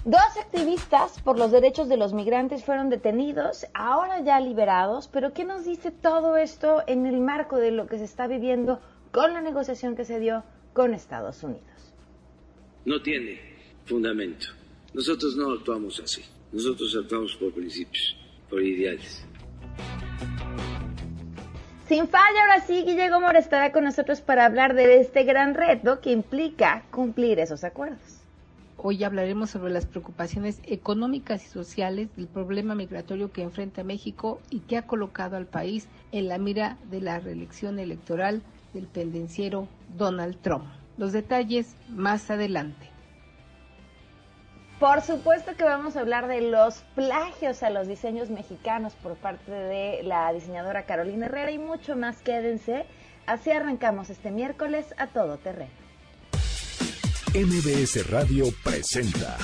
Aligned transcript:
Dos 0.04 0.36
activistas 0.40 1.20
por 1.22 1.40
los 1.40 1.50
derechos 1.50 1.88
de 1.88 1.96
los 1.96 2.14
migrantes 2.14 2.64
fueron 2.64 2.88
detenidos, 2.88 3.66
ahora 3.74 4.20
ya 4.20 4.38
liberados, 4.38 5.08
pero 5.08 5.32
¿qué 5.32 5.44
nos 5.44 5.64
dice 5.64 5.90
todo 5.90 6.36
esto 6.36 6.84
en 6.86 7.06
el 7.06 7.20
marco 7.20 7.56
de 7.56 7.72
lo 7.72 7.88
que 7.88 7.98
se 7.98 8.04
está 8.04 8.28
viviendo 8.28 8.80
con 9.10 9.34
la 9.34 9.40
negociación 9.40 9.96
que 9.96 10.04
se 10.04 10.20
dio 10.20 10.44
con 10.72 10.94
Estados 10.94 11.42
Unidos? 11.42 11.69
No 12.84 13.00
tiene 13.02 13.40
fundamento. 13.84 14.46
Nosotros 14.94 15.36
no 15.36 15.52
actuamos 15.52 16.00
así. 16.00 16.22
Nosotros 16.52 16.96
actuamos 17.00 17.36
por 17.36 17.52
principios, 17.52 18.16
por 18.48 18.62
ideales. 18.62 19.24
Sin 21.86 22.08
falla, 22.08 22.42
ahora 22.42 22.60
sí, 22.60 22.84
Guillermo 22.84 23.20
Mora 23.20 23.38
estará 23.38 23.72
con 23.72 23.84
nosotros 23.84 24.20
para 24.20 24.46
hablar 24.46 24.74
de 24.74 25.00
este 25.00 25.24
gran 25.24 25.54
reto 25.54 26.00
que 26.00 26.12
implica 26.12 26.84
cumplir 26.90 27.40
esos 27.40 27.64
acuerdos. 27.64 28.20
Hoy 28.76 29.04
hablaremos 29.04 29.50
sobre 29.50 29.72
las 29.72 29.86
preocupaciones 29.86 30.60
económicas 30.64 31.44
y 31.44 31.48
sociales 31.48 32.08
del 32.16 32.28
problema 32.28 32.74
migratorio 32.74 33.30
que 33.30 33.42
enfrenta 33.42 33.84
México 33.84 34.40
y 34.50 34.60
que 34.60 34.78
ha 34.78 34.86
colocado 34.86 35.36
al 35.36 35.46
país 35.46 35.86
en 36.12 36.28
la 36.28 36.38
mira 36.38 36.78
de 36.90 37.00
la 37.00 37.18
reelección 37.18 37.78
electoral 37.78 38.42
del 38.72 38.86
pendenciero 38.86 39.68
Donald 39.98 40.40
Trump. 40.40 40.79
Los 41.00 41.12
detalles 41.12 41.76
más 41.88 42.30
adelante. 42.30 42.90
Por 44.78 45.00
supuesto 45.00 45.56
que 45.56 45.64
vamos 45.64 45.96
a 45.96 46.00
hablar 46.00 46.28
de 46.28 46.42
los 46.42 46.82
plagios 46.94 47.62
a 47.62 47.70
los 47.70 47.88
diseños 47.88 48.28
mexicanos 48.28 48.92
por 49.02 49.16
parte 49.16 49.50
de 49.50 50.02
la 50.02 50.30
diseñadora 50.30 50.84
Carolina 50.84 51.24
Herrera 51.24 51.52
y 51.52 51.58
mucho 51.58 51.96
más. 51.96 52.18
Quédense. 52.20 52.84
Así 53.24 53.50
arrancamos 53.50 54.10
este 54.10 54.30
miércoles 54.30 54.94
a 54.98 55.06
todo 55.06 55.38
terreno. 55.38 55.70
MBS 57.34 58.10
Radio 58.10 58.44
presenta 58.62 59.38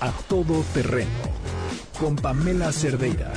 A 0.00 0.12
Todo 0.28 0.62
Terreno 0.74 1.08
con 1.98 2.16
Pamela 2.16 2.70
Cerdeira. 2.70 3.32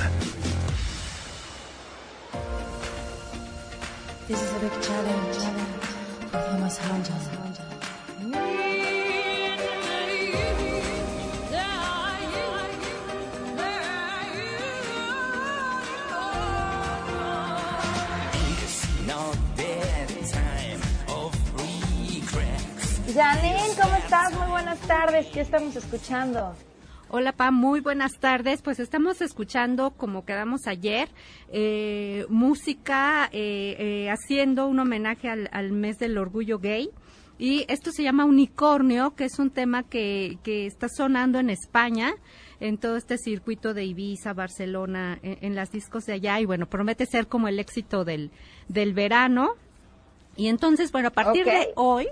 This 4.28 4.42
is 4.42 4.52
a 4.52 4.58
big 4.58 4.72
challenge. 4.82 5.91
Janine, 23.14 23.74
¿cómo 23.80 23.94
estás? 23.96 24.32
Muy 24.32 24.48
buenas 24.48 24.78
tardes. 24.80 25.26
¿Qué 25.26 25.40
estamos 25.40 25.76
escuchando? 25.76 26.54
Hola, 27.14 27.32
Pa, 27.32 27.50
muy 27.50 27.80
buenas 27.80 28.18
tardes. 28.20 28.62
Pues 28.62 28.80
estamos 28.80 29.20
escuchando, 29.20 29.90
como 29.90 30.24
quedamos 30.24 30.66
ayer, 30.66 31.10
eh, 31.52 32.24
música 32.30 33.28
eh, 33.32 33.76
eh, 33.78 34.10
haciendo 34.10 34.66
un 34.66 34.78
homenaje 34.78 35.28
al, 35.28 35.72
mes 35.72 35.98
del 35.98 36.16
orgullo 36.16 36.58
gay. 36.58 36.88
Y 37.38 37.66
esto 37.68 37.92
se 37.92 38.02
llama 38.02 38.24
Unicornio, 38.24 39.14
que 39.14 39.26
es 39.26 39.38
un 39.38 39.50
tema 39.50 39.82
que, 39.82 40.38
que 40.42 40.64
está 40.64 40.88
sonando 40.88 41.38
en 41.38 41.50
España, 41.50 42.14
en 42.60 42.78
todo 42.78 42.96
este 42.96 43.18
circuito 43.18 43.74
de 43.74 43.84
Ibiza, 43.84 44.32
Barcelona, 44.32 45.18
en, 45.22 45.54
las 45.54 45.70
discos 45.70 46.06
de 46.06 46.14
allá. 46.14 46.40
Y 46.40 46.46
bueno, 46.46 46.64
promete 46.64 47.04
ser 47.04 47.26
como 47.26 47.46
el 47.46 47.58
éxito 47.58 48.06
del, 48.06 48.30
del 48.68 48.94
verano. 48.94 49.56
Y 50.34 50.46
entonces, 50.48 50.90
bueno, 50.90 51.08
a 51.08 51.12
partir 51.12 51.44
de 51.44 51.74
hoy, 51.76 52.06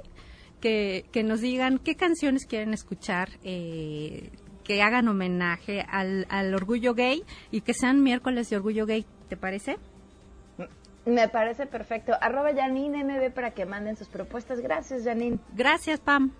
que, 0.60 1.06
que, 1.10 1.22
nos 1.22 1.40
digan 1.40 1.78
qué 1.78 1.96
canciones 1.96 2.44
quieren 2.44 2.74
escuchar 2.74 3.30
eh, 3.44 4.30
que 4.70 4.82
hagan 4.84 5.08
homenaje 5.08 5.84
al, 5.90 6.28
al 6.28 6.54
orgullo 6.54 6.94
gay 6.94 7.24
y 7.50 7.62
que 7.62 7.74
sean 7.74 8.04
miércoles 8.04 8.48
de 8.50 8.56
orgullo 8.56 8.86
gay, 8.86 9.04
¿te 9.28 9.36
parece? 9.36 9.78
Me 11.04 11.28
parece 11.28 11.66
perfecto. 11.66 12.12
Arroba 12.20 12.54
Janine 12.54 13.02
MB 13.02 13.32
para 13.32 13.50
que 13.50 13.66
manden 13.66 13.96
sus 13.96 14.06
propuestas. 14.06 14.60
Gracias, 14.60 15.02
Janine. 15.02 15.40
Gracias, 15.56 15.98
Pam. 15.98 16.30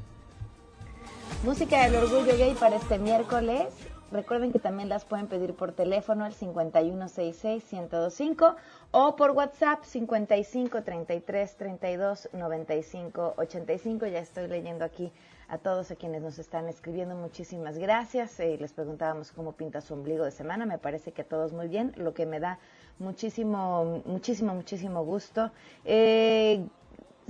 Música 1.42 1.82
del 1.82 1.96
orgullo 1.96 2.38
gay 2.38 2.54
para 2.54 2.76
este 2.76 3.00
miércoles. 3.00 3.64
Recuerden 4.12 4.52
que 4.52 4.60
también 4.60 4.88
las 4.88 5.04
pueden 5.04 5.26
pedir 5.26 5.54
por 5.54 5.72
teléfono 5.72 6.24
al 6.24 6.34
5166-1025 6.34 8.54
o 8.92 9.16
por 9.16 9.32
WhatsApp 9.32 9.82
55 9.82 10.84
33 10.84 11.56
32 11.56 12.28
95 12.32 13.34
85. 13.38 14.06
Ya 14.06 14.20
estoy 14.20 14.46
leyendo 14.46 14.84
aquí 14.84 15.10
a 15.50 15.58
todos 15.58 15.90
a 15.90 15.96
quienes 15.96 16.22
nos 16.22 16.38
están 16.38 16.68
escribiendo, 16.68 17.16
muchísimas 17.16 17.76
gracias. 17.76 18.38
Eh, 18.38 18.56
les 18.60 18.72
preguntábamos 18.72 19.32
cómo 19.32 19.52
pinta 19.52 19.80
su 19.80 19.94
ombligo 19.94 20.24
de 20.24 20.30
semana. 20.30 20.64
Me 20.64 20.78
parece 20.78 21.10
que 21.10 21.22
a 21.22 21.24
todos 21.24 21.52
muy 21.52 21.66
bien, 21.66 21.92
lo 21.96 22.14
que 22.14 22.24
me 22.24 22.38
da 22.38 22.60
muchísimo, 23.00 24.00
muchísimo, 24.06 24.54
muchísimo 24.54 25.04
gusto. 25.04 25.50
Eh, 25.84 26.64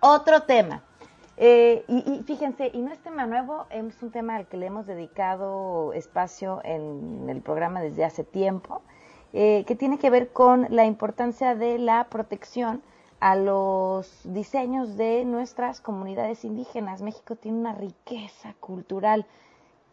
Otro 0.00 0.42
tema. 0.42 0.82
Eh, 1.42 1.86
y, 1.88 2.22
fíjense, 2.24 2.70
y 2.74 2.82
no 2.82 2.92
es 2.92 2.98
tema 2.98 3.24
nuevo, 3.24 3.64
es 3.70 4.02
un 4.02 4.10
tema 4.10 4.36
al 4.36 4.46
que 4.46 4.58
le 4.58 4.66
hemos 4.66 4.86
dedicado 4.86 5.94
espacio 5.94 6.60
en 6.64 7.30
el 7.30 7.40
programa 7.40 7.80
desde 7.80 8.04
hace 8.04 8.24
tiempo, 8.24 8.82
eh, 9.32 9.64
que 9.66 9.74
tiene 9.74 9.98
que 9.98 10.10
ver 10.10 10.34
con 10.34 10.66
la 10.68 10.84
importancia 10.84 11.54
de 11.54 11.78
la 11.78 12.08
protección 12.10 12.82
a 13.20 13.36
los 13.36 14.20
diseños 14.24 14.98
de 14.98 15.24
nuestras 15.24 15.80
comunidades 15.80 16.44
indígenas. 16.44 17.00
México 17.00 17.36
tiene 17.36 17.58
una 17.58 17.72
riqueza 17.72 18.52
cultural 18.60 19.24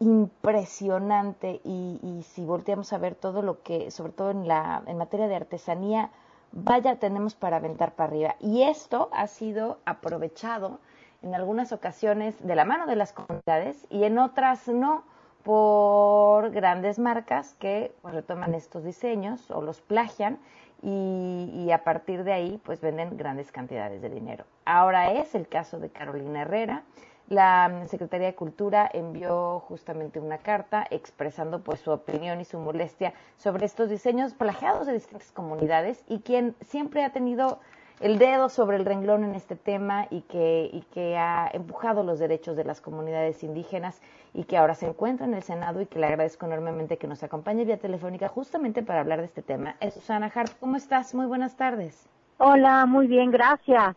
impresionante 0.00 1.62
y, 1.64 2.26
si 2.28 2.44
volteamos 2.44 2.92
a 2.92 2.98
ver 2.98 3.14
todo 3.14 3.40
lo 3.40 3.62
que, 3.62 3.90
sobre 3.90 4.12
todo 4.12 4.32
en, 4.32 4.46
la, 4.46 4.82
en 4.86 4.98
materia 4.98 5.28
de 5.28 5.36
artesanía, 5.36 6.10
vaya 6.52 6.98
tenemos 6.98 7.34
para 7.34 7.56
aventar 7.56 7.94
para 7.94 8.10
arriba. 8.10 8.36
Y 8.38 8.64
esto 8.64 9.08
ha 9.12 9.26
sido 9.28 9.78
aprovechado 9.86 10.78
en 11.22 11.34
algunas 11.34 11.72
ocasiones 11.72 12.34
de 12.46 12.54
la 12.54 12.64
mano 12.64 12.86
de 12.86 12.96
las 12.96 13.12
comunidades 13.12 13.86
y 13.90 14.04
en 14.04 14.18
otras 14.18 14.68
no 14.68 15.04
por 15.42 16.50
grandes 16.50 16.98
marcas 16.98 17.54
que 17.54 17.94
pues, 18.02 18.14
retoman 18.14 18.54
estos 18.54 18.84
diseños 18.84 19.50
o 19.50 19.62
los 19.62 19.80
plagian 19.80 20.38
y, 20.82 21.50
y, 21.54 21.72
a 21.72 21.82
partir 21.82 22.22
de 22.22 22.32
ahí 22.32 22.60
pues 22.64 22.80
venden 22.80 23.16
grandes 23.16 23.50
cantidades 23.50 24.00
de 24.00 24.10
dinero. 24.10 24.44
Ahora 24.64 25.12
es 25.12 25.34
el 25.34 25.48
caso 25.48 25.80
de 25.80 25.90
Carolina 25.90 26.42
Herrera. 26.42 26.84
La 27.28 27.84
Secretaría 27.88 28.28
de 28.28 28.34
Cultura 28.34 28.88
envió 28.92 29.60
justamente 29.60 30.20
una 30.20 30.38
carta 30.38 30.86
expresando 30.90 31.62
pues 31.62 31.80
su 31.80 31.90
opinión 31.90 32.40
y 32.40 32.44
su 32.44 32.58
molestia 32.58 33.12
sobre 33.36 33.66
estos 33.66 33.90
diseños 33.90 34.34
plagiados 34.34 34.86
de 34.86 34.94
distintas 34.94 35.30
comunidades 35.32 36.04
y 36.08 36.20
quien 36.20 36.54
siempre 36.60 37.04
ha 37.04 37.12
tenido 37.12 37.58
el 38.00 38.18
dedo 38.18 38.48
sobre 38.48 38.76
el 38.76 38.84
renglón 38.84 39.24
en 39.24 39.34
este 39.34 39.56
tema 39.56 40.06
y 40.10 40.22
que, 40.22 40.70
y 40.72 40.82
que 40.92 41.16
ha 41.16 41.50
empujado 41.52 42.04
los 42.04 42.18
derechos 42.18 42.56
de 42.56 42.64
las 42.64 42.80
comunidades 42.80 43.42
indígenas 43.42 44.00
y 44.34 44.44
que 44.44 44.56
ahora 44.56 44.74
se 44.74 44.86
encuentra 44.86 45.26
en 45.26 45.34
el 45.34 45.42
Senado 45.42 45.80
y 45.80 45.86
que 45.86 45.98
le 45.98 46.06
agradezco 46.06 46.46
enormemente 46.46 46.96
que 46.96 47.08
nos 47.08 47.22
acompañe 47.22 47.64
vía 47.64 47.78
telefónica 47.78 48.28
justamente 48.28 48.82
para 48.82 49.00
hablar 49.00 49.18
de 49.18 49.26
este 49.26 49.42
tema. 49.42 49.76
Es 49.80 49.94
Susana 49.94 50.30
Hart, 50.32 50.52
¿cómo 50.60 50.76
estás? 50.76 51.14
Muy 51.14 51.26
buenas 51.26 51.56
tardes. 51.56 52.08
Hola, 52.38 52.86
muy 52.86 53.08
bien, 53.08 53.32
gracias. 53.32 53.96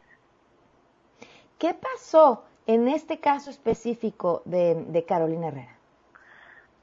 ¿Qué 1.60 1.76
pasó 1.76 2.44
en 2.66 2.88
este 2.88 3.20
caso 3.20 3.52
específico 3.52 4.42
de, 4.46 4.84
de 4.88 5.06
Carolina 5.06 5.50
Herrera? 5.50 5.76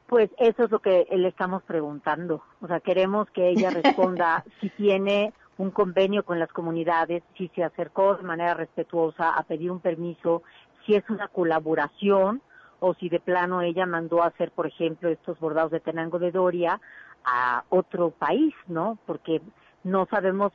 Pues 0.06 0.30
eso 0.38 0.64
es 0.64 0.70
lo 0.70 0.78
que 0.78 1.06
le 1.10 1.28
estamos 1.28 1.62
preguntando. 1.64 2.42
O 2.62 2.68
sea, 2.68 2.78
queremos 2.78 3.28
que 3.30 3.48
ella 3.48 3.70
responda 3.82 4.44
si 4.60 4.70
tiene 4.70 5.32
un 5.58 5.70
convenio 5.72 6.24
con 6.24 6.38
las 6.38 6.50
comunidades, 6.52 7.22
si 7.36 7.48
se 7.48 7.64
acercó 7.64 8.14
de 8.16 8.22
manera 8.22 8.54
respetuosa 8.54 9.30
a 9.30 9.42
pedir 9.42 9.70
un 9.70 9.80
permiso, 9.80 10.42
si 10.86 10.94
es 10.94 11.08
una 11.10 11.28
colaboración 11.28 12.40
o 12.80 12.94
si 12.94 13.08
de 13.08 13.20
plano 13.20 13.60
ella 13.60 13.84
mandó 13.84 14.22
a 14.22 14.28
hacer, 14.28 14.52
por 14.52 14.66
ejemplo, 14.66 15.08
estos 15.08 15.38
bordados 15.40 15.72
de 15.72 15.80
Tenango 15.80 16.20
de 16.20 16.30
Doria 16.30 16.80
a 17.24 17.64
otro 17.70 18.10
país, 18.10 18.54
¿no? 18.68 18.98
Porque 19.04 19.42
no 19.82 20.06
sabemos, 20.06 20.52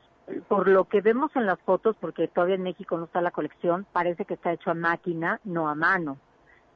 por 0.48 0.68
lo 0.68 0.86
que 0.86 1.02
vemos 1.02 1.30
en 1.36 1.44
las 1.44 1.60
fotos, 1.60 1.96
porque 2.00 2.26
todavía 2.28 2.56
en 2.56 2.62
México 2.62 2.96
no 2.96 3.04
está 3.04 3.20
la 3.20 3.30
colección, 3.30 3.86
parece 3.92 4.24
que 4.24 4.34
está 4.34 4.52
hecho 4.52 4.70
a 4.70 4.74
máquina, 4.74 5.38
no 5.44 5.68
a 5.68 5.74
mano. 5.74 6.16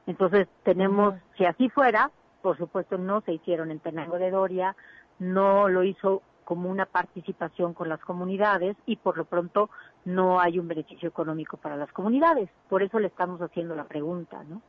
Entonces 0.05 0.47
tenemos, 0.63 1.15
si 1.35 1.45
así 1.45 1.67
fuera, 1.69 2.11
por 2.43 2.57
supuesto 2.57 2.99
no 2.99 3.21
se 3.21 3.33
hicieron 3.33 3.71
en 3.71 3.79
Tenango 3.79 4.19
de 4.19 4.29
Doria, 4.29 4.75
no 5.17 5.67
lo 5.67 5.83
hizo 5.83 6.21
como 6.49 6.67
una 6.67 6.87
participación 6.87 7.75
con 7.75 7.89
las 7.89 7.99
comunidades 7.99 8.75
y 8.87 8.95
por 8.95 9.19
lo 9.19 9.25
pronto 9.25 9.69
no 10.03 10.39
hay 10.39 10.57
un 10.57 10.67
beneficio 10.67 11.07
económico 11.07 11.57
para 11.57 11.77
las 11.77 11.91
comunidades. 11.91 12.49
Por 12.67 12.81
eso 12.81 12.97
le 12.97 13.05
estamos 13.05 13.39
haciendo 13.39 13.75
la 13.75 13.83
pregunta, 13.83 14.43
¿no? 14.45 14.59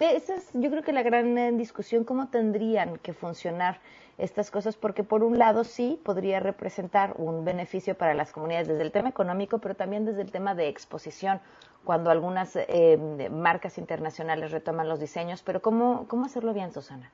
Esa 0.00 0.34
es, 0.34 0.50
yo 0.52 0.68
creo 0.68 0.82
que 0.82 0.92
la 0.92 1.04
gran 1.04 1.38
eh, 1.38 1.52
discusión, 1.52 2.02
cómo 2.02 2.30
tendrían 2.30 2.98
que 2.98 3.12
funcionar 3.12 3.78
estas 4.18 4.50
cosas, 4.50 4.74
porque 4.74 5.04
por 5.04 5.22
un 5.22 5.38
lado 5.38 5.62
sí 5.62 6.00
podría 6.04 6.40
representar 6.40 7.14
un 7.16 7.44
beneficio 7.44 7.94
para 7.94 8.14
las 8.14 8.32
comunidades 8.32 8.66
desde 8.66 8.82
el 8.82 8.90
tema 8.90 9.10
económico, 9.10 9.58
pero 9.60 9.76
también 9.76 10.04
desde 10.04 10.22
el 10.22 10.32
tema 10.32 10.56
de 10.56 10.66
exposición, 10.66 11.40
cuando 11.84 12.10
algunas 12.10 12.56
eh, 12.56 12.98
marcas 13.30 13.78
internacionales 13.78 14.50
retoman 14.50 14.88
los 14.88 14.98
diseños, 14.98 15.42
pero 15.44 15.62
¿cómo, 15.62 16.08
cómo 16.08 16.24
hacerlo 16.24 16.52
bien, 16.54 16.72
Susana? 16.72 17.12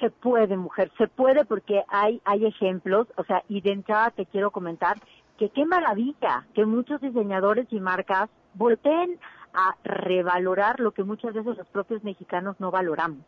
Se 0.00 0.10
puede, 0.10 0.56
mujer, 0.56 0.90
se 0.98 1.08
puede 1.08 1.44
porque 1.44 1.82
hay, 1.88 2.20
hay 2.24 2.46
ejemplos, 2.46 3.06
o 3.16 3.24
sea, 3.24 3.42
y 3.48 3.60
de 3.60 3.72
entrada 3.72 4.10
te 4.10 4.26
quiero 4.26 4.50
comentar 4.50 4.96
que 5.38 5.50
qué 5.50 5.64
maravilla 5.66 6.46
que 6.54 6.64
muchos 6.64 7.00
diseñadores 7.00 7.66
y 7.70 7.80
marcas 7.80 8.30
volteen 8.54 9.18
a 9.52 9.74
revalorar 9.84 10.80
lo 10.80 10.92
que 10.92 11.04
muchas 11.04 11.34
veces 11.34 11.56
los 11.56 11.66
propios 11.68 12.04
mexicanos 12.04 12.56
no 12.58 12.70
valoramos. 12.70 13.24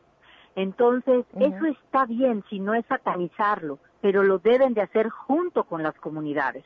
Entonces, 0.57 1.25
eso 1.39 1.67
está 1.67 2.05
bien 2.05 2.43
si 2.51 2.59
no 2.59 2.75
es 2.75 2.85
satanizarlo, 2.87 3.79
pero 4.01 4.23
lo 4.25 4.39
deben 4.39 4.75
de 4.75 4.83
hacer 4.83 5.09
junto 5.09 5.65
con 5.65 5.83
las 5.83 5.95
comunidades. 5.95 6.65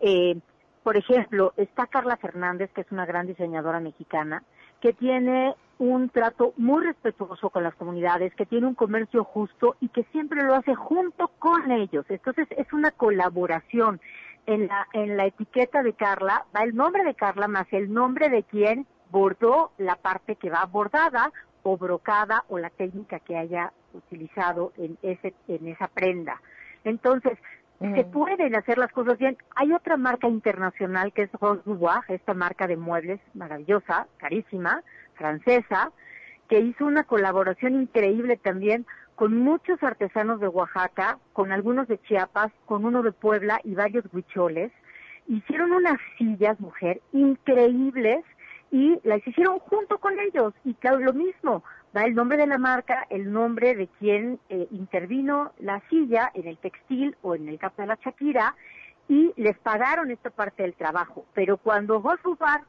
Eh, 0.00 0.38
por 0.82 0.96
ejemplo, 0.96 1.52
está 1.56 1.86
Carla 1.86 2.16
Fernández, 2.16 2.70
que 2.74 2.82
es 2.82 2.92
una 2.92 3.06
gran 3.06 3.26
diseñadora 3.26 3.80
mexicana, 3.80 4.42
que 4.80 4.92
tiene 4.92 5.54
un 5.82 6.10
trato 6.10 6.54
muy 6.56 6.84
respetuoso 6.84 7.50
con 7.50 7.64
las 7.64 7.74
comunidades, 7.74 8.32
que 8.36 8.46
tiene 8.46 8.68
un 8.68 8.76
comercio 8.76 9.24
justo 9.24 9.74
y 9.80 9.88
que 9.88 10.04
siempre 10.12 10.44
lo 10.44 10.54
hace 10.54 10.76
junto 10.76 11.26
con 11.40 11.72
ellos. 11.72 12.06
Entonces 12.08 12.46
es 12.56 12.72
una 12.72 12.92
colaboración. 12.92 14.00
En 14.46 14.66
la, 14.66 14.86
en 14.92 15.16
la 15.16 15.26
etiqueta 15.26 15.82
de 15.82 15.92
Carla 15.92 16.46
va 16.54 16.62
el 16.62 16.74
nombre 16.74 17.04
de 17.04 17.14
Carla 17.14 17.46
más 17.46 17.66
el 17.72 17.92
nombre 17.92 18.28
de 18.28 18.42
quien 18.44 18.86
bordó 19.10 19.72
la 19.78 19.96
parte 19.96 20.36
que 20.36 20.50
va 20.50 20.64
bordada 20.66 21.32
o 21.62 21.76
brocada 21.76 22.44
o 22.48 22.58
la 22.58 22.70
técnica 22.70 23.20
que 23.20 23.36
haya 23.36 23.72
utilizado 23.92 24.72
en, 24.76 24.98
ese, 25.02 25.34
en 25.48 25.68
esa 25.68 25.88
prenda. 25.88 26.40
Entonces, 26.84 27.38
se 27.80 28.04
pueden 28.04 28.54
hacer 28.54 28.78
las 28.78 28.92
cosas 28.92 29.18
bien. 29.18 29.36
Hay 29.56 29.72
otra 29.72 29.96
marca 29.96 30.28
internacional 30.28 31.12
que 31.12 31.22
es 31.22 31.32
Rose 31.32 31.62
Dubois, 31.64 32.08
esta 32.08 32.32
marca 32.32 32.68
de 32.68 32.76
muebles 32.76 33.20
maravillosa, 33.34 34.06
carísima, 34.18 34.82
francesa, 35.14 35.92
que 36.48 36.60
hizo 36.60 36.84
una 36.84 37.04
colaboración 37.04 37.74
increíble 37.74 38.36
también 38.36 38.86
con 39.14 39.36
muchos 39.36 39.82
artesanos 39.82 40.40
de 40.40 40.48
Oaxaca, 40.48 41.18
con 41.32 41.52
algunos 41.52 41.88
de 41.88 42.00
Chiapas, 42.02 42.52
con 42.66 42.84
uno 42.84 43.02
de 43.02 43.12
Puebla 43.12 43.60
y 43.62 43.74
varios 43.74 44.04
huicholes. 44.12 44.72
Hicieron 45.28 45.72
unas 45.72 45.98
sillas, 46.18 46.58
mujer, 46.60 47.00
increíbles 47.12 48.24
y 48.70 48.98
las 49.04 49.24
hicieron 49.26 49.58
junto 49.60 49.98
con 49.98 50.18
ellos. 50.18 50.54
Y 50.64 50.74
claro, 50.74 50.98
lo 50.98 51.12
mismo, 51.12 51.62
va 51.96 52.04
el 52.04 52.14
nombre 52.14 52.38
de 52.38 52.46
la 52.46 52.58
marca, 52.58 53.06
el 53.10 53.32
nombre 53.32 53.74
de 53.76 53.86
quien 53.98 54.40
eh, 54.48 54.66
intervino 54.70 55.52
la 55.58 55.80
silla 55.88 56.30
en 56.34 56.48
el 56.48 56.58
textil 56.58 57.16
o 57.22 57.34
en 57.34 57.48
el 57.48 57.58
caso 57.58 57.82
de 57.82 57.86
la 57.86 57.98
Shakira 58.02 58.56
y 59.08 59.32
les 59.36 59.58
pagaron 59.58 60.10
esta 60.10 60.30
parte 60.30 60.62
del 60.62 60.74
trabajo. 60.74 61.26
Pero 61.34 61.56
cuando 61.56 62.00
Bar 62.00 62.20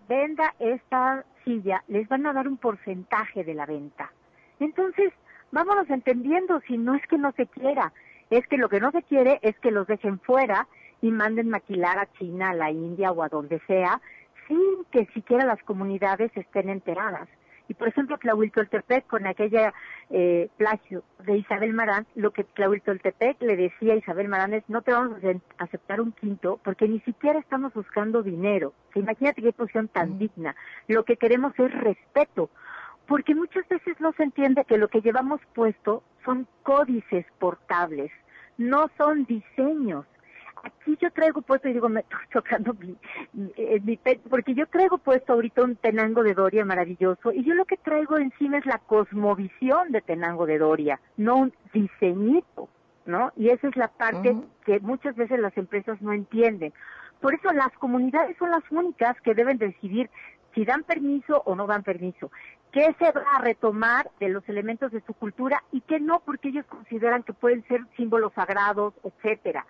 venda 0.07 0.53
esta 0.59 1.23
silla, 1.43 1.83
les 1.87 2.07
van 2.07 2.25
a 2.25 2.33
dar 2.33 2.47
un 2.47 2.57
porcentaje 2.57 3.43
de 3.43 3.53
la 3.53 3.65
venta. 3.65 4.11
Entonces, 4.59 5.13
vámonos 5.51 5.89
entendiendo 5.89 6.61
si 6.67 6.77
no 6.77 6.95
es 6.95 7.05
que 7.07 7.17
no 7.17 7.31
se 7.33 7.47
quiera, 7.47 7.93
es 8.29 8.47
que 8.47 8.57
lo 8.57 8.69
que 8.69 8.79
no 8.79 8.91
se 8.91 9.03
quiere 9.03 9.39
es 9.41 9.57
que 9.59 9.71
los 9.71 9.87
dejen 9.87 10.19
fuera 10.19 10.67
y 11.01 11.11
manden 11.11 11.49
maquilar 11.49 11.99
a 11.99 12.11
China, 12.13 12.51
a 12.51 12.53
la 12.53 12.71
India 12.71 13.11
o 13.11 13.23
a 13.23 13.29
donde 13.29 13.59
sea, 13.67 14.01
sin 14.47 14.85
que 14.91 15.05
siquiera 15.13 15.45
las 15.45 15.61
comunidades 15.63 16.31
estén 16.35 16.69
enteradas. 16.69 17.27
Y 17.73 17.75
por 17.75 17.87
ejemplo, 17.87 18.19
Tlahuiltoltepec, 18.19 19.07
con 19.07 19.25
aquella 19.25 19.73
eh, 20.11 20.47
plagio 20.57 21.03
de 21.25 21.37
Isabel 21.37 21.73
Marán, 21.73 22.05
lo 22.13 22.29
que 22.29 22.43
Tlahuiltoltepec 22.43 23.41
le 23.41 23.55
decía 23.55 23.93
a 23.93 23.95
Isabel 23.95 24.27
Marán 24.27 24.53
es, 24.53 24.63
no 24.67 24.83
te 24.83 24.91
vamos 24.91 25.17
a 25.23 25.63
aceptar 25.63 25.99
un 25.99 26.11
quinto 26.11 26.59
porque 26.63 26.87
ni 26.87 26.99
siquiera 26.99 27.39
estamos 27.39 27.73
buscando 27.73 28.21
dinero. 28.21 28.73
imagínate 28.93 29.41
qué 29.41 29.53
posición 29.53 29.87
tan 29.87 30.19
digna. 30.19 30.55
Lo 30.87 31.03
que 31.03 31.17
queremos 31.17 31.57
es 31.57 31.73
respeto. 31.73 32.51
Porque 33.07 33.33
muchas 33.33 33.67
veces 33.67 33.99
no 33.99 34.13
se 34.13 34.21
entiende 34.21 34.65
que 34.65 34.77
lo 34.77 34.87
que 34.87 35.01
llevamos 35.01 35.41
puesto 35.55 36.03
son 36.23 36.47
códices 36.61 37.25
portables, 37.39 38.11
no 38.57 38.87
son 38.99 39.25
diseños 39.25 40.05
aquí 40.63 40.97
yo 40.99 41.11
traigo 41.11 41.41
puesto, 41.41 41.67
y 41.67 41.73
digo, 41.73 41.89
me 41.89 41.99
estoy 41.99 42.19
tocando 42.31 42.73
mi, 42.73 42.97
mi, 43.33 43.99
porque 44.29 44.55
yo 44.55 44.65
traigo 44.67 44.97
puesto 44.97 45.33
ahorita 45.33 45.63
un 45.63 45.75
Tenango 45.75 46.23
de 46.23 46.33
Doria 46.33 46.65
maravilloso, 46.65 47.31
y 47.31 47.43
yo 47.43 47.53
lo 47.53 47.65
que 47.65 47.77
traigo 47.77 48.17
encima 48.17 48.57
es 48.57 48.65
la 48.65 48.79
cosmovisión 48.79 49.91
de 49.91 50.01
Tenango 50.01 50.45
de 50.45 50.57
Doria, 50.57 50.99
no 51.17 51.35
un 51.35 51.53
diseñito, 51.73 52.69
¿no? 53.05 53.31
Y 53.35 53.49
esa 53.49 53.67
es 53.67 53.75
la 53.75 53.89
parte 53.89 54.35
que 54.65 54.79
muchas 54.79 55.15
veces 55.15 55.39
las 55.39 55.55
empresas 55.57 56.01
no 56.01 56.13
entienden. 56.13 56.73
Por 57.19 57.33
eso 57.33 57.51
las 57.51 57.71
comunidades 57.73 58.37
son 58.37 58.49
las 58.51 58.63
únicas 58.71 59.19
que 59.21 59.33
deben 59.33 59.57
decidir 59.57 60.09
si 60.53 60.65
dan 60.65 60.83
permiso 60.83 61.41
o 61.45 61.55
no 61.55 61.65
dan 61.67 61.83
permiso, 61.83 62.31
qué 62.71 62.95
se 62.99 63.11
va 63.11 63.23
a 63.35 63.41
retomar 63.41 64.09
de 64.19 64.29
los 64.29 64.47
elementos 64.47 64.91
de 64.91 65.01
su 65.01 65.13
cultura 65.13 65.63
y 65.71 65.81
qué 65.81 65.99
no, 65.99 66.19
porque 66.19 66.49
ellos 66.49 66.65
consideran 66.67 67.23
que 67.23 67.33
pueden 67.33 67.65
ser 67.67 67.81
símbolos 67.97 68.33
sagrados, 68.33 68.93
etcétera 69.03 69.65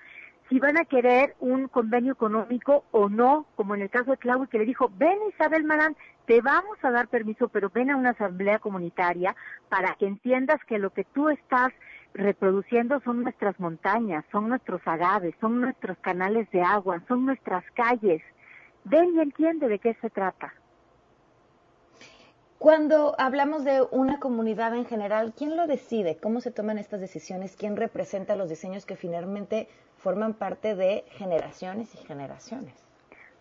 si 0.53 0.60
van 0.60 0.77
a 0.77 0.86
querer 0.86 1.36
un 1.39 1.67
convenio 1.67 2.13
económico 2.13 2.83
o 2.91 3.10
no, 3.10 3.48
como 3.55 3.74
en 3.74 3.81
el 3.81 3.89
caso 3.89 4.12
de 4.12 4.17
Claudio 4.17 4.48
que 4.48 4.60
le 4.60 4.65
dijo, 4.65 4.91
ven 4.98 5.17
Isabel 5.33 5.63
Marán, 5.63 5.98
te 6.27 6.41
vamos 6.41 6.77
a 6.83 6.91
dar 6.91 7.07
permiso, 7.07 7.48
pero 7.48 7.72
ven 7.72 7.89
a 7.89 7.98
una 7.98 8.12
asamblea 8.12 8.60
comunitaria 8.60 9.36
para 9.67 9.95
que 9.95 10.05
entiendas 10.05 10.63
que 10.67 10.77
lo 10.77 10.91
que 10.91 11.05
tú 11.05 11.29
estás 11.29 11.74
reproduciendo 12.13 13.00
son 13.00 13.24
nuestras 13.24 13.60
montañas, 13.60 14.25
son 14.31 14.48
nuestros 14.48 14.79
agaves, 14.86 15.33
son 15.41 15.60
nuestros 15.60 15.98
canales 15.98 16.48
de 16.51 16.62
agua, 16.62 17.01
son 17.07 17.25
nuestras 17.25 17.63
calles. 17.72 18.22
Ven 18.83 19.15
y 19.15 19.22
entiende 19.22 19.67
de 19.67 19.79
qué 19.79 19.95
se 20.01 20.12
trata. 20.12 20.53
Cuando 22.60 23.15
hablamos 23.17 23.63
de 23.63 23.81
una 23.89 24.19
comunidad 24.19 24.75
en 24.75 24.86
general, 24.86 25.33
¿quién 25.36 25.57
lo 25.57 25.65
decide? 25.65 26.17
¿Cómo 26.22 26.41
se 26.41 26.51
toman 26.51 26.77
estas 26.77 27.01
decisiones? 27.01 27.55
¿Quién 27.57 27.75
representa 27.75 28.36
los 28.36 28.50
diseños 28.50 28.86
que 28.86 28.95
finalmente 28.95 29.67
forman 30.03 30.33
parte 30.33 30.75
de 30.75 31.05
generaciones 31.12 31.95
y 31.95 32.05
generaciones? 32.05 32.74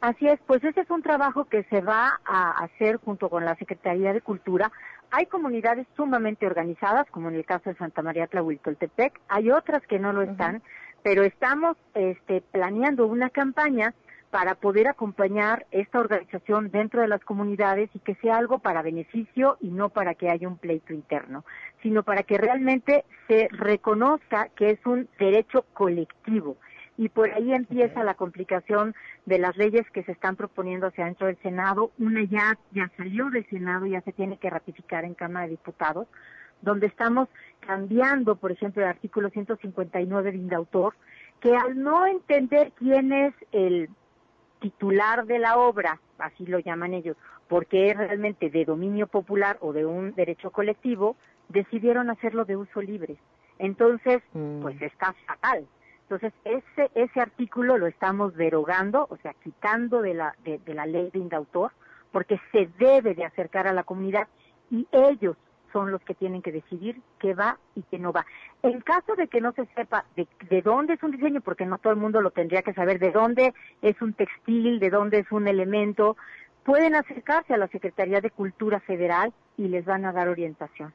Así 0.00 0.26
es, 0.26 0.40
pues 0.46 0.64
ese 0.64 0.80
es 0.80 0.90
un 0.90 1.02
trabajo 1.02 1.44
que 1.44 1.64
se 1.64 1.80
va 1.80 2.20
a 2.24 2.64
hacer 2.64 2.96
junto 2.96 3.28
con 3.28 3.44
la 3.44 3.54
Secretaría 3.56 4.12
de 4.12 4.20
Cultura. 4.20 4.72
Hay 5.10 5.26
comunidades 5.26 5.86
sumamente 5.96 6.46
organizadas, 6.46 7.06
como 7.10 7.28
en 7.28 7.36
el 7.36 7.44
caso 7.44 7.70
de 7.70 7.76
Santa 7.76 8.02
María 8.02 8.26
Tlahuiltoltepec, 8.26 9.20
hay 9.28 9.50
otras 9.50 9.82
que 9.86 9.98
no 9.98 10.12
lo 10.12 10.22
están, 10.22 10.62
pero 11.02 11.22
estamos 11.22 11.76
este, 11.94 12.40
planeando 12.40 13.06
una 13.06 13.30
campaña 13.30 13.94
para 14.32 14.54
poder 14.54 14.88
acompañar 14.88 15.66
esta 15.72 16.00
organización 16.00 16.70
dentro 16.70 17.02
de 17.02 17.06
las 17.06 17.22
comunidades 17.22 17.90
y 17.92 17.98
que 17.98 18.14
sea 18.14 18.38
algo 18.38 18.60
para 18.60 18.80
beneficio 18.80 19.58
y 19.60 19.68
no 19.68 19.90
para 19.90 20.14
que 20.14 20.30
haya 20.30 20.48
un 20.48 20.56
pleito 20.56 20.94
interno, 20.94 21.44
sino 21.82 22.02
para 22.02 22.22
que 22.22 22.38
realmente 22.38 23.04
se 23.28 23.48
reconozca 23.50 24.48
que 24.56 24.70
es 24.70 24.86
un 24.86 25.06
derecho 25.18 25.66
colectivo. 25.74 26.56
Y 26.96 27.10
por 27.10 27.30
ahí 27.30 27.52
empieza 27.52 28.04
la 28.04 28.14
complicación 28.14 28.94
de 29.26 29.38
las 29.38 29.54
leyes 29.58 29.84
que 29.90 30.02
se 30.02 30.12
están 30.12 30.36
proponiendo 30.36 30.86
hacia 30.86 31.04
dentro 31.04 31.26
del 31.26 31.36
Senado. 31.42 31.90
Una 31.98 32.24
ya, 32.24 32.56
ya 32.70 32.90
salió 32.96 33.28
del 33.28 33.46
Senado, 33.50 33.84
ya 33.84 34.00
se 34.00 34.12
tiene 34.12 34.38
que 34.38 34.48
ratificar 34.48 35.04
en 35.04 35.12
Cámara 35.12 35.44
de 35.44 35.50
Diputados, 35.50 36.08
donde 36.62 36.86
estamos 36.86 37.28
cambiando, 37.60 38.36
por 38.36 38.50
ejemplo, 38.50 38.82
el 38.82 38.88
artículo 38.88 39.28
159 39.28 40.32
de 40.32 40.38
Indautor, 40.38 40.94
que 41.40 41.54
al 41.54 41.78
no 41.78 42.06
entender 42.06 42.72
quién 42.78 43.12
es 43.12 43.34
el 43.52 43.90
titular 44.62 45.26
de 45.26 45.38
la 45.38 45.58
obra, 45.58 46.00
así 46.18 46.46
lo 46.46 46.58
llaman 46.58 46.94
ellos, 46.94 47.16
porque 47.48 47.90
es 47.90 47.96
realmente 47.98 48.48
de 48.48 48.64
dominio 48.64 49.06
popular 49.08 49.58
o 49.60 49.74
de 49.74 49.84
un 49.84 50.14
derecho 50.14 50.50
colectivo, 50.50 51.16
decidieron 51.50 52.08
hacerlo 52.08 52.46
de 52.46 52.56
uso 52.56 52.80
libre. 52.80 53.16
Entonces, 53.58 54.22
Mm. 54.32 54.62
pues 54.62 54.80
está 54.80 55.12
fatal. 55.26 55.66
Entonces, 56.08 56.32
ese, 56.44 56.90
ese 56.94 57.20
artículo 57.20 57.76
lo 57.76 57.86
estamos 57.86 58.34
derogando, 58.36 59.06
o 59.10 59.16
sea, 59.18 59.34
quitando 59.42 60.00
de 60.00 60.14
la, 60.14 60.34
de, 60.44 60.58
de 60.58 60.74
la 60.74 60.86
ley 60.86 61.10
de 61.12 61.18
indautor, 61.18 61.72
porque 62.12 62.40
se 62.52 62.68
debe 62.78 63.14
de 63.14 63.24
acercar 63.24 63.66
a 63.66 63.72
la 63.72 63.84
comunidad 63.84 64.28
y 64.70 64.86
ellos 64.92 65.36
son 65.72 65.90
los 65.90 66.02
que 66.02 66.14
tienen 66.14 66.42
que 66.42 66.52
decidir 66.52 67.00
qué 67.18 67.34
va 67.34 67.58
y 67.74 67.82
qué 67.82 67.98
no 67.98 68.12
va. 68.12 68.26
En 68.62 68.80
caso 68.80 69.14
de 69.16 69.28
que 69.28 69.40
no 69.40 69.52
se 69.52 69.66
sepa 69.74 70.04
de, 70.16 70.26
de 70.48 70.62
dónde 70.62 70.94
es 70.94 71.02
un 71.02 71.12
diseño, 71.12 71.40
porque 71.40 71.66
no 71.66 71.78
todo 71.78 71.92
el 71.92 71.98
mundo 71.98 72.20
lo 72.20 72.30
tendría 72.30 72.62
que 72.62 72.74
saber, 72.74 72.98
de 72.98 73.10
dónde 73.10 73.54
es 73.80 74.00
un 74.02 74.12
textil, 74.12 74.78
de 74.80 74.90
dónde 74.90 75.18
es 75.20 75.32
un 75.32 75.48
elemento, 75.48 76.16
pueden 76.64 76.94
acercarse 76.94 77.54
a 77.54 77.58
la 77.58 77.68
Secretaría 77.68 78.20
de 78.20 78.30
Cultura 78.30 78.80
Federal 78.80 79.32
y 79.56 79.68
les 79.68 79.84
van 79.84 80.04
a 80.04 80.12
dar 80.12 80.28
orientación. 80.28 80.92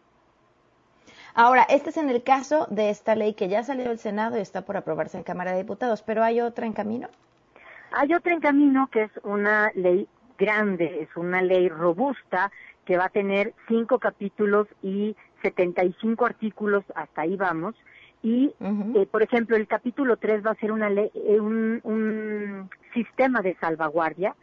Ahora, 1.34 1.64
este 1.70 1.92
es 1.92 1.98
en 1.98 2.10
el 2.10 2.24
caso 2.24 2.68
de 2.70 2.90
esta 2.90 3.16
ley 3.16 3.34
que 3.34 3.48
ya 3.48 3.64
salió 3.64 3.90
del 3.90 4.00
Senado 4.00 4.38
y 4.38 4.42
está 4.42 4.64
por 4.64 4.78
aprobarse 4.78 5.18
en 5.18 5.24
Cámara 5.24 5.52
de 5.52 5.60
Diputados, 5.60 6.02
pero 6.02 6.24
hay 6.24 6.42
otra 6.42 6.66
en 6.66 6.74
camino. 6.74 7.10
Hay 7.92 8.14
otra 8.14 8.34
en 8.34 8.42
camino 8.42 8.90
que 8.92 9.04
es 9.04 9.12
una 9.24 9.72
ley 9.76 10.08
grande, 10.38 11.04
es 11.04 11.16
una 11.16 11.42
ley 11.42 11.70
robusta 11.70 12.52
que 12.88 12.98
va 12.98 13.06
a 13.06 13.10
tener 13.10 13.54
cinco 13.68 14.00
capítulos 14.00 14.66
y 14.82 15.18
75 15.42 16.26
artículos, 16.26 16.86
hasta 16.96 17.24
ahí 17.24 17.36
vamos. 17.36 17.76
Y, 18.24 18.54
eh, 18.96 19.06
por 19.12 19.22
ejemplo, 19.22 19.58
el 19.58 19.68
capítulo 19.68 20.16
3 20.16 20.46
va 20.46 20.52
a 20.52 20.56
ser 20.56 20.72
una 20.72 20.90
ley, 20.90 21.12
eh, 21.14 21.40
un, 21.40 21.82
un 21.84 22.70
sistema 22.94 23.42
de 23.42 23.56
salvaguardia 23.56 24.36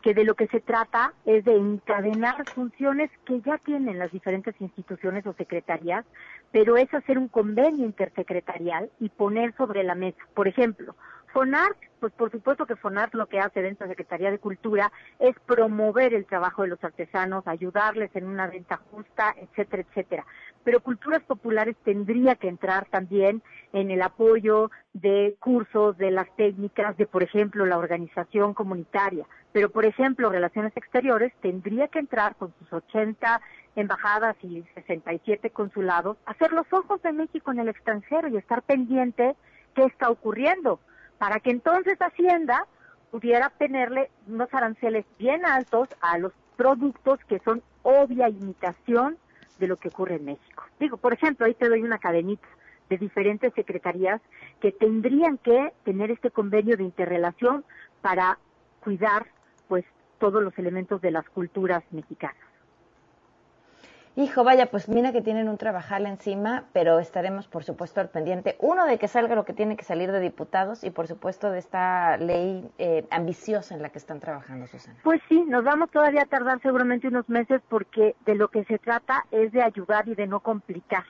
que 0.00 0.14
de 0.14 0.24
lo 0.24 0.34
que 0.34 0.46
se 0.46 0.60
trata 0.60 1.12
es 1.26 1.44
de 1.44 1.54
encadenar 1.54 2.48
funciones 2.48 3.10
que 3.26 3.42
ya 3.42 3.58
tienen 3.58 3.98
las 3.98 4.10
diferentes 4.10 4.54
instituciones 4.58 5.26
o 5.26 5.34
secretarías, 5.34 6.06
pero 6.52 6.78
es 6.78 6.92
hacer 6.94 7.18
un 7.18 7.28
convenio 7.28 7.84
intersecretarial 7.84 8.90
y 8.98 9.10
poner 9.10 9.54
sobre 9.56 9.84
la 9.84 9.94
mesa. 9.94 10.26
Por 10.32 10.48
ejemplo, 10.48 10.96
FONART, 11.32 11.76
pues 12.00 12.12
por 12.12 12.30
supuesto 12.30 12.66
que 12.66 12.76
FONART 12.76 13.14
lo 13.14 13.26
que 13.26 13.40
hace 13.40 13.62
dentro 13.62 13.86
de 13.86 13.92
Secretaría 13.92 14.30
de 14.30 14.38
Cultura 14.38 14.90
es 15.18 15.38
promover 15.46 16.14
el 16.14 16.26
trabajo 16.26 16.62
de 16.62 16.68
los 16.68 16.82
artesanos, 16.82 17.46
ayudarles 17.46 18.10
en 18.14 18.26
una 18.26 18.46
venta 18.46 18.80
justa, 18.90 19.34
etcétera, 19.38 19.84
etcétera. 19.88 20.26
Pero 20.64 20.80
Culturas 20.80 21.22
Populares 21.22 21.76
tendría 21.84 22.34
que 22.34 22.48
entrar 22.48 22.86
también 22.86 23.42
en 23.72 23.90
el 23.90 24.02
apoyo 24.02 24.70
de 24.92 25.36
cursos, 25.40 25.96
de 25.98 26.10
las 26.10 26.28
técnicas, 26.36 26.96
de, 26.96 27.06
por 27.06 27.22
ejemplo, 27.22 27.64
la 27.64 27.78
organización 27.78 28.54
comunitaria. 28.54 29.26
Pero, 29.52 29.70
por 29.70 29.84
ejemplo, 29.84 30.30
Relaciones 30.30 30.76
Exteriores 30.76 31.32
tendría 31.40 31.88
que 31.88 31.98
entrar 31.98 32.34
con 32.36 32.52
sus 32.58 32.72
80 32.72 33.40
embajadas 33.76 34.36
y 34.42 34.64
67 34.74 35.50
consulados, 35.50 36.16
hacer 36.26 36.52
los 36.52 36.70
ojos 36.72 37.00
de 37.02 37.12
México 37.12 37.52
en 37.52 37.60
el 37.60 37.68
extranjero 37.68 38.28
y 38.28 38.36
estar 38.36 38.62
pendiente 38.62 39.36
qué 39.74 39.84
está 39.84 40.10
ocurriendo, 40.10 40.80
para 41.20 41.38
que 41.38 41.50
entonces 41.50 41.98
Hacienda 42.00 42.66
pudiera 43.10 43.50
tenerle 43.50 44.10
unos 44.26 44.48
aranceles 44.54 45.04
bien 45.18 45.44
altos 45.44 45.90
a 46.00 46.16
los 46.16 46.32
productos 46.56 47.20
que 47.28 47.40
son 47.40 47.62
obvia 47.82 48.30
imitación 48.30 49.18
de 49.58 49.66
lo 49.66 49.76
que 49.76 49.88
ocurre 49.88 50.14
en 50.14 50.24
México. 50.24 50.64
Digo, 50.78 50.96
por 50.96 51.12
ejemplo, 51.12 51.44
ahí 51.44 51.52
te 51.52 51.68
doy 51.68 51.82
una 51.82 51.98
cadenita 51.98 52.48
de 52.88 52.96
diferentes 52.96 53.52
secretarías 53.52 54.22
que 54.62 54.72
tendrían 54.72 55.36
que 55.36 55.74
tener 55.84 56.10
este 56.10 56.30
convenio 56.30 56.78
de 56.78 56.84
interrelación 56.84 57.66
para 58.00 58.38
cuidar 58.82 59.26
pues 59.68 59.84
todos 60.18 60.42
los 60.42 60.58
elementos 60.58 61.02
de 61.02 61.10
las 61.10 61.28
culturas 61.28 61.84
mexicanas. 61.90 62.49
Hijo, 64.16 64.42
vaya, 64.42 64.66
pues 64.66 64.88
mira 64.88 65.12
que 65.12 65.22
tienen 65.22 65.48
un 65.48 65.56
trabajal 65.56 66.04
encima, 66.04 66.64
pero 66.72 66.98
estaremos, 66.98 67.46
por 67.46 67.62
supuesto, 67.62 68.00
al 68.00 68.08
pendiente. 68.08 68.56
Uno, 68.58 68.84
de 68.84 68.98
que 68.98 69.06
salga 69.06 69.36
lo 69.36 69.44
que 69.44 69.52
tiene 69.52 69.76
que 69.76 69.84
salir 69.84 70.10
de 70.10 70.18
diputados 70.18 70.82
y, 70.82 70.90
por 70.90 71.06
supuesto, 71.06 71.50
de 71.50 71.60
esta 71.60 72.16
ley 72.16 72.68
eh, 72.78 73.06
ambiciosa 73.10 73.74
en 73.74 73.82
la 73.82 73.90
que 73.90 73.98
están 73.98 74.18
trabajando, 74.18 74.66
Susana. 74.66 74.98
Pues 75.04 75.20
sí, 75.28 75.44
nos 75.46 75.62
vamos 75.62 75.90
todavía 75.90 76.22
a 76.22 76.26
tardar 76.26 76.60
seguramente 76.60 77.06
unos 77.06 77.28
meses 77.28 77.62
porque 77.68 78.16
de 78.26 78.34
lo 78.34 78.48
que 78.48 78.64
se 78.64 78.78
trata 78.78 79.24
es 79.30 79.52
de 79.52 79.62
ayudar 79.62 80.08
y 80.08 80.16
de 80.16 80.26
no 80.26 80.40
complicar. 80.40 81.04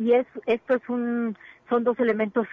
Y 0.00 0.14
es, 0.14 0.26
esto 0.46 0.74
es 0.74 0.88
un, 0.88 1.38
son 1.68 1.84
dos 1.84 2.00
elementos 2.00 2.48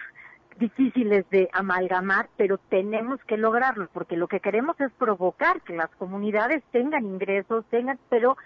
difíciles 0.58 1.28
de 1.30 1.48
amalgamar, 1.52 2.28
pero 2.36 2.58
tenemos 2.58 3.22
que 3.24 3.36
lograrlo 3.36 3.88
porque 3.92 4.16
lo 4.16 4.28
que 4.28 4.40
queremos 4.40 4.80
es 4.80 4.92
provocar 4.92 5.60
que 5.62 5.74
las 5.74 5.90
comunidades 5.96 6.62
tengan 6.72 7.04
ingresos, 7.04 7.64
tengan, 7.70 7.98
pero 8.08 8.36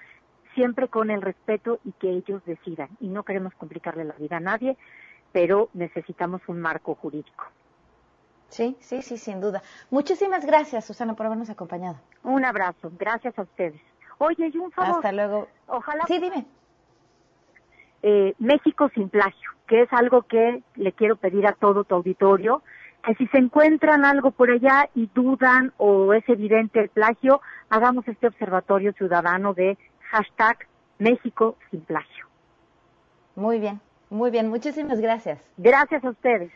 siempre 0.54 0.88
con 0.88 1.10
el 1.10 1.22
respeto 1.22 1.78
y 1.84 1.92
que 1.92 2.10
ellos 2.10 2.44
decidan. 2.44 2.88
Y 3.00 3.08
no 3.08 3.22
queremos 3.24 3.54
complicarle 3.54 4.04
la 4.04 4.14
vida 4.14 4.36
a 4.36 4.40
nadie, 4.40 4.76
pero 5.32 5.68
necesitamos 5.74 6.42
un 6.48 6.60
marco 6.60 6.94
jurídico. 6.94 7.44
Sí, 8.48 8.76
sí, 8.80 9.00
sí, 9.02 9.16
sin 9.16 9.40
duda. 9.40 9.62
Muchísimas 9.90 10.44
gracias, 10.44 10.84
Susana, 10.84 11.14
por 11.14 11.24
habernos 11.26 11.48
acompañado. 11.48 11.96
Un 12.22 12.44
abrazo, 12.44 12.92
gracias 12.98 13.38
a 13.38 13.42
ustedes. 13.42 13.80
Oye, 14.18 14.50
y 14.52 14.58
un 14.58 14.70
favor. 14.70 14.96
Hasta 14.96 15.10
luego. 15.12 15.48
Ojalá 15.66 16.04
Sí, 16.06 16.18
dime. 16.18 16.44
eh, 18.02 18.34
México 18.38 18.90
sin 18.94 19.08
plagio, 19.08 19.50
que 19.66 19.82
es 19.82 19.92
algo 19.92 20.22
que 20.22 20.62
le 20.76 20.92
quiero 20.92 21.16
pedir 21.16 21.46
a 21.46 21.52
todo 21.52 21.84
tu 21.84 21.94
auditorio, 21.94 22.62
que 23.04 23.14
si 23.14 23.26
se 23.28 23.38
encuentran 23.38 24.04
algo 24.04 24.30
por 24.32 24.50
allá 24.50 24.88
y 24.94 25.08
dudan 25.14 25.72
o 25.78 26.12
es 26.12 26.28
evidente 26.28 26.78
el 26.80 26.88
plagio, 26.88 27.40
hagamos 27.70 28.06
este 28.06 28.26
observatorio 28.28 28.92
ciudadano 28.92 29.54
de 29.54 29.76
hashtag 30.12 30.68
México 30.98 31.56
sin 31.70 31.80
plagio. 31.80 32.26
Muy 33.34 33.58
bien, 33.58 33.80
muy 34.10 34.30
bien. 34.30 34.48
Muchísimas 34.50 35.00
gracias. 35.00 35.40
Gracias 35.56 36.04
a 36.04 36.10
ustedes. 36.10 36.52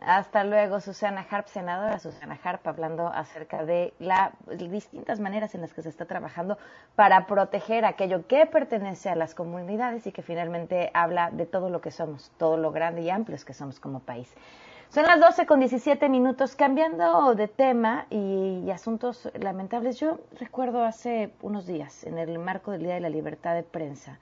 Hasta 0.00 0.44
luego, 0.44 0.80
Susana 0.80 1.24
Harp, 1.30 1.46
senadora 1.46 1.98
Susana 1.98 2.38
Harp, 2.42 2.66
hablando 2.66 3.08
acerca 3.08 3.64
de 3.64 3.94
las 3.98 4.32
distintas 4.70 5.20
maneras 5.20 5.54
en 5.54 5.60
las 5.60 5.72
que 5.72 5.82
se 5.82 5.88
está 5.88 6.04
trabajando 6.04 6.58
para 6.94 7.26
proteger 7.26 7.84
aquello 7.84 8.26
que 8.26 8.44
pertenece 8.46 9.08
a 9.08 9.14
las 9.14 9.34
comunidades 9.34 10.06
y 10.06 10.12
que 10.12 10.22
finalmente 10.22 10.90
habla 10.94 11.30
de 11.30 11.46
todo 11.46 11.70
lo 11.70 11.80
que 11.80 11.90
somos, 11.90 12.32
todo 12.38 12.56
lo 12.56 12.72
grande 12.72 13.02
y 13.02 13.10
amplios 13.10 13.44
que 13.44 13.54
somos 13.54 13.78
como 13.78 14.00
país. 14.00 14.34
Son 14.94 15.06
las 15.06 15.18
12 15.18 15.46
con 15.46 15.58
17 15.58 16.08
minutos, 16.08 16.54
cambiando 16.54 17.34
de 17.34 17.48
tema 17.48 18.06
y, 18.10 18.70
asuntos 18.70 19.28
lamentables. 19.40 19.98
Yo 19.98 20.20
recuerdo 20.38 20.84
hace 20.84 21.32
unos 21.42 21.66
días, 21.66 22.04
en 22.04 22.16
el 22.16 22.38
marco 22.38 22.70
del 22.70 22.84
Día 22.84 22.94
de 22.94 23.00
la 23.00 23.08
Libertad 23.08 23.56
de 23.56 23.64
Prensa, 23.64 24.20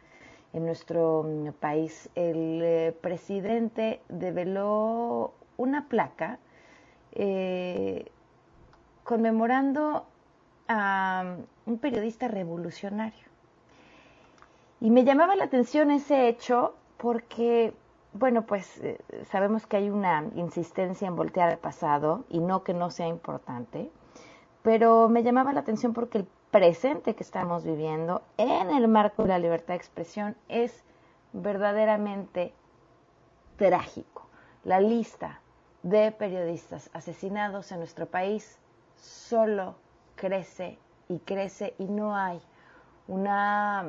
en 0.54 0.64
nuestro 0.64 1.24
mm, 1.24 1.50
país, 1.60 2.08
el 2.14 2.62
eh, 2.62 2.96
presidente 3.02 4.00
develó 4.08 5.34
una 5.58 5.88
placa 5.90 6.38
eh, 7.12 8.10
conmemorando 9.04 10.06
a 10.68 11.36
un 11.66 11.78
periodista 11.80 12.28
revolucionario. 12.28 13.26
Y 14.80 14.88
me 14.88 15.04
llamaba 15.04 15.36
la 15.36 15.44
atención 15.44 15.90
ese 15.90 16.28
hecho 16.28 16.74
porque, 16.96 17.74
bueno, 18.14 18.42
pues 18.42 18.78
eh, 18.78 18.98
sabemos 19.30 19.66
que 19.66 19.78
hay 19.78 19.90
una 19.90 20.24
insistencia 20.34 21.08
en 21.08 21.16
voltear 21.16 21.48
al 21.50 21.58
pasado 21.58 22.24
y 22.28 22.40
no 22.40 22.62
que 22.62 22.74
no 22.74 22.90
sea 22.90 23.06
importante, 23.06 23.90
pero 24.62 25.08
me 25.08 25.22
llamaba 25.22 25.52
la 25.52 25.60
atención 25.60 25.92
porque 25.92 26.18
el 26.18 26.28
presente 26.50 27.14
que 27.14 27.22
estamos 27.22 27.64
viviendo 27.64 28.22
en 28.36 28.70
el 28.70 28.86
marco 28.86 29.22
de 29.22 29.30
la 29.30 29.38
libertad 29.38 29.68
de 29.68 29.78
expresión 29.78 30.36
es 30.48 30.84
verdaderamente 31.32 32.52
trágico. 33.56 34.26
La 34.64 34.78
lista 34.78 35.40
de 35.82 36.12
periodistas 36.12 36.90
asesinados 36.92 37.72
en 37.72 37.78
nuestro 37.78 38.06
país 38.06 38.58
solo 38.96 39.74
crece 40.14 40.78
y 41.08 41.18
crece 41.20 41.74
y 41.78 41.86
no 41.86 42.14
hay 42.14 42.40
una 43.08 43.84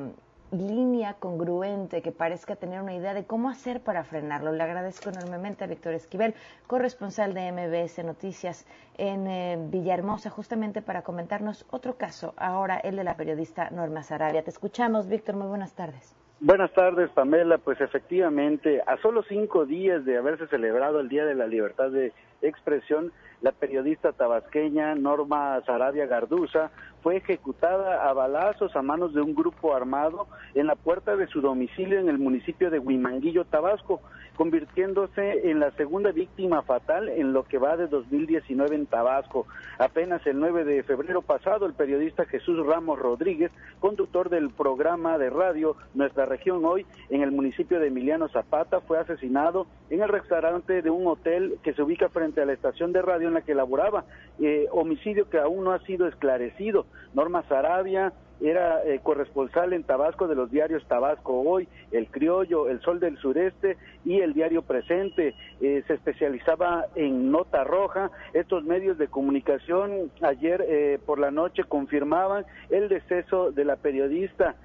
línea 0.53 1.15
congruente 1.15 2.01
que 2.01 2.11
parezca 2.11 2.55
tener 2.55 2.81
una 2.81 2.93
idea 2.93 3.13
de 3.13 3.25
cómo 3.25 3.49
hacer 3.49 3.81
para 3.81 4.03
frenarlo. 4.03 4.51
Le 4.51 4.63
agradezco 4.63 5.09
enormemente 5.09 5.63
a 5.63 5.67
Víctor 5.67 5.93
Esquivel, 5.93 6.35
corresponsal 6.67 7.33
de 7.33 7.51
MBS 7.51 8.03
Noticias 8.03 8.65
en 8.97 9.27
eh, 9.27 9.57
Villahermosa, 9.59 10.29
justamente 10.29 10.81
para 10.81 11.01
comentarnos 11.01 11.65
otro 11.69 11.97
caso, 11.97 12.33
ahora 12.37 12.77
el 12.77 12.95
de 12.95 13.03
la 13.03 13.17
periodista 13.17 13.69
Norma 13.71 14.03
Sarabia. 14.03 14.43
Te 14.43 14.49
escuchamos, 14.49 15.07
Víctor, 15.07 15.35
muy 15.35 15.47
buenas 15.47 15.73
tardes. 15.73 16.22
Buenas 16.45 16.73
tardes, 16.73 17.09
Pamela. 17.11 17.57
Pues 17.57 17.79
efectivamente, 17.79 18.81
a 18.85 18.97
solo 18.97 19.23
cinco 19.29 19.65
días 19.65 20.03
de 20.03 20.17
haberse 20.17 20.45
celebrado 20.47 20.99
el 20.99 21.07
Día 21.07 21.23
de 21.23 21.35
la 21.35 21.47
Libertad 21.47 21.89
de 21.89 22.11
Expresión, 22.41 23.13
la 23.41 23.53
periodista 23.53 24.11
tabasqueña 24.11 24.93
Norma 24.93 25.61
Sarabia 25.65 26.05
Garduza 26.05 26.69
fue 27.01 27.15
ejecutada 27.15 28.09
a 28.09 28.11
balazos 28.11 28.75
a 28.75 28.81
manos 28.81 29.13
de 29.13 29.21
un 29.21 29.33
grupo 29.33 29.73
armado 29.73 30.27
en 30.53 30.67
la 30.67 30.75
puerta 30.75 31.15
de 31.15 31.27
su 31.27 31.39
domicilio 31.39 31.97
en 31.97 32.09
el 32.09 32.19
municipio 32.19 32.69
de 32.69 32.79
Huimanguillo, 32.79 33.45
Tabasco, 33.45 34.01
convirtiéndose 34.35 35.49
en 35.49 35.59
la 35.59 35.71
segunda 35.71 36.11
víctima 36.11 36.61
fatal 36.63 37.09
en 37.09 37.33
lo 37.33 37.43
que 37.43 37.57
va 37.57 37.77
de 37.77 37.87
2019 37.87 38.75
en 38.75 38.85
Tabasco. 38.85 39.45
Apenas 39.77 40.25
el 40.25 40.39
9 40.39 40.63
de 40.65 40.83
febrero 40.83 41.21
pasado, 41.21 41.65
el 41.65 41.73
periodista 41.73 42.25
Jesús 42.25 42.65
Ramos 42.65 42.99
Rodríguez, 42.99 43.51
conductor 43.79 44.29
del 44.29 44.49
programa 44.49 45.17
de 45.17 45.29
radio 45.29 45.75
Nuestra 45.93 46.25
Región 46.25 46.65
Hoy 46.65 46.85
en 47.09 47.21
el 47.21 47.31
municipio 47.31 47.79
de 47.79 47.87
Emiliano 47.87 48.27
Zapata, 48.29 48.81
fue 48.81 48.99
asesinado 48.99 49.67
en 49.89 50.01
el 50.01 50.09
restaurante 50.09 50.81
de 50.81 50.89
un 50.89 51.07
hotel 51.07 51.57
que 51.63 51.73
se 51.73 51.83
ubica 51.83 52.09
frente 52.09 52.41
a 52.41 52.45
la 52.45 52.53
estación 52.53 52.93
de 52.93 53.01
radio 53.01 53.27
en 53.27 53.35
la 53.35 53.41
que 53.41 53.55
laboraba, 53.55 54.05
eh, 54.39 54.67
homicidio 54.71 55.29
que 55.29 55.37
aún 55.37 55.63
no 55.63 55.71
ha 55.71 55.79
sido 55.79 56.07
esclarecido. 56.07 56.85
Norma 57.13 57.43
Sarabia 57.47 58.13
era 58.43 58.83
eh, 58.83 58.99
corresponsal 59.01 59.71
en 59.71 59.83
Tabasco 59.83 60.27
de 60.27 60.35
los 60.35 60.51
diarios 60.51 60.85
Tabasco 60.87 61.39
Hoy, 61.41 61.67
El 61.91 62.07
Criollo, 62.07 62.69
El 62.69 62.81
Sol 62.81 62.99
del 62.99 63.17
Sureste 63.17 63.77
y 64.03 64.19
El 64.19 64.33
Diario 64.33 64.63
Presente. 64.63 65.33
Eh, 65.61 65.81
se 65.87 65.93
especializaba 65.93 66.87
en 66.95 67.31
Nota 67.31 67.63
Roja. 67.63 68.11
Estos 68.33 68.65
medios 68.65 68.97
de 68.97 69.07
comunicación 69.07 70.11
ayer 70.21 70.65
eh, 70.67 70.99
por 71.05 71.19
la 71.19 71.31
noche 71.31 71.63
confirmaban 71.63 72.45
el 72.69 72.89
deceso 72.89 73.51
de 73.51 73.63
la 73.63 73.77
periodista, 73.77 74.55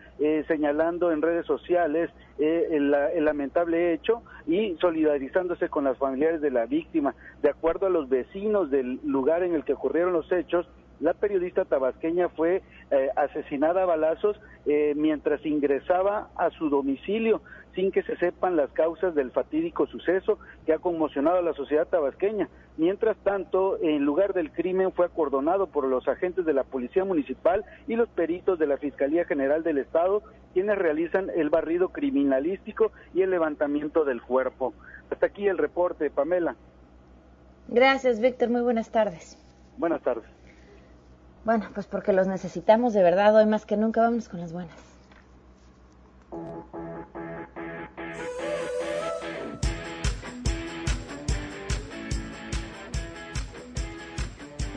señalando 0.49 1.13
en 1.13 1.23
redes 1.23 1.47
sociales 1.47 2.11
el, 2.41 2.93
el, 2.93 3.25
lamentable 3.25 3.93
hecho 3.93 4.23
y 4.49 4.75
solidarizándose 4.81 5.69
con 5.69 5.85
las 5.85 5.97
familiares 5.97 6.41
de 6.41 6.51
la 6.51 6.67
víctima. 6.67 7.15
De 7.41 7.51
acuerdo 7.51 7.87
a 7.87 7.91
los 7.91 8.09
vecinos 8.09 8.69
del 8.69 8.99
lugar 9.05 9.45
en 9.45 9.55
el 9.55 9.63
que 9.63 9.75
ocurrieron 9.75 10.13
los 10.13 10.33
hechos, 10.33 10.67
la 11.01 11.15
periodista 11.15 11.65
tabasqueña 11.65 12.29
fue 12.29 12.63
eh, 12.91 13.09
asesinada 13.17 13.83
a 13.83 13.87
balazos 13.87 14.41
eh, 14.67 14.95
mientras 14.97 15.45
ingresaba 15.47 16.31
a 16.37 16.51
su 16.51 16.69
domicilio 16.69 17.41
sin 17.75 17.93
que 17.93 18.03
se 18.03 18.17
sepan 18.17 18.57
las 18.57 18.71
causas 18.73 19.15
del 19.15 19.31
fatídico 19.31 19.87
suceso 19.87 20.39
que 20.67 20.73
ha 20.73 20.79
conmocionado 20.79 21.39
a 21.39 21.43
la 21.43 21.53
sociedad 21.53 21.87
tabasqueña. 21.87 22.49
Mientras 22.77 23.17
tanto, 23.19 23.79
en 23.81 24.05
lugar 24.05 24.33
del 24.33 24.51
crimen 24.51 24.91
fue 24.91 25.07
acordonado 25.07 25.69
por 25.69 25.85
los 25.85 26.09
agentes 26.09 26.45
de 26.45 26.55
la 26.55 26.65
Policía 26.65 27.05
Municipal 27.05 27.65
y 27.87 27.95
los 27.95 28.09
peritos 28.09 28.59
de 28.59 28.67
la 28.67 28.79
Fiscalía 28.79 29.25
General 29.27 29.63
del 29.63 29.79
Estado, 29.79 30.23
quienes 30.55 30.77
realizan 30.77 31.31
el 31.37 31.51
barrido 31.51 31.91
criminalístico 31.91 32.91
y 33.15 33.23
el 33.23 33.31
levantamiento 33.31 34.05
del 34.05 34.23
cuerpo. 34.23 34.75
Hasta 35.11 35.27
aquí 35.27 35.47
el 35.47 35.59
reporte, 35.59 36.11
Pamela. 36.11 36.57
Gracias, 37.69 38.21
Víctor. 38.21 38.51
Muy 38.51 38.63
buenas 38.63 38.91
tardes. 38.91 39.39
Buenas 39.77 40.03
tardes. 40.03 40.38
Bueno, 41.49 41.65
pues 41.73 41.87
porque 41.87 42.13
los 42.13 42.27
necesitamos 42.27 42.93
de 42.93 43.03
verdad 43.03 43.35
hoy 43.35 43.47
más 43.47 43.65
que 43.65 43.79
nunca. 43.79 44.03
Vamos 44.03 44.29
con 44.29 44.39
las 44.39 44.53
buenas. 44.53 44.77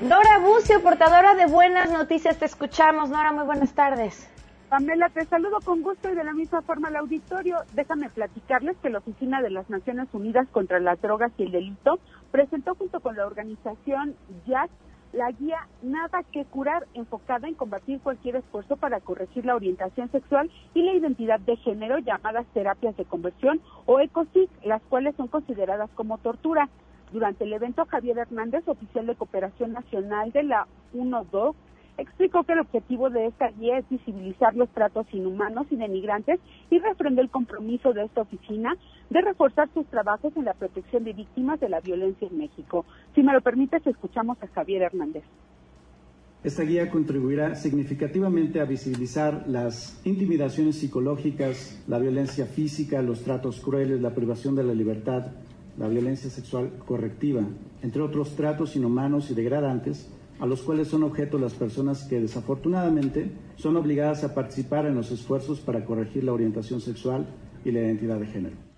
Nora 0.01 0.39
Bucio, 0.39 0.81
portadora 0.81 1.35
de 1.35 1.47
buenas 1.47 1.91
noticias, 1.91 2.37
te 2.37 2.45
escuchamos. 2.45 3.09
Nora, 3.09 3.33
muy 3.33 3.43
buenas 3.43 3.73
tardes. 3.73 4.29
Pamela, 4.69 5.09
te 5.09 5.25
saludo 5.25 5.57
con 5.65 5.81
gusto 5.81 6.09
y 6.09 6.15
de 6.15 6.23
la 6.23 6.31
misma 6.31 6.61
forma 6.61 6.87
al 6.87 6.95
auditorio. 6.95 7.57
Déjame 7.73 8.09
platicarles 8.09 8.77
que 8.77 8.89
la 8.89 8.99
Oficina 8.99 9.41
de 9.41 9.49
las 9.49 9.69
Naciones 9.69 10.07
Unidas 10.13 10.47
contra 10.53 10.79
las 10.79 11.01
Drogas 11.01 11.33
y 11.37 11.43
el 11.43 11.51
Delito 11.51 11.99
presentó 12.31 12.75
junto 12.75 13.01
con 13.01 13.17
la 13.17 13.25
organización 13.25 14.15
JAC 14.47 14.71
la 15.13 15.31
guía 15.31 15.67
Nada 15.81 16.23
que 16.31 16.45
curar, 16.45 16.87
enfocada 16.93 17.47
en 17.47 17.55
combatir 17.55 17.99
cualquier 18.01 18.35
esfuerzo 18.35 18.77
para 18.77 18.99
corregir 18.99 19.45
la 19.45 19.55
orientación 19.55 20.11
sexual 20.11 20.51
y 20.73 20.83
la 20.83 20.93
identidad 20.93 21.39
de 21.39 21.57
género, 21.57 21.97
llamadas 21.97 22.45
terapias 22.53 22.95
de 22.97 23.05
conversión 23.05 23.59
o 23.87 23.99
ECOSIC, 23.99 24.49
las 24.63 24.81
cuales 24.83 25.15
son 25.15 25.27
consideradas 25.27 25.89
como 25.95 26.19
tortura. 26.19 26.69
Durante 27.11 27.43
el 27.43 27.53
evento, 27.53 27.85
Javier 27.85 28.19
Hernández, 28.19 28.65
oficial 28.67 29.07
de 29.07 29.15
cooperación 29.15 29.73
nacional 29.73 30.31
de 30.31 30.43
la 30.43 30.67
1.2, 30.93 31.55
explicó 31.97 32.43
que 32.43 32.53
el 32.53 32.59
objetivo 32.59 33.09
de 33.09 33.27
esta 33.27 33.49
guía 33.51 33.77
es 33.77 33.89
visibilizar 33.89 34.55
los 34.55 34.69
tratos 34.69 35.05
inhumanos 35.11 35.67
y 35.69 35.75
denigrantes 35.75 36.39
y 36.69 36.79
refrendó 36.79 37.21
el 37.21 37.29
compromiso 37.29 37.93
de 37.93 38.05
esta 38.05 38.21
oficina 38.21 38.75
de 39.09 39.21
reforzar 39.21 39.69
sus 39.73 39.85
trabajos 39.87 40.35
en 40.35 40.45
la 40.45 40.53
protección 40.53 41.03
de 41.03 41.13
víctimas 41.13 41.59
de 41.59 41.69
la 41.69 41.79
violencia 41.79 42.27
en 42.27 42.37
México. 42.37 42.85
Si 43.15 43.23
me 43.23 43.33
lo 43.33 43.41
permites, 43.41 43.85
escuchamos 43.85 44.41
a 44.41 44.47
Javier 44.47 44.83
Hernández. 44.83 45.23
Esta 46.43 46.63
guía 46.63 46.89
contribuirá 46.89 47.53
significativamente 47.53 48.61
a 48.61 48.65
visibilizar 48.65 49.43
las 49.47 50.01
intimidaciones 50.05 50.79
psicológicas, 50.79 51.83
la 51.87 51.99
violencia 51.99 52.47
física, 52.47 53.03
los 53.03 53.23
tratos 53.23 53.61
crueles, 53.61 54.01
la 54.01 54.15
privación 54.15 54.55
de 54.55 54.63
la 54.63 54.73
libertad, 54.73 55.27
la 55.77 55.87
violencia 55.87 56.31
sexual 56.31 56.71
correctiva, 56.87 57.43
entre 57.83 58.01
otros 58.01 58.35
tratos 58.35 58.75
inhumanos 58.75 59.29
y 59.29 59.35
degradantes 59.35 60.09
a 60.41 60.47
los 60.47 60.63
cuales 60.63 60.87
son 60.87 61.03
objeto 61.03 61.37
las 61.37 61.53
personas 61.53 62.03
que 62.05 62.19
desafortunadamente 62.19 63.31
son 63.57 63.77
obligadas 63.77 64.23
a 64.23 64.33
participar 64.33 64.87
en 64.87 64.95
los 64.95 65.11
esfuerzos 65.11 65.59
para 65.59 65.85
corregir 65.85 66.23
la 66.23 66.33
orientación 66.33 66.81
sexual 66.81 67.27
y 67.63 67.71
la 67.71 67.81
identidad 67.81 68.19
de 68.19 68.25
género. 68.25 68.70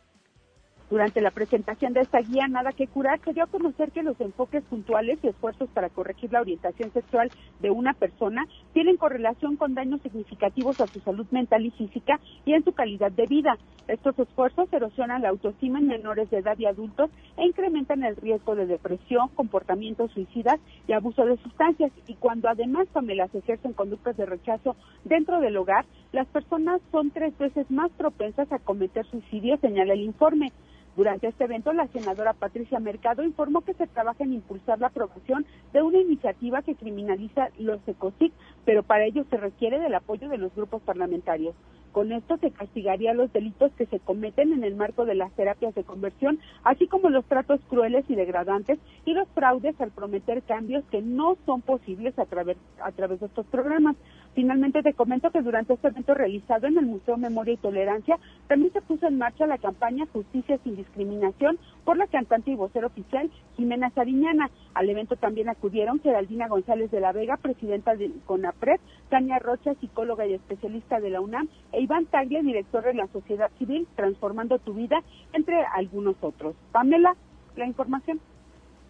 Durante 0.94 1.22
la 1.22 1.32
presentación 1.32 1.94
de 1.94 2.02
esta 2.02 2.20
guía 2.20 2.48
Nada 2.48 2.72
que 2.72 2.86
curar, 2.86 3.20
se 3.26 3.34
dio 3.34 3.46
a 3.46 3.48
conocer 3.48 3.92
que 3.92 4.04
los 4.04 4.22
enfoques 4.22 4.64
puntuales 4.66 5.18
y 5.24 5.28
esfuerzos 5.28 5.68
para 5.72 5.90
corregir 5.90 6.32
la 6.32 6.42
orientación 6.42 6.94
sexual 6.94 7.32
de 7.62 7.72
una 7.72 7.96
persona 7.96 8.46
tienen 8.74 8.98
correlación 8.98 9.56
con 9.56 9.74
daños 9.74 10.04
significativos 10.04 10.80
a 10.80 10.86
su 10.86 11.00
salud 11.00 11.26
mental 11.32 11.66
y 11.66 11.72
física 11.72 12.20
y 12.46 12.54
en 12.54 12.64
su 12.64 12.74
calidad 12.74 13.12
de 13.12 13.26
vida. 13.26 13.58
Estos 13.88 14.20
esfuerzos 14.20 14.72
erosionan 14.72 15.24
la 15.24 15.30
autoestima 15.30 15.80
en 15.80 15.88
menores 15.88 16.30
de 16.30 16.38
edad 16.38 16.60
y 16.60 16.68
adultos 16.68 17.10
e 17.38 17.48
incrementan 17.48 18.04
el 18.04 18.16
riesgo 18.16 18.54
de 18.54 18.68
depresión, 18.68 19.30
comportamientos 19.30 20.12
suicidas 20.12 20.60
y 20.88 20.94
abuso 20.94 21.26
de 21.26 21.38
sustancias. 21.38 21.92
Y 22.06 22.14
cuando 22.14 22.50
además 22.50 22.88
las 22.94 23.34
ejercen 23.34 23.74
conductas 23.74 24.16
de 24.16 24.28
rechazo 24.28 24.76
dentro 25.06 25.40
del 25.40 25.58
hogar, 25.58 25.86
las 26.12 26.28
personas 26.28 26.82
son 26.92 27.10
tres 27.10 27.36
veces 27.40 27.70
más 27.72 27.90
propensas 27.94 28.52
a 28.52 28.60
cometer 28.60 29.08
suicidio, 29.08 29.58
señala 29.58 29.94
el 29.94 30.02
informe. 30.02 30.52
Durante 30.96 31.28
este 31.28 31.46
evento, 31.46 31.74
la 31.74 31.88
senadora 31.88 32.34
Patricia 32.34 32.80
Mercado 32.80 33.24
informó 33.24 33.62
que 33.62 33.74
se 33.74 33.88
trabaja 33.88 34.24
en 34.24 34.34
impulsar 34.34 34.80
la 34.80 34.88
aprobación 34.88 35.46
de 35.74 35.82
una 35.82 35.98
iniciativa 35.98 36.62
que 36.62 36.76
criminaliza 36.76 37.50
los 37.58 37.80
ECOSIC, 37.88 38.32
pero 38.64 38.84
para 38.84 39.06
ello 39.06 39.26
se 39.30 39.38
requiere 39.38 39.80
del 39.80 39.96
apoyo 39.96 40.30
de 40.30 40.38
los 40.38 40.54
grupos 40.54 40.84
parlamentarios. 40.84 41.56
Con 41.94 42.12
esto 42.12 42.38
se 42.38 42.50
castigaría 42.50 43.14
los 43.14 43.32
delitos 43.32 43.72
que 43.74 43.86
se 43.86 44.00
cometen 44.00 44.52
en 44.52 44.64
el 44.64 44.76
marco 44.76 45.06
de 45.06 45.14
las 45.14 45.32
terapias 45.34 45.76
de 45.76 45.84
conversión, 45.84 46.40
así 46.64 46.88
como 46.88 47.10
los 47.10 47.24
tratos 47.26 47.62
crueles 47.70 48.04
y 48.10 48.16
degradantes 48.16 48.80
y 49.06 49.14
los 49.14 49.28
fraudes 49.30 49.80
al 49.80 49.92
prometer 49.92 50.42
cambios 50.42 50.84
que 50.86 51.04
no 51.04 51.38
son 51.46 51.62
posibles 51.62 52.18
a 52.18 52.26
través, 52.26 52.58
a 52.84 52.92
través 52.92 53.20
de 53.20 53.28
estos 53.28 53.46
programas. 53.46 53.96
Finalmente 54.36 54.82
te 54.82 54.93
comento 54.93 55.30
que 55.30 55.41
durante 55.41 55.74
este 55.74 55.89
evento 55.89 56.13
realizado 56.13 56.67
en 56.67 56.78
el 56.78 56.86
Museo 56.86 57.17
Memoria 57.17 57.54
y 57.54 57.58
Tolerancia 57.58 58.17
también 58.48 58.74
se 58.74 58.82
puso 58.82 59.08
en 59.08 59.17
marcha 59.17 59.46
la 59.46 59.60
campaña 59.60 60.08
Justicia 60.12 60.58
sin 60.63 60.76
discriminación 60.76 61.60
por 61.86 61.98
la 61.98 62.08
cantante 62.08 62.52
y 62.52 62.56
vocera 62.56 62.88
oficial 62.88 63.30
Jimena 63.56 63.91
Sariñana. 63.91 64.50
Al 64.74 64.89
evento 64.89 65.15
también 65.15 65.50
acudieron 65.50 66.00
Geraldina 66.00 66.48
González 66.48 66.89
de 66.89 67.00
la 67.00 67.12
Vega, 67.12 67.38
presidenta 67.38 67.96
de 67.96 68.12
CONAPRED, 68.26 68.80
Tania 69.10 69.38
Rocha, 69.38 69.76
psicóloga 69.76 70.26
y 70.26 70.34
especialista 70.34 71.00
de 71.00 71.12
la 71.12 71.22
UNAM, 71.22 71.48
e 71.72 71.82
Iván 71.82 72.06
Tagle, 72.06 72.41
director 72.41 72.84
de 72.84 72.96
la 72.96 73.08
Sociedad 73.08 73.52
Civil 73.60 73.88
Transformando 73.96 74.58
tu 74.60 74.74
Vida, 74.74 75.04
entre 75.34 75.63
algunos 75.76 76.15
otros. 76.22 76.56
Pamela, 76.72 77.15
la 77.56 77.67
información. 77.67 78.19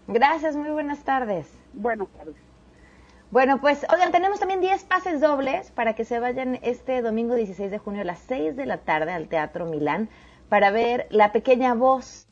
Gracias, 0.08 0.56
muy 0.56 0.69
buenas 0.69 1.03
tardes. 1.03 1.53
Buenas 1.73 2.10
tardes. 2.10 2.53
Bueno, 3.34 3.60
pues, 3.60 3.86
oigan, 3.91 4.12
tenemos 4.12 4.39
también 4.39 4.62
10 4.62 4.84
pases 4.84 5.19
dobles 5.19 5.72
para 5.72 5.96
que 5.96 6.06
se 6.06 6.19
vayan 6.19 6.60
este 6.62 7.02
domingo 7.02 7.34
16 7.34 7.72
de 7.72 7.80
junio 7.80 8.04
a 8.04 8.06
las 8.06 8.19
6 8.19 8.56
de 8.56 8.67
la 8.67 8.78
tarde 8.78 9.12
al 9.12 9.28
Teatro 9.28 9.65
Milán 9.65 10.08
para 10.50 10.69
ver 10.69 11.08
La 11.10 11.32
Pequeña 11.32 11.74
Voz, 11.74 12.28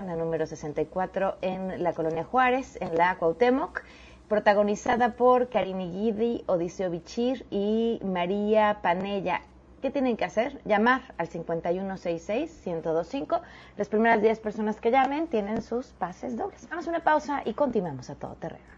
número 0.00 0.46
64 0.46 1.36
en 1.42 1.82
la 1.82 1.92
Colonia 1.92 2.24
Juárez, 2.24 2.78
en 2.80 2.96
la 2.96 3.18
Cuauhtémoc, 3.18 3.82
protagonizada 4.30 5.12
por 5.12 5.50
Karini 5.50 5.90
Guidi, 5.90 6.42
Odiseo 6.46 6.88
Bichir 6.88 7.44
y 7.50 8.00
María 8.02 8.78
Panella. 8.80 9.42
¿Qué 9.82 9.90
tienen 9.90 10.16
que 10.16 10.24
hacer? 10.24 10.58
Llamar 10.64 11.02
al 11.18 11.28
5166-1025. 11.28 13.42
Las 13.76 13.90
primeras 13.90 14.22
10 14.22 14.40
personas 14.40 14.80
que 14.80 14.90
llamen 14.90 15.26
tienen 15.26 15.60
sus 15.60 15.88
pases 15.88 16.38
dobles. 16.38 16.66
Vamos 16.70 16.86
a 16.86 16.90
una 16.90 17.04
pausa 17.04 17.42
y 17.44 17.52
continuamos 17.52 18.08
a 18.08 18.14
todo 18.14 18.36
terreno. 18.36 18.75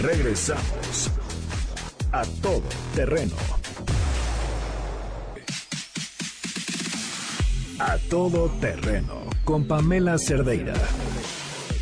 Regresamos 0.00 1.10
a 2.10 2.24
todo 2.40 2.62
terreno. 2.94 3.36
A 7.78 7.98
todo 8.08 8.48
terreno 8.62 9.24
con 9.44 9.66
Pamela 9.68 10.16
Cerdeira. 10.16 10.72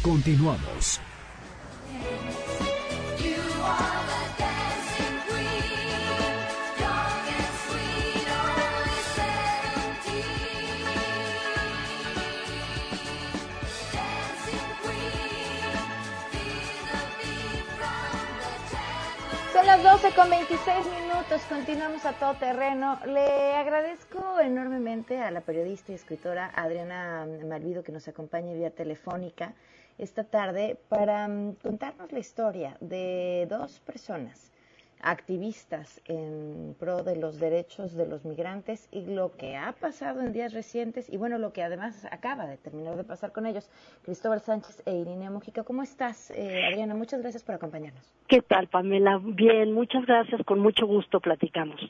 Continuamos. 0.03 1.01
Son 19.59 19.67
las 19.67 19.83
12 19.83 20.15
con 20.15 20.31
26 20.31 20.87
minutos, 20.87 21.43
continuamos 21.49 22.05
a 22.05 22.13
todo 22.13 22.35
terreno. 22.35 23.01
Le 23.07 23.57
agradezco 23.57 24.39
enormemente 24.39 25.19
a 25.19 25.33
la 25.33 25.41
periodista 25.41 25.91
y 25.91 25.97
escritora 25.97 26.53
Adriana 26.55 27.27
Malvido 27.45 27.83
que 27.83 27.91
nos 27.91 28.07
acompañe 28.07 28.55
vía 28.55 28.71
telefónica 28.71 29.55
esta 29.99 30.23
tarde 30.23 30.79
para 30.89 31.27
mm, 31.27 31.55
contarnos 31.55 32.13
la 32.13 32.21
historia 32.21 32.77
de 32.81 33.49
dos 33.51 33.81
personas 33.81 34.53
activistas 35.01 36.01
en 36.07 36.75
pro 36.79 37.03
de 37.03 37.17
los 37.17 37.39
derechos 37.39 37.95
de 37.95 38.07
los 38.07 38.25
migrantes 38.25 38.89
y 38.91 39.07
lo 39.07 39.37
que 39.37 39.57
ha 39.57 39.73
pasado 39.73 40.21
en 40.21 40.33
días 40.33 40.53
recientes 40.53 41.09
y 41.09 41.17
bueno, 41.17 41.39
lo 41.39 41.53
que 41.53 41.63
además 41.63 42.07
acaba 42.11 42.47
de 42.47 42.57
terminar 42.57 42.97
de 42.97 43.05
pasar 43.05 43.33
con 43.33 43.47
ellos. 43.47 43.69
Cristóbal 44.03 44.41
Sánchez 44.41 44.83
e 44.87 44.95
Irina 44.95 45.31
Mujica, 45.31 45.63
¿cómo 45.65 45.83
estás? 45.83 46.31
Eh, 46.31 46.65
Adriana, 46.67 46.95
muchas 46.95 47.21
gracias 47.21 47.43
por 47.43 47.55
acompañarnos. 47.55 48.13
¿Qué 48.27 48.43
tal, 48.43 48.69
Pamela? 48.69 49.21
Bien, 49.23 49.73
muchas 49.73 50.05
gracias, 50.07 50.45
con 50.45 50.61
mucho 50.61 50.87
gusto 50.87 51.21
platicamos. 51.21 51.81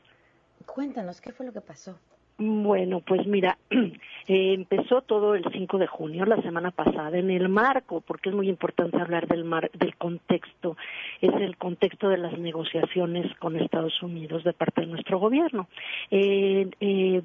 Cuéntanos, 0.66 1.20
¿qué 1.20 1.32
fue 1.32 1.46
lo 1.46 1.52
que 1.52 1.60
pasó? 1.60 1.98
Bueno, 2.40 3.00
pues 3.00 3.26
mira, 3.26 3.58
eh, 3.70 4.54
empezó 4.54 5.02
todo 5.02 5.34
el 5.34 5.44
5 5.50 5.76
de 5.78 5.88
junio, 5.88 6.24
la 6.24 6.40
semana 6.40 6.70
pasada, 6.70 7.18
en 7.18 7.32
el 7.32 7.48
marco, 7.48 8.00
porque 8.00 8.28
es 8.28 8.34
muy 8.34 8.48
importante 8.48 9.00
hablar 9.00 9.26
del, 9.26 9.44
mar, 9.44 9.72
del 9.72 9.96
contexto, 9.96 10.76
es 11.20 11.34
el 11.34 11.56
contexto 11.56 12.08
de 12.08 12.18
las 12.18 12.38
negociaciones 12.38 13.26
con 13.38 13.56
Estados 13.56 14.00
Unidos 14.04 14.44
de 14.44 14.52
parte 14.52 14.82
de 14.82 14.86
nuestro 14.86 15.18
gobierno. 15.18 15.66
Eh, 16.12 16.70
eh, 16.78 17.22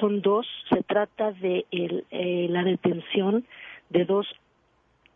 son 0.00 0.20
dos, 0.20 0.48
se 0.68 0.82
trata 0.82 1.30
de 1.30 1.66
el, 1.70 2.04
eh, 2.10 2.48
la 2.50 2.64
detención 2.64 3.44
de 3.90 4.04
dos 4.04 4.26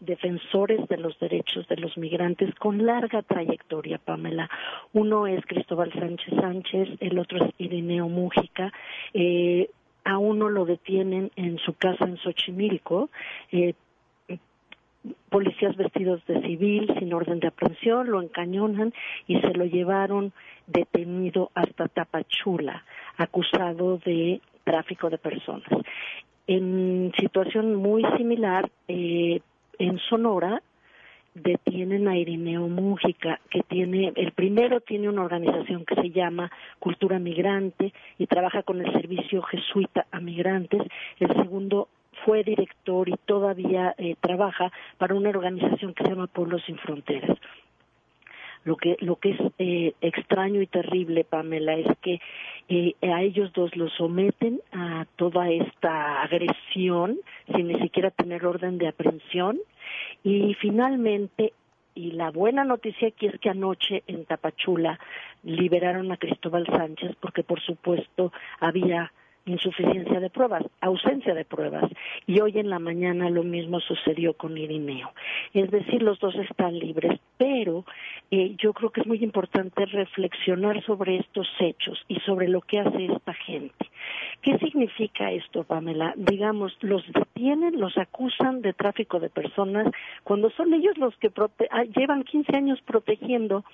defensores 0.01 0.87
de 0.89 0.99
los 0.99 1.19
derechos 1.19 1.67
de 1.69 1.77
los 1.77 1.97
migrantes 1.99 2.55
con 2.55 2.85
larga 2.85 3.23
trayectoria, 3.23 3.99
Pamela. 3.99 4.49
Uno 4.93 5.27
es 5.27 5.45
Cristóbal 5.47 5.93
Sánchez 5.93 6.35
Sánchez, 6.41 6.89
el 7.01 7.19
otro 7.19 7.45
es 7.45 7.55
Irineo 7.59 8.09
Mújica. 8.09 8.73
Eh, 9.13 9.71
a 10.05 10.19
uno 10.19 10.49
lo 10.49 10.65
detienen 10.65 11.31
en 11.37 11.59
su 11.59 11.75
casa 11.75 12.05
en 12.05 12.17
Xochimilco. 12.17 13.11
Eh, 13.53 13.75
policías 15.29 15.77
vestidos 15.77 16.25
de 16.27 16.41
civil 16.43 16.93
sin 16.99 17.13
orden 17.13 17.41
de 17.41 17.49
aprehensión 17.49 18.11
lo 18.11 18.23
encañonan 18.23 18.93
y 19.27 19.39
se 19.41 19.53
lo 19.55 19.65
llevaron 19.65 20.33
detenido 20.67 21.51
hasta 21.55 21.89
Tapachula, 21.89 22.85
acusado 23.17 23.99
de 23.99 24.41
tráfico 24.65 25.09
de 25.11 25.19
personas. 25.19 25.69
En 26.47 27.13
situación 27.19 27.75
muy 27.75 28.03
similar, 28.17 28.71
eh, 28.89 29.41
en 29.79 29.99
Sonora 29.99 30.63
detienen 31.35 32.09
a 32.09 32.17
Irineo 32.17 32.69
Mújica, 32.69 33.41
que 33.51 33.63
tiene, 33.63 34.13
el 34.17 34.33
primero 34.33 34.81
tiene 34.81 35.09
una 35.09 35.23
organización 35.23 35.85
que 35.85 35.95
se 35.95 36.11
llama 36.11 36.51
Cultura 36.79 37.19
Migrante 37.19 37.93
y 38.19 38.27
trabaja 38.27 38.63
con 38.63 38.81
el 38.81 38.93
servicio 38.93 39.43
jesuita 39.43 40.07
a 40.11 40.21
migrantes. 40.21 40.83
El 41.21 41.29
segundo 41.35 41.89
fue 42.25 42.43
director 42.43 43.09
y 43.09 43.15
todavía 43.25 43.95
eh, 43.99 44.17
trabaja 44.21 44.73
para 44.97 45.15
una 45.15 45.31
organización 45.31 45.95
que 45.95 46.05
se 46.05 46.11
llama 46.11 46.27
Pueblos 46.27 46.63
Sin 46.67 46.79
Fronteras. 46.79 47.39
Lo 48.69 48.77
que, 48.77 48.99
lo 49.01 49.17
que 49.17 49.31
es 49.31 49.41
eh, 49.59 49.95
extraño 50.03 50.61
y 50.61 50.67
terrible, 50.67 51.25
Pamela, 51.25 51.73
es 51.73 51.87
que 52.03 52.21
eh, 52.69 52.95
a 53.01 53.23
ellos 53.23 53.51
dos 53.55 53.75
los 53.77 53.91
someten 53.95 54.61
a 54.73 55.07
toda 55.17 55.49
esta 55.49 56.21
agresión 56.21 57.19
sin 57.47 57.69
ni 57.69 57.81
siquiera 57.81 58.11
tener 58.11 58.45
orden 58.45 58.77
de 58.77 58.89
aprehensión. 58.89 59.59
Y 60.23 60.53
finalmente 60.61 61.55
y 61.95 62.11
la 62.11 62.31
buena 62.31 62.63
noticia 62.63 63.09
aquí 63.09 63.25
es 63.27 63.41
que 63.41 63.49
anoche 63.49 64.03
en 64.07 64.27
Tapachula 64.27 65.01
liberaron 65.45 66.13
a 66.13 66.19
Cristóbal 66.19 66.67
Sánchez 66.67 67.17
porque 67.21 67.43
por 67.43 67.61
supuesto 67.63 68.33
había 68.61 69.13
insuficiencia 69.49 70.21
de 70.21 70.31
pruebas, 70.31 70.65
ausencia 70.81 71.35
de 71.35 71.45
pruebas. 71.45 71.91
Y 72.27 72.41
hoy 72.41 72.59
en 72.59 72.71
la 72.71 72.79
mañana 72.79 73.31
lo 73.31 73.43
mismo 73.43 73.81
sucedió 73.81 74.35
con 74.35 74.57
Irineo. 74.57 75.13
Es 75.55 75.71
decir, 75.71 76.03
los 76.03 76.19
dos 76.21 76.35
están 76.37 76.79
libres, 76.79 77.21
pero 77.37 77.85
eh, 78.31 78.55
yo 78.59 78.73
creo 78.73 78.91
que 78.91 79.01
es 79.01 79.07
muy 79.07 79.23
importante 79.23 79.87
reflexionar 79.87 80.83
sobre 80.85 81.17
estos 81.17 81.49
hechos 81.59 82.05
y 82.09 82.21
sobre 82.21 82.49
lo 82.49 82.61
que 82.61 82.81
hace 82.81 83.07
esta 83.07 83.35
gente. 83.35 83.89
¿Qué 84.43 84.57
significa 84.59 85.33
esto, 85.33 85.65
Pamela? 85.65 86.15
Digamos, 86.17 86.77
los 86.81 87.03
detienen, 87.13 87.81
los 87.81 87.99
acusan 87.99 88.63
de 88.63 88.73
tráfico 88.73 89.19
de 89.19 89.31
personas, 89.31 89.89
cuando 90.23 90.51
son 90.51 90.73
ellos 90.75 90.97
los 90.97 91.17
que 91.17 91.31
ah, 91.71 91.85
llevan 91.85 92.23
15 92.23 92.57
años 92.57 92.81
protegiendo 92.83 93.65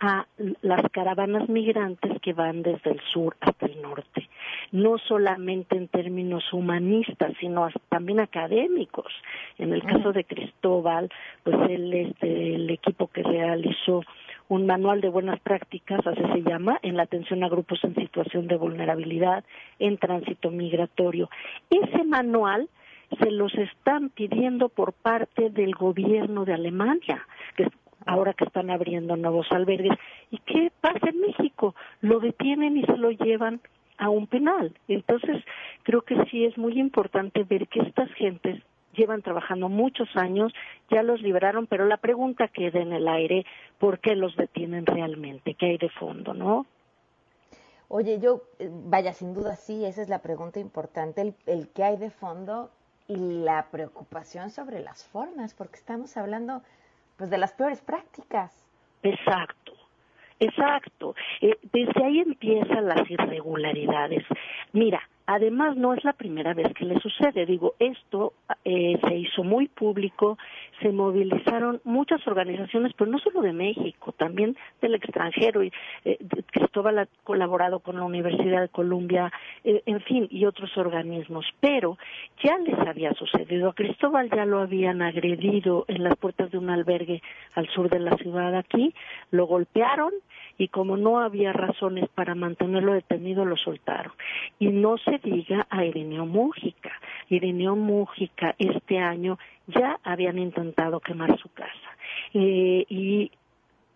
a 0.00 0.26
las 0.62 0.82
caravanas 0.90 1.48
migrantes 1.48 2.20
que 2.20 2.32
van 2.32 2.62
desde 2.62 2.90
el 2.90 3.00
sur 3.12 3.36
hasta 3.40 3.66
el 3.66 3.80
norte, 3.80 4.28
no 4.70 4.98
solamente 4.98 5.76
en 5.76 5.88
términos 5.88 6.52
humanistas, 6.52 7.32
sino 7.40 7.68
también 7.88 8.20
académicos. 8.20 9.12
En 9.58 9.72
el 9.72 9.82
caso 9.82 10.12
de 10.12 10.24
Cristóbal, 10.24 11.10
pues 11.42 11.56
él 11.68 11.92
es 11.92 12.18
del 12.20 12.70
equipo 12.70 13.08
que 13.08 13.22
realizó 13.22 14.02
un 14.48 14.66
manual 14.66 15.00
de 15.00 15.08
buenas 15.08 15.40
prácticas, 15.40 16.06
así 16.06 16.20
se 16.32 16.42
llama, 16.42 16.78
en 16.82 16.96
la 16.96 17.04
atención 17.04 17.42
a 17.42 17.48
grupos 17.48 17.82
en 17.84 17.94
situación 17.94 18.48
de 18.48 18.56
vulnerabilidad, 18.56 19.44
en 19.78 19.96
tránsito 19.96 20.50
migratorio. 20.50 21.30
Ese 21.70 22.04
manual 22.04 22.68
se 23.20 23.30
los 23.30 23.54
están 23.54 24.10
pidiendo 24.10 24.68
por 24.68 24.92
parte 24.92 25.50
del 25.50 25.74
gobierno 25.74 26.44
de 26.44 26.54
Alemania, 26.54 27.26
que 27.56 27.68
ahora 28.06 28.34
que 28.34 28.44
están 28.44 28.70
abriendo 28.70 29.16
nuevos 29.16 29.46
albergues. 29.50 29.96
¿Y 30.30 30.38
qué 30.38 30.70
pasa 30.80 31.10
en 31.10 31.20
México? 31.20 31.74
Lo 32.00 32.20
detienen 32.20 32.76
y 32.76 32.84
se 32.84 32.96
lo 32.96 33.10
llevan 33.10 33.60
a 33.98 34.08
un 34.10 34.26
penal. 34.26 34.76
Entonces, 34.88 35.44
creo 35.82 36.02
que 36.02 36.24
sí 36.30 36.44
es 36.44 36.56
muy 36.58 36.78
importante 36.78 37.44
ver 37.44 37.68
que 37.68 37.80
estas 37.80 38.12
gentes 38.14 38.62
llevan 38.94 39.22
trabajando 39.22 39.68
muchos 39.68 40.08
años, 40.16 40.52
ya 40.90 41.02
los 41.02 41.22
liberaron, 41.22 41.66
pero 41.66 41.86
la 41.86 41.96
pregunta 41.96 42.48
queda 42.48 42.80
en 42.80 42.92
el 42.92 43.08
aire, 43.08 43.46
¿por 43.78 44.00
qué 44.00 44.14
los 44.14 44.36
detienen 44.36 44.86
realmente? 44.86 45.54
¿Qué 45.54 45.66
hay 45.66 45.78
de 45.78 45.88
fondo, 45.88 46.34
no? 46.34 46.66
Oye, 47.88 48.18
yo, 48.20 48.42
eh, 48.58 48.70
vaya, 48.70 49.12
sin 49.12 49.34
duda 49.34 49.56
sí, 49.56 49.84
esa 49.84 50.02
es 50.02 50.08
la 50.08 50.22
pregunta 50.22 50.60
importante, 50.60 51.20
el, 51.20 51.34
el 51.46 51.68
qué 51.68 51.84
hay 51.84 51.96
de 51.96 52.10
fondo 52.10 52.70
y 53.06 53.16
la 53.16 53.66
preocupación 53.70 54.50
sobre 54.50 54.80
las 54.80 55.04
formas, 55.04 55.54
porque 55.54 55.76
estamos 55.76 56.16
hablando 56.16 56.62
pues 57.16 57.30
de 57.30 57.38
las 57.38 57.52
peores 57.52 57.80
prácticas. 57.82 58.66
Exacto. 59.02 59.72
Exacto. 60.42 61.14
Eh, 61.40 61.56
desde 61.72 62.04
ahí 62.04 62.18
empiezan 62.18 62.88
las 62.88 63.08
irregularidades. 63.08 64.24
Mira, 64.72 65.00
Además, 65.26 65.76
no 65.76 65.94
es 65.94 66.04
la 66.04 66.12
primera 66.12 66.54
vez 66.54 66.72
que 66.74 66.84
le 66.84 66.98
sucede. 67.00 67.46
Digo, 67.46 67.74
esto 67.78 68.32
eh, 68.64 68.98
se 69.06 69.14
hizo 69.14 69.44
muy 69.44 69.68
público, 69.68 70.38
se 70.80 70.90
movilizaron 70.90 71.80
muchas 71.84 72.26
organizaciones, 72.26 72.92
pero 72.96 73.10
no 73.10 73.18
solo 73.18 73.40
de 73.40 73.52
México, 73.52 74.12
también 74.12 74.56
del 74.80 74.94
extranjero. 74.94 75.62
Y, 75.62 75.72
eh, 76.04 76.18
Cristóbal 76.50 76.98
ha 76.98 77.08
colaborado 77.24 77.80
con 77.80 77.96
la 77.96 78.04
Universidad 78.04 78.62
de 78.62 78.68
Columbia, 78.68 79.32
eh, 79.64 79.82
en 79.86 80.00
fin, 80.00 80.26
y 80.30 80.44
otros 80.44 80.76
organismos. 80.76 81.46
Pero 81.60 81.98
ya 82.42 82.58
les 82.58 82.78
había 82.78 83.12
sucedido. 83.14 83.70
A 83.70 83.74
Cristóbal 83.74 84.30
ya 84.30 84.44
lo 84.44 84.60
habían 84.60 85.02
agredido 85.02 85.84
en 85.88 86.04
las 86.04 86.16
puertas 86.16 86.50
de 86.50 86.58
un 86.58 86.70
albergue 86.70 87.22
al 87.54 87.68
sur 87.68 87.88
de 87.88 88.00
la 88.00 88.16
ciudad 88.16 88.54
aquí, 88.56 88.94
lo 89.30 89.46
golpearon 89.46 90.12
y 90.58 90.68
como 90.68 90.96
no 90.96 91.20
había 91.20 91.52
razones 91.52 92.08
para 92.14 92.34
mantenerlo 92.34 92.92
detenido, 92.92 93.44
lo 93.44 93.56
soltaron. 93.56 94.12
Y 94.58 94.68
no 94.68 94.96
diga 95.18 95.66
a 95.70 95.84
Ireneo 95.84 96.26
Mújica. 96.26 96.92
Ireneo 97.28 97.76
Mújica 97.76 98.54
este 98.58 98.98
año 98.98 99.38
ya 99.66 99.98
habían 100.02 100.38
intentado 100.38 101.00
quemar 101.00 101.38
su 101.38 101.48
casa. 101.50 101.96
Eh, 102.34 102.84
y 102.88 103.30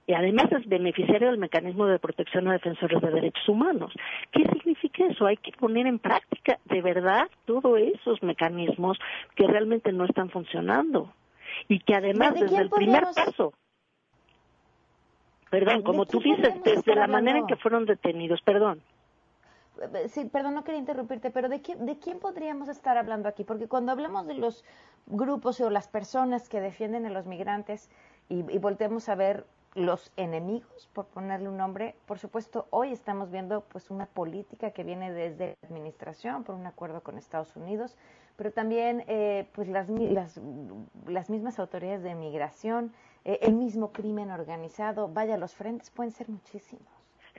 y 0.09 0.15
además 0.15 0.47
es 0.53 0.69
beneficiario 0.69 1.31
del 1.31 1.39
mecanismo 1.39 1.87
de 1.87 1.99
protección 1.99 2.47
a 2.47 2.53
defensores 2.53 3.01
de 3.01 3.11
derechos 3.11 3.49
humanos. 3.49 3.93
¿Qué 4.31 4.45
significa 4.45 5.05
eso? 5.05 5.27
Hay 5.27 5.37
que 5.37 5.51
poner 5.51 5.89
en 5.89 5.99
práctica 5.99 6.61
de 6.67 6.81
verdad 6.81 7.29
todos 7.45 7.77
esos 7.81 8.23
mecanismos 8.23 8.99
que 9.35 9.49
realmente 9.49 9.93
no 9.93 10.05
están 10.05 10.31
funcionando 10.31 11.13
y 11.67 11.81
que 11.81 11.97
además 11.97 12.35
desde 12.35 12.59
el 12.59 12.71
primer 12.71 13.03
paso 13.03 13.53
Perdón, 15.51 15.83
como 15.83 16.07
tú 16.07 16.21
dices, 16.21 16.55
desde 16.65 16.95
la 16.95 17.07
manera 17.07 17.39
en 17.39 17.47
que 17.47 17.57
fueron 17.57 17.87
detenidos, 17.87 18.43
perdón. 18.43 18.83
Sí, 20.09 20.25
perdón, 20.25 20.55
no 20.55 20.65
quería 20.65 20.81
interrumpirte, 20.81 21.31
pero 21.31 21.49
¿de, 21.49 21.61
qué, 21.61 21.77
¿de 21.77 21.99
quién 21.99 22.19
podríamos 22.19 22.69
estar 22.69 22.97
hablando 22.97 23.29
aquí? 23.29 23.45
Porque 23.45 23.69
cuando 23.69 23.93
hablamos 23.93 24.27
de 24.27 24.35
los 24.35 24.65
grupos 25.07 25.61
o 25.61 25.71
las 25.71 25.89
personas 25.89 26.49
que 26.49 26.61
defienden 26.61 27.07
a 27.07 27.11
los 27.11 27.27
migrantes 27.27 27.91
y, 28.29 28.51
y 28.53 28.59
volteamos 28.59 29.09
a 29.09 29.15
ver 29.15 29.47
los 29.75 30.11
enemigos, 30.17 30.89
por 30.95 31.07
ponerle 31.07 31.51
un 31.51 31.59
nombre, 31.59 31.97
por 32.07 32.19
supuesto, 32.19 32.67
hoy 32.71 32.93
estamos 32.93 33.31
viendo 33.31 33.61
pues 33.61 33.91
una 33.91 34.07
política 34.07 34.71
que 34.71 34.85
viene 34.85 35.13
desde 35.13 35.59
la 35.61 35.69
administración 35.69 36.45
por 36.45 36.55
un 36.55 36.67
acuerdo 36.67 37.03
con 37.03 37.19
Estados 37.19 37.55
Unidos, 37.57 37.97
pero 38.37 38.53
también 38.53 39.05
eh, 39.07 39.49
pues 39.53 39.69
las, 39.69 39.89
las, 39.91 40.41
las 41.07 41.29
mismas 41.29 41.59
autoridades 41.59 42.03
de 42.03 42.15
migración 42.15 42.95
eh, 43.27 43.41
el 43.43 43.55
mismo 43.55 43.93
crimen 43.93 44.31
organizado. 44.31 45.09
Vaya, 45.09 45.37
los 45.37 45.55
frentes 45.55 45.91
pueden 45.91 46.13
ser 46.13 46.29
muchísimos. 46.29 46.96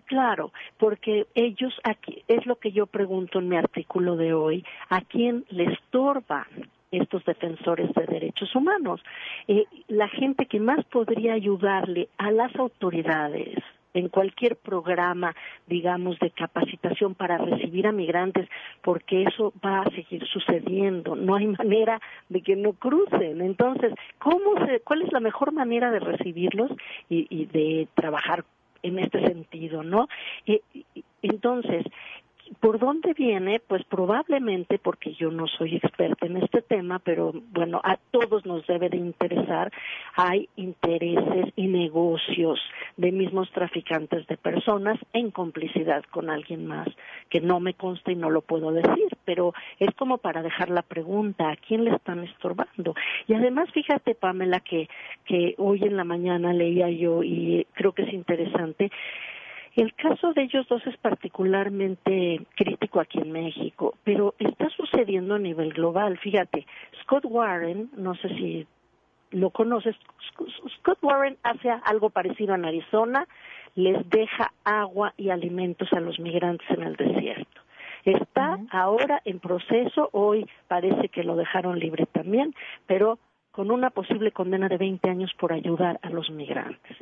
Claro, 0.07 0.53
porque 0.77 1.27
ellos 1.35 1.73
aquí, 1.83 2.23
es 2.29 2.45
lo 2.45 2.55
que 2.55 2.71
yo 2.71 2.87
pregunto 2.87 3.39
en 3.39 3.49
mi 3.49 3.57
artículo 3.57 4.15
de 4.15 4.33
hoy, 4.33 4.63
¿a 4.89 5.01
quién 5.01 5.43
le 5.49 5.65
estorban 5.65 6.45
estos 6.91 7.25
defensores 7.25 7.93
de 7.93 8.05
derechos 8.05 8.55
humanos? 8.55 9.01
Eh, 9.49 9.65
la 9.89 10.07
gente 10.07 10.45
que 10.45 10.61
más 10.61 10.85
podría 10.85 11.33
ayudarle 11.33 12.07
a 12.17 12.31
las 12.31 12.55
autoridades 12.55 13.61
en 13.93 14.07
cualquier 14.07 14.55
programa, 14.55 15.35
digamos, 15.65 16.17
de 16.19 16.31
capacitación 16.31 17.13
para 17.13 17.37
recibir 17.37 17.85
a 17.85 17.91
migrantes, 17.91 18.47
porque 18.83 19.23
eso 19.23 19.51
va 19.65 19.81
a 19.81 19.89
seguir 19.89 20.25
sucediendo. 20.27 21.17
No 21.17 21.35
hay 21.35 21.47
manera 21.47 21.99
de 22.29 22.41
que 22.41 22.55
no 22.55 22.73
crucen. 22.73 23.41
Entonces, 23.41 23.93
¿cómo 24.19 24.65
se, 24.65 24.79
¿cuál 24.81 25.01
es 25.01 25.11
la 25.11 25.19
mejor 25.19 25.51
manera 25.51 25.91
de 25.91 25.99
recibirlos 25.99 26.71
y, 27.09 27.27
y 27.29 27.45
de 27.47 27.87
trabajar 27.95 28.45
en 28.83 28.99
este 28.99 29.25
sentido, 29.25 29.83
no? 29.83 30.07
entonces, 31.21 31.85
¿Por 32.59 32.79
dónde 32.79 33.13
viene? 33.13 33.59
Pues 33.59 33.83
probablemente, 33.85 34.79
porque 34.79 35.13
yo 35.13 35.31
no 35.31 35.47
soy 35.47 35.75
experta 35.75 36.25
en 36.25 36.37
este 36.37 36.61
tema, 36.61 36.99
pero 36.99 37.33
bueno, 37.51 37.81
a 37.83 37.97
todos 38.11 38.45
nos 38.45 38.65
debe 38.67 38.89
de 38.89 38.97
interesar, 38.97 39.71
hay 40.15 40.49
intereses 40.55 41.53
y 41.55 41.67
negocios 41.67 42.59
de 42.95 43.11
mismos 43.11 43.51
traficantes 43.51 44.25
de 44.27 44.37
personas 44.37 44.99
en 45.13 45.31
complicidad 45.31 46.03
con 46.11 46.29
alguien 46.29 46.65
más, 46.65 46.87
que 47.29 47.41
no 47.41 47.59
me 47.59 47.73
consta 47.73 48.11
y 48.11 48.15
no 48.15 48.29
lo 48.29 48.41
puedo 48.41 48.71
decir, 48.71 49.09
pero 49.25 49.53
es 49.79 49.93
como 49.95 50.17
para 50.17 50.41
dejar 50.41 50.69
la 50.69 50.81
pregunta, 50.81 51.49
¿a 51.49 51.55
quién 51.55 51.83
le 51.83 51.91
están 51.91 52.23
estorbando? 52.23 52.95
Y 53.27 53.33
además, 53.33 53.69
fíjate, 53.71 54.15
Pamela, 54.15 54.59
que, 54.61 54.87
que 55.25 55.55
hoy 55.57 55.83
en 55.83 55.97
la 55.97 56.03
mañana 56.03 56.53
leía 56.53 56.89
yo 56.89 57.23
y 57.23 57.67
creo 57.73 57.91
que 57.91 58.03
es 58.03 58.13
interesante, 58.13 58.91
el 59.81 59.93
caso 59.93 60.33
de 60.33 60.43
ellos 60.43 60.67
dos 60.67 60.85
es 60.87 60.97
particularmente 60.97 62.41
crítico 62.55 62.99
aquí 62.99 63.19
en 63.19 63.31
México, 63.31 63.93
pero 64.03 64.33
está 64.39 64.69
sucediendo 64.69 65.35
a 65.35 65.39
nivel 65.39 65.71
global. 65.71 66.17
Fíjate, 66.17 66.65
Scott 67.03 67.25
Warren, 67.25 67.91
no 67.95 68.15
sé 68.15 68.29
si 68.29 68.67
lo 69.31 69.51
conoces, 69.51 69.95
Scott 70.79 70.97
Warren 71.03 71.37
hace 71.43 71.69
algo 71.69 72.09
parecido 72.09 72.55
en 72.55 72.65
Arizona, 72.65 73.27
les 73.75 74.09
deja 74.09 74.51
agua 74.63 75.13
y 75.15 75.29
alimentos 75.29 75.93
a 75.93 75.99
los 75.99 76.19
migrantes 76.19 76.67
en 76.71 76.81
el 76.81 76.95
desierto. 76.95 77.61
Está 78.03 78.57
ahora 78.71 79.21
en 79.25 79.39
proceso, 79.39 80.09
hoy 80.11 80.49
parece 80.67 81.09
que 81.09 81.23
lo 81.23 81.35
dejaron 81.35 81.77
libre 81.77 82.07
también, 82.07 82.55
pero 82.87 83.19
con 83.51 83.69
una 83.69 83.91
posible 83.91 84.31
condena 84.31 84.69
de 84.69 84.77
20 84.77 85.07
años 85.09 85.31
por 85.37 85.53
ayudar 85.53 85.99
a 86.01 86.09
los 86.09 86.31
migrantes. 86.31 86.97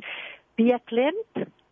Pia 0.56 0.78
Klent 0.80 1.16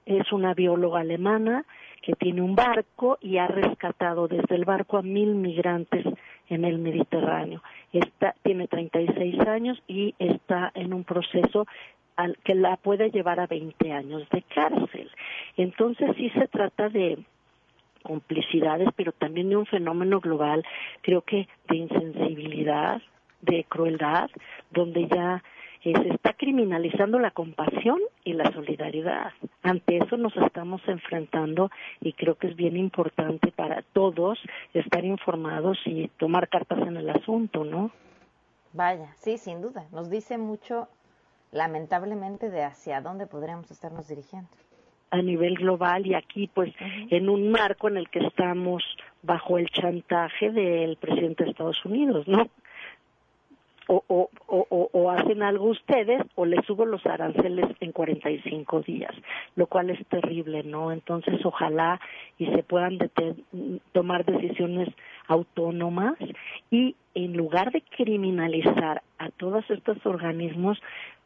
es 0.07 0.33
una 0.33 0.55
bióloga 0.55 1.01
alemana 1.01 1.65
que 2.03 2.13
tiene 2.15 2.43
un 2.43 2.55
barco 2.55 3.19
y 3.21 3.39
ha 3.39 3.47
rescatado 3.47 4.29
desde 4.29 4.55
el 4.55 4.65
barco 4.65 4.99
a 4.99 5.03
mil 5.03 5.35
migrantes 5.35 6.05
en 6.49 6.65
el 6.65 6.79
Mediterráneo. 6.79 7.63
Está, 7.93 8.35
tiene 8.43 8.69
36 8.69 9.41
años 9.41 9.83
y 9.89 10.15
está 10.19 10.71
en 10.75 10.93
un 10.93 11.05
proceso 11.05 11.67
al, 12.17 12.37
que 12.45 12.55
la 12.55 12.77
puede 12.77 13.11
llevar 13.11 13.41
a 13.41 13.47
20 13.47 13.93
años 13.93 14.29
de 14.31 14.43
cárcel. 14.43 15.11
Entonces 15.57 16.11
sí 16.17 16.31
se 16.31 16.47
trata 16.49 16.89
de 16.89 17.19
complicidades, 18.03 18.89
pero 18.97 19.13
también 19.13 19.49
de 19.49 19.57
un 19.57 19.67
fenómeno 19.67 20.21
global, 20.21 20.63
creo 21.01 21.23
que 21.23 21.49
de 21.69 21.77
insensibilidad, 21.77 23.01
de 23.41 23.65
crueldad, 23.65 24.31
donde 24.71 25.09
ya 25.09 25.43
se 25.93 26.09
está 26.09 26.33
criminalizando 26.33 27.19
la 27.19 27.31
compasión 27.31 27.99
y 28.25 28.33
la 28.33 28.51
solidaridad. 28.53 29.33
Ante 29.63 29.99
eso 29.99 30.17
nos 30.17 30.35
estamos 30.37 30.81
enfrentando 30.87 31.71
y 32.01 32.15
creo 32.15 32.37
que 32.37 32.49
es 32.49 32.57
bien 32.57 32.77
importante 32.77 33.53
para 33.53 33.83
todos 33.93 34.39
estar 34.73 35.05
informados 35.05 35.79
y 35.85 36.09
tomar 36.19 36.49
cartas 36.49 36.79
en 36.87 36.97
el 36.97 37.11
asunto, 37.11 37.65
¿no? 37.65 37.91
Vaya, 38.73 39.13
sí, 39.17 39.39
sin 39.39 39.61
duda. 39.61 39.85
Nos 39.93 40.11
dice 40.11 40.39
mucho, 40.39 40.89
lamentablemente, 41.53 42.51
de 42.51 42.65
hacia 42.65 43.01
dónde 43.01 43.27
podríamos 43.27 43.71
estarnos 43.71 44.09
dirigiendo. 44.09 44.49
A 45.11 45.23
nivel 45.23 45.55
global 45.55 46.07
y 46.07 46.15
aquí, 46.15 46.51
pues, 46.53 46.75
en 47.11 47.29
un 47.29 47.51
marco 47.53 47.89
en 47.89 47.99
el 47.99 48.09
que 48.09 48.19
estamos 48.19 48.83
bajo 49.23 49.59
el 49.59 49.71
chantaje 49.71 50.51
del 50.51 50.97
presidente 50.97 51.45
de 51.45 51.51
Estados 51.51 51.85
Unidos, 51.85 52.27
¿no? 52.27 52.49
O, 53.89 54.31
o, 54.47 55.11
hacen 55.11 55.43
algo 55.43 55.67
ustedes 55.67 56.23
o 56.35 56.47
les 56.47 56.65
subo 56.67 56.87
los 56.87 57.05
aranceles 57.07 57.67
en 57.81 57.93
45 57.93 58.81
días, 58.81 59.15
lo 59.57 59.67
cual 59.67 59.91
es 59.91 60.05
terrible, 60.07 60.63
¿no? 60.63 60.93
Entonces, 60.93 61.45
ojalá 61.45 62.01
y 62.39 62.47
se 62.47 62.63
puedan 62.63 62.99
tomar 63.93 64.25
decisiones 64.25 64.89
autónomas 65.27 66.15
y 66.71 66.97
en 67.15 67.37
lugar 67.37 67.73
de 67.73 67.83
criminalizar 67.83 69.03
a 69.19 69.31
todos 69.31 69.69
estos 69.71 70.05
organismos, 70.07 70.79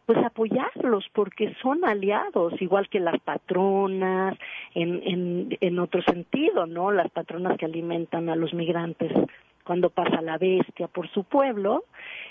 pues 0.06 0.18
apoyarlos 0.24 1.04
porque 1.12 1.54
son 1.62 1.84
aliados, 1.84 2.60
igual 2.62 2.88
que 2.88 2.98
las 2.98 3.20
patronas, 3.20 4.36
en, 4.74 5.56
en 5.60 5.78
otro 5.78 6.02
sentido, 6.02 6.66
¿no? 6.66 6.90
Las 6.90 7.10
patronas 7.10 7.58
que 7.58 7.66
alimentan 7.66 8.30
a 8.30 8.36
los 8.36 8.54
migrantes 8.54 9.12
cuando 9.68 9.90
pasa 9.90 10.22
la 10.22 10.38
bestia 10.38 10.88
por 10.88 11.10
su 11.10 11.24
pueblo, 11.24 11.84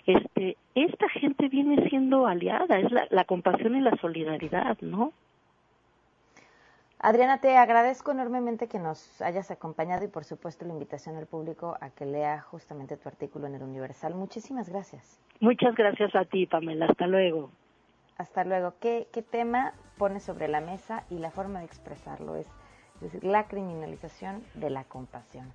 este, 0.08 0.58
esta 0.74 1.08
gente 1.08 1.50
viene 1.50 1.88
siendo 1.88 2.26
aliada, 2.26 2.80
es 2.80 2.92
la, 3.12 3.26
compasión 3.26 3.76
y 3.76 3.80
la 3.80 3.96
solidaridad, 3.98 4.76
¿no? 4.82 5.14
Adriana, 6.98 7.40
te 7.40 7.56
agradezco 7.56 8.10
enormemente 8.10 8.68
que 8.68 8.80
nos 8.80 9.22
hayas 9.22 9.52
acompañado 9.52 10.04
y 10.04 10.08
por 10.08 10.24
supuesto 10.24 10.66
la 10.66 10.74
invitación 10.74 11.16
al 11.16 11.28
público 11.28 11.78
a 11.80 11.92
que 11.92 12.08
lea 12.08 12.42
justamente 12.42 12.98
tu 12.98 13.08
artículo 13.08 13.46
en 13.46 13.54
el 13.54 13.62
Universal. 13.62 14.16
Muchísimas 14.16 14.68
gracias. 14.68 15.22
Muchas 15.40 15.76
gracias 15.76 16.16
a 16.16 16.26
ti, 16.26 16.48
Pamela. 16.48 16.88
Hasta 16.88 17.06
luego. 17.06 17.52
Hasta 18.18 18.46
luego. 18.46 18.74
¿Qué, 18.82 19.10
qué 19.14 19.22
tema 19.22 19.74
pone 20.00 20.20
sobre 20.20 20.48
la 20.48 20.60
mesa 20.60 21.04
y 21.12 21.20
la 21.20 21.30
forma 21.30 21.60
de 21.60 21.66
expresarlo 21.66 22.36
es, 22.36 22.48
es 22.96 23.02
decir, 23.02 23.24
la 23.24 23.48
criminalización 23.48 24.44
de 24.56 24.72
la 24.72 24.86
compasión? 24.86 25.54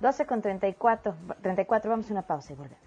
12 0.00 0.26
con 0.26 0.40
34, 0.42 1.14
34, 1.42 1.90
vamos 1.90 2.08
a 2.08 2.12
una 2.12 2.22
pausa 2.22 2.52
y 2.52 2.56
volvemos. 2.56 2.80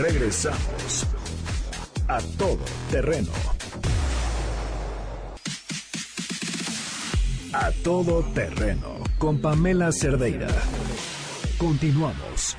Regresamos 0.00 1.06
a 2.08 2.20
todo 2.38 2.64
terreno. 2.90 3.32
A 7.52 7.70
todo 7.84 8.22
terreno 8.32 9.04
con 9.18 9.42
Pamela 9.42 9.92
Cerdeira. 9.92 10.48
Continuamos. 11.58 12.56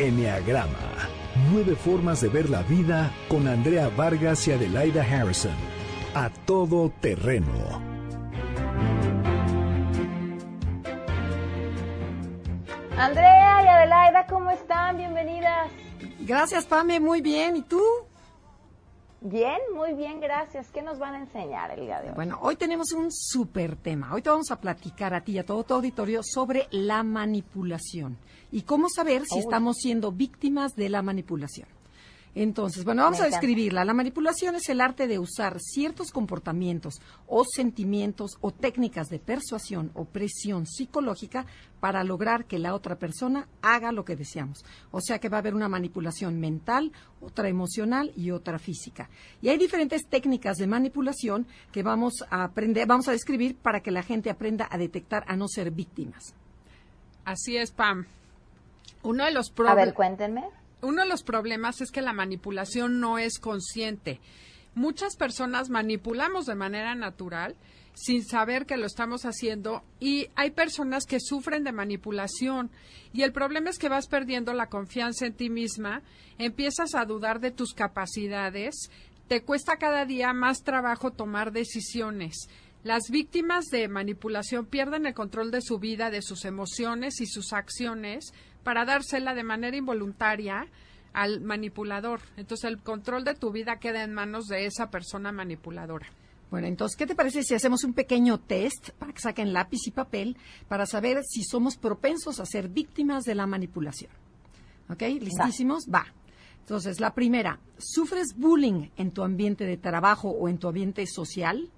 Enneagrama. 0.00 1.08
Nueve 1.52 1.76
formas 1.76 2.20
de 2.20 2.28
ver 2.28 2.50
la 2.50 2.62
vida 2.62 3.12
con 3.28 3.46
Andrea 3.46 3.88
Vargas 3.88 4.48
y 4.48 4.52
Adelaida 4.52 5.04
Harrison. 5.04 5.54
A 6.14 6.30
todo 6.30 6.90
terreno. 7.00 7.79
Gracias, 16.30 16.64
Pame, 16.64 17.00
muy 17.00 17.20
bien. 17.20 17.56
¿Y 17.56 17.62
tú? 17.62 17.82
Bien, 19.20 19.58
muy 19.74 19.94
bien, 19.94 20.20
gracias. 20.20 20.70
¿Qué 20.70 20.80
nos 20.80 21.00
van 21.00 21.14
a 21.14 21.18
enseñar 21.18 21.72
el 21.72 21.86
día 21.86 22.00
de 22.00 22.10
hoy? 22.10 22.14
Bueno, 22.14 22.38
hoy 22.40 22.54
tenemos 22.54 22.92
un 22.92 23.10
súper 23.10 23.74
tema. 23.74 24.14
Hoy 24.14 24.22
te 24.22 24.30
vamos 24.30 24.52
a 24.52 24.60
platicar 24.60 25.12
a 25.12 25.24
ti 25.24 25.32
y 25.32 25.38
a 25.38 25.44
todo 25.44 25.64
tu 25.64 25.74
auditorio 25.74 26.20
sobre 26.22 26.68
la 26.70 27.02
manipulación 27.02 28.16
y 28.52 28.62
cómo 28.62 28.88
saber 28.88 29.24
si 29.26 29.40
estamos 29.40 29.78
siendo 29.78 30.12
víctimas 30.12 30.76
de 30.76 30.88
la 30.88 31.02
manipulación. 31.02 31.66
Entonces, 32.34 32.84
bueno, 32.84 33.02
vamos 33.02 33.20
a 33.20 33.26
describirla. 33.26 33.84
La 33.84 33.94
manipulación 33.94 34.54
es 34.54 34.68
el 34.68 34.80
arte 34.80 35.08
de 35.08 35.18
usar 35.18 35.58
ciertos 35.58 36.12
comportamientos 36.12 37.00
o 37.26 37.44
sentimientos 37.44 38.38
o 38.40 38.52
técnicas 38.52 39.08
de 39.08 39.18
persuasión 39.18 39.90
o 39.94 40.04
presión 40.04 40.66
psicológica 40.66 41.46
para 41.80 42.04
lograr 42.04 42.44
que 42.44 42.58
la 42.58 42.74
otra 42.74 42.98
persona 42.98 43.48
haga 43.62 43.90
lo 43.90 44.04
que 44.04 44.14
deseamos. 44.14 44.64
O 44.92 45.00
sea 45.00 45.18
que 45.18 45.28
va 45.28 45.38
a 45.38 45.40
haber 45.40 45.54
una 45.54 45.68
manipulación 45.68 46.38
mental, 46.38 46.92
otra 47.20 47.48
emocional 47.48 48.12
y 48.14 48.30
otra 48.30 48.58
física. 48.58 49.10
Y 49.42 49.48
hay 49.48 49.58
diferentes 49.58 50.06
técnicas 50.06 50.56
de 50.56 50.68
manipulación 50.68 51.46
que 51.72 51.82
vamos 51.82 52.24
a 52.30 52.44
aprender, 52.44 52.86
vamos 52.86 53.08
a 53.08 53.12
describir 53.12 53.56
para 53.56 53.80
que 53.80 53.90
la 53.90 54.02
gente 54.02 54.30
aprenda 54.30 54.68
a 54.70 54.78
detectar 54.78 55.24
a 55.26 55.34
no 55.34 55.48
ser 55.48 55.72
víctimas. 55.72 56.34
Así 57.24 57.56
es, 57.56 57.72
Pam. 57.72 58.06
Uno 59.02 59.24
de 59.24 59.32
los 59.32 59.52
A 59.66 59.74
ver, 59.74 59.94
cuéntenme 59.94 60.44
uno 60.82 61.02
de 61.02 61.08
los 61.08 61.22
problemas 61.22 61.80
es 61.80 61.90
que 61.90 62.02
la 62.02 62.12
manipulación 62.12 63.00
no 63.00 63.18
es 63.18 63.38
consciente. 63.38 64.20
Muchas 64.74 65.16
personas 65.16 65.68
manipulamos 65.68 66.46
de 66.46 66.54
manera 66.54 66.94
natural 66.94 67.56
sin 67.94 68.24
saber 68.24 68.66
que 68.66 68.76
lo 68.76 68.86
estamos 68.86 69.24
haciendo 69.24 69.82
y 69.98 70.28
hay 70.36 70.52
personas 70.52 71.06
que 71.06 71.18
sufren 71.20 71.64
de 71.64 71.72
manipulación 71.72 72.70
y 73.12 73.22
el 73.22 73.32
problema 73.32 73.70
es 73.70 73.78
que 73.78 73.88
vas 73.88 74.06
perdiendo 74.06 74.52
la 74.52 74.68
confianza 74.68 75.26
en 75.26 75.34
ti 75.34 75.50
misma, 75.50 76.02
empiezas 76.38 76.94
a 76.94 77.04
dudar 77.04 77.40
de 77.40 77.50
tus 77.50 77.74
capacidades, 77.74 78.90
te 79.28 79.42
cuesta 79.42 79.76
cada 79.76 80.06
día 80.06 80.32
más 80.32 80.62
trabajo 80.62 81.10
tomar 81.10 81.52
decisiones. 81.52 82.48
Las 82.82 83.10
víctimas 83.10 83.66
de 83.66 83.88
manipulación 83.88 84.64
pierden 84.64 85.04
el 85.04 85.12
control 85.12 85.50
de 85.50 85.60
su 85.60 85.78
vida, 85.78 86.10
de 86.10 86.22
sus 86.22 86.46
emociones 86.46 87.20
y 87.20 87.26
sus 87.26 87.52
acciones 87.52 88.32
para 88.70 88.84
dársela 88.84 89.34
de 89.34 89.42
manera 89.42 89.76
involuntaria 89.76 90.64
al 91.12 91.40
manipulador. 91.40 92.20
Entonces 92.36 92.70
el 92.70 92.80
control 92.80 93.24
de 93.24 93.34
tu 93.34 93.50
vida 93.50 93.80
queda 93.80 94.04
en 94.04 94.14
manos 94.14 94.46
de 94.46 94.64
esa 94.64 94.90
persona 94.90 95.32
manipuladora. 95.32 96.06
Bueno, 96.52 96.68
entonces, 96.68 96.96
¿qué 96.96 97.04
te 97.04 97.16
parece 97.16 97.42
si 97.42 97.52
hacemos 97.52 97.82
un 97.82 97.94
pequeño 97.94 98.38
test 98.38 98.90
para 98.90 99.12
que 99.12 99.18
saquen 99.18 99.52
lápiz 99.52 99.88
y 99.88 99.90
papel 99.90 100.36
para 100.68 100.86
saber 100.86 101.24
si 101.24 101.42
somos 101.42 101.76
propensos 101.76 102.38
a 102.38 102.46
ser 102.46 102.68
víctimas 102.68 103.24
de 103.24 103.34
la 103.34 103.48
manipulación? 103.48 104.12
¿Ok? 104.88 105.02
¿Listísimos? 105.20 105.86
Va. 105.92 106.06
Entonces, 106.60 107.00
la 107.00 107.12
primera, 107.12 107.58
¿sufres 107.76 108.36
bullying 108.36 108.90
en 108.96 109.10
tu 109.10 109.24
ambiente 109.24 109.64
de 109.64 109.78
trabajo 109.78 110.30
o 110.30 110.48
en 110.48 110.58
tu 110.58 110.68
ambiente 110.68 111.04
social? 111.08 111.72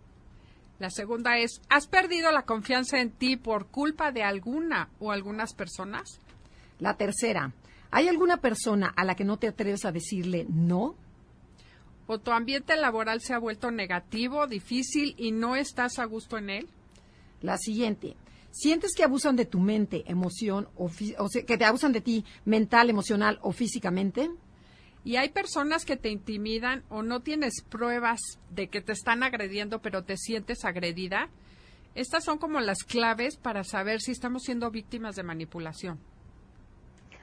La 0.79 0.91
segunda 0.91 1.39
es, 1.39 1.63
¿has 1.71 1.87
perdido 1.87 2.31
la 2.33 2.43
confianza 2.43 3.01
en 3.01 3.13
ti 3.13 3.39
por 3.39 3.69
culpa 3.69 4.13
de 4.13 4.25
alguna 4.25 4.91
o 4.99 5.11
algunas 5.11 5.55
personas? 5.55 6.21
La 6.83 6.97
tercera, 6.97 7.53
¿hay 7.93 8.09
alguna 8.09 8.39
persona 8.39 8.93
a 8.97 9.05
la 9.05 9.15
que 9.15 9.23
no 9.23 9.37
te 9.37 9.47
atreves 9.47 9.85
a 9.85 9.93
decirle 9.93 10.47
no? 10.51 10.97
¿O 12.09 12.19
tu 12.19 12.33
ambiente 12.33 12.77
laboral 12.77 13.21
se 13.21 13.35
ha 13.35 13.39
vuelto 13.39 13.71
negativo, 13.71 14.49
difícil 14.49 15.15
y 15.17 15.31
no 15.31 15.55
estás 15.55 16.01
a 16.01 16.07
gusto 16.07 16.39
en 16.39 16.51
él? 16.51 16.69
La 17.41 17.57
siguiente, 17.57 18.17
¿sientes 18.51 18.95
que 18.97 19.05
abusan 19.05 19.37
de 19.37 19.47
tu 19.47 19.61
mente, 19.61 20.03
emoción 20.11 20.67
o, 20.75 20.91
o 21.19 21.29
que 21.47 21.57
te 21.57 21.65
abusan 21.65 21.93
de 21.93 22.01
ti 22.01 22.25
mental, 22.45 22.91
emocional 22.91 23.39
o 23.43 23.53
físicamente? 23.53 24.29
Y 25.05 25.15
hay 25.15 25.29
personas 25.29 25.85
que 25.85 25.97
te 25.97 26.11
intimidan 26.11 26.83
o 26.89 27.05
no 27.05 27.21
tienes 27.21 27.63
pruebas 27.63 28.19
de 28.51 28.67
que 28.67 28.81
te 28.81 28.91
están 28.91 29.23
agrediendo, 29.23 29.81
pero 29.83 30.03
te 30.03 30.17
sientes 30.17 30.65
agredida. 30.65 31.29
Estas 31.95 32.25
son 32.25 32.39
como 32.39 32.59
las 32.59 32.83
claves 32.83 33.37
para 33.37 33.63
saber 33.63 34.01
si 34.01 34.11
estamos 34.11 34.43
siendo 34.43 34.73
víctimas 34.73 35.15
de 35.15 35.23
manipulación. 35.23 36.01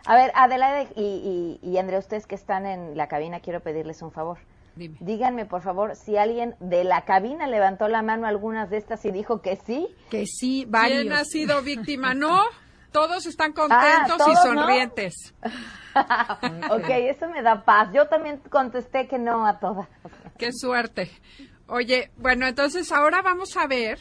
A 0.06 0.16
ver, 0.16 0.32
Adelaide 0.36 0.92
y, 0.96 1.60
y, 1.62 1.78
Andrea, 1.78 2.00
ustedes 2.00 2.26
que 2.26 2.36
están 2.36 2.66
en 2.66 2.98
la 2.98 3.08
cabina, 3.08 3.40
quiero 3.40 3.62
pedirles 3.62 4.02
un 4.02 4.12
favor. 4.12 4.40
Dime. 4.76 4.98
Díganme, 5.02 5.46
por 5.46 5.62
favor, 5.62 5.96
si 5.96 6.16
alguien 6.16 6.56
de 6.60 6.84
la 6.84 7.04
cabina 7.04 7.48
levantó 7.48 7.88
la 7.88 8.02
mano 8.02 8.28
algunas 8.28 8.70
de 8.70 8.78
estas 8.78 9.04
y 9.06 9.12
dijo 9.12 9.42
que 9.42 9.58
sí. 9.58 9.88
Que 10.10 10.26
sí, 10.26 10.66
varios. 10.66 11.02
¿Quién 11.02 11.14
ha 11.14 11.26
sido 11.26 11.62
víctima? 11.62 12.14
No, 12.14 12.44
todos 12.92 13.26
están 13.26 13.52
contentos 13.54 14.20
ah, 14.20 14.32
y 14.32 14.36
sonrientes. 14.36 15.34
ok, 16.72 16.90
eso 16.90 17.28
me 17.30 17.42
da 17.42 17.64
paz. 17.66 17.90
Yo 17.94 18.08
también 18.08 18.38
contesté 18.50 19.08
que 19.08 19.20
no 19.20 19.46
a 19.46 19.60
todas. 19.60 19.88
Qué 20.38 20.52
suerte. 20.54 21.12
Oye, 21.68 22.12
bueno, 22.18 22.48
entonces 22.48 22.92
ahora 22.92 23.22
vamos 23.22 23.56
a 23.58 23.68
ver 23.68 24.00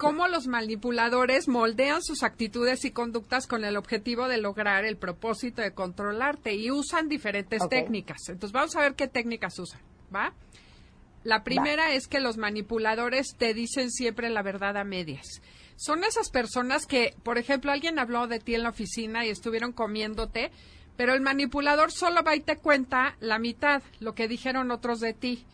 cómo 0.00 0.28
los 0.28 0.46
manipuladores 0.46 1.46
moldean 1.46 2.02
sus 2.02 2.22
actitudes 2.22 2.86
y 2.86 2.90
conductas 2.90 3.46
con 3.46 3.66
el 3.66 3.76
objetivo 3.76 4.28
de 4.28 4.38
lograr 4.38 4.86
el 4.86 4.96
propósito 4.96 5.60
de 5.60 5.74
controlarte 5.74 6.54
y 6.54 6.70
usan 6.70 7.10
diferentes 7.10 7.60
técnicas. 7.68 8.30
Entonces 8.30 8.52
vamos 8.52 8.74
a 8.76 8.80
ver 8.80 8.94
qué 8.94 9.08
técnicas 9.08 9.58
usan, 9.58 9.82
¿va? 10.12 10.32
La 11.22 11.44
primera 11.44 11.92
es 11.92 12.08
que 12.08 12.18
los 12.18 12.38
manipuladores 12.38 13.36
te 13.36 13.52
dicen 13.52 13.90
siempre 13.90 14.30
la 14.30 14.42
verdad 14.42 14.78
a 14.78 14.84
medias. 14.84 15.42
Son 15.76 16.02
esas 16.02 16.30
personas 16.30 16.86
que, 16.86 17.14
por 17.22 17.36
ejemplo, 17.36 17.70
alguien 17.70 17.98
habló 17.98 18.26
de 18.26 18.38
ti 18.38 18.54
en 18.54 18.62
la 18.62 18.70
oficina 18.70 19.26
y 19.26 19.28
estuvieron 19.28 19.72
comiéndote, 19.72 20.50
pero 20.96 21.12
el 21.12 21.20
manipulador 21.20 21.92
solo 21.92 22.22
va 22.22 22.34
y 22.34 22.40
te 22.40 22.56
cuenta 22.56 23.16
la 23.20 23.38
mitad, 23.38 23.82
lo 23.98 24.14
que 24.14 24.28
dijeron 24.28 24.70
otros 24.70 25.00
de 25.00 25.12
ti. 25.12 25.44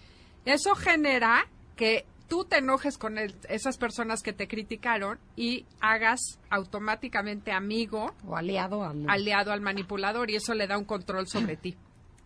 Eso 0.44 0.76
genera 0.76 1.48
que 1.74 2.04
tú 2.28 2.44
te 2.44 2.58
enojes 2.58 2.98
con 2.98 3.18
esas 3.18 3.78
personas 3.78 4.22
que 4.22 4.32
te 4.32 4.48
criticaron 4.48 5.18
y 5.36 5.66
hagas 5.80 6.38
automáticamente 6.50 7.52
amigo 7.52 8.14
o 8.26 8.36
aliado 8.36 8.84
al, 8.84 9.08
aliado 9.08 9.52
al 9.52 9.60
manipulador 9.60 10.30
y 10.30 10.36
eso 10.36 10.54
le 10.54 10.66
da 10.66 10.78
un 10.78 10.84
control 10.84 11.26
sobre 11.28 11.56
ti. 11.56 11.76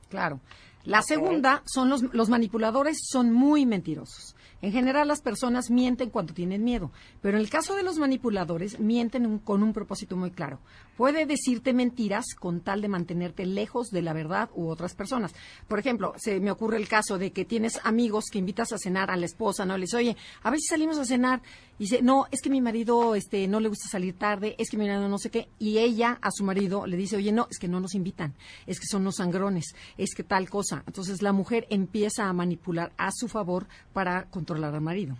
Claro. 0.09 0.41
La 0.85 1.03
segunda 1.03 1.63
son 1.67 1.91
los, 1.91 2.03
los 2.15 2.29
manipuladores 2.31 2.99
son 3.07 3.33
muy 3.33 3.67
mentirosos. 3.67 4.35
En 4.63 4.73
general, 4.73 5.09
las 5.09 5.23
personas 5.23 5.71
mienten 5.71 6.11
cuando 6.11 6.35
tienen 6.35 6.63
miedo, 6.63 6.93
pero 7.23 7.39
en 7.39 7.43
el 7.43 7.51
caso 7.51 7.75
de 7.77 7.83
los 7.83 7.99
manipuladores, 7.99 8.79
mienten 8.79 9.39
con 9.39 9.63
un 9.63 9.73
propósito 9.73 10.17
muy 10.17 10.31
claro. 10.31 10.61
Puede 10.97 11.25
decirte 11.25 11.73
mentiras 11.73 12.35
con 12.39 12.61
tal 12.61 12.83
de 12.83 12.89
mantenerte 12.89 13.47
lejos 13.47 13.89
de 13.91 14.03
la 14.03 14.13
verdad 14.13 14.51
u 14.55 14.69
otras 14.69 14.95
personas. 14.95 15.35
Por 15.67 15.79
ejemplo, 15.79 16.13
se 16.19 16.41
me 16.41 16.51
ocurre 16.51 16.77
el 16.77 16.89
caso 16.89 17.17
de 17.17 17.33
que 17.33 17.47
tienes 17.47 17.81
amigos 17.85 18.27
que 18.31 18.39
invitas 18.39 18.73
a 18.73 18.79
cenar 18.79 19.11
a 19.11 19.17
la 19.17 19.25
esposa, 19.25 19.65
¿no? 19.65 19.79
Les 19.79 19.95
oye, 19.95 20.15
a 20.43 20.53
si 20.57 20.67
salimos 20.69 20.99
a 20.99 21.07
cenar. 21.07 21.41
Y 21.79 21.85
dice, 21.85 22.03
no, 22.03 22.27
es 22.31 22.43
que 22.43 22.51
mi 22.51 22.61
marido 22.61 23.15
este, 23.15 23.49
no 23.49 23.59
le 23.59 23.69
gusta 23.69 23.89
salir 23.89 24.19
tarde, 24.19 24.55
es 24.59 24.69
que 24.69 24.77
mi 24.77 24.87
marido 24.87 25.09
no 25.09 25.17
sé 25.17 25.31
qué. 25.31 25.49
Y 25.59 25.79
ella 25.79 26.19
a 26.21 26.31
su 26.31 26.45
marido 26.45 26.87
le 26.87 26.99
dice, 26.99 27.17
oye, 27.17 27.33
no, 27.33 27.47
es 27.51 27.59
que 27.59 27.69
no 27.69 27.81
nos 27.81 27.95
invitan, 27.95 28.35
es 28.67 28.79
que 28.79 28.87
son 28.87 29.03
los 29.05 29.17
sangrones, 29.17 29.75
es 29.97 30.15
que 30.15 30.23
tal 30.23 30.51
cosa. 30.51 30.83
Entonces 30.87 31.23
la 31.23 31.33
mujer 31.33 31.67
empieza 31.71 32.27
a 32.27 32.33
manipular 32.35 32.93
a 32.99 33.11
su 33.11 33.29
favor 33.29 33.67
para 33.95 34.29
controlar 34.29 34.50
al 34.53 34.81
marido. 34.81 35.17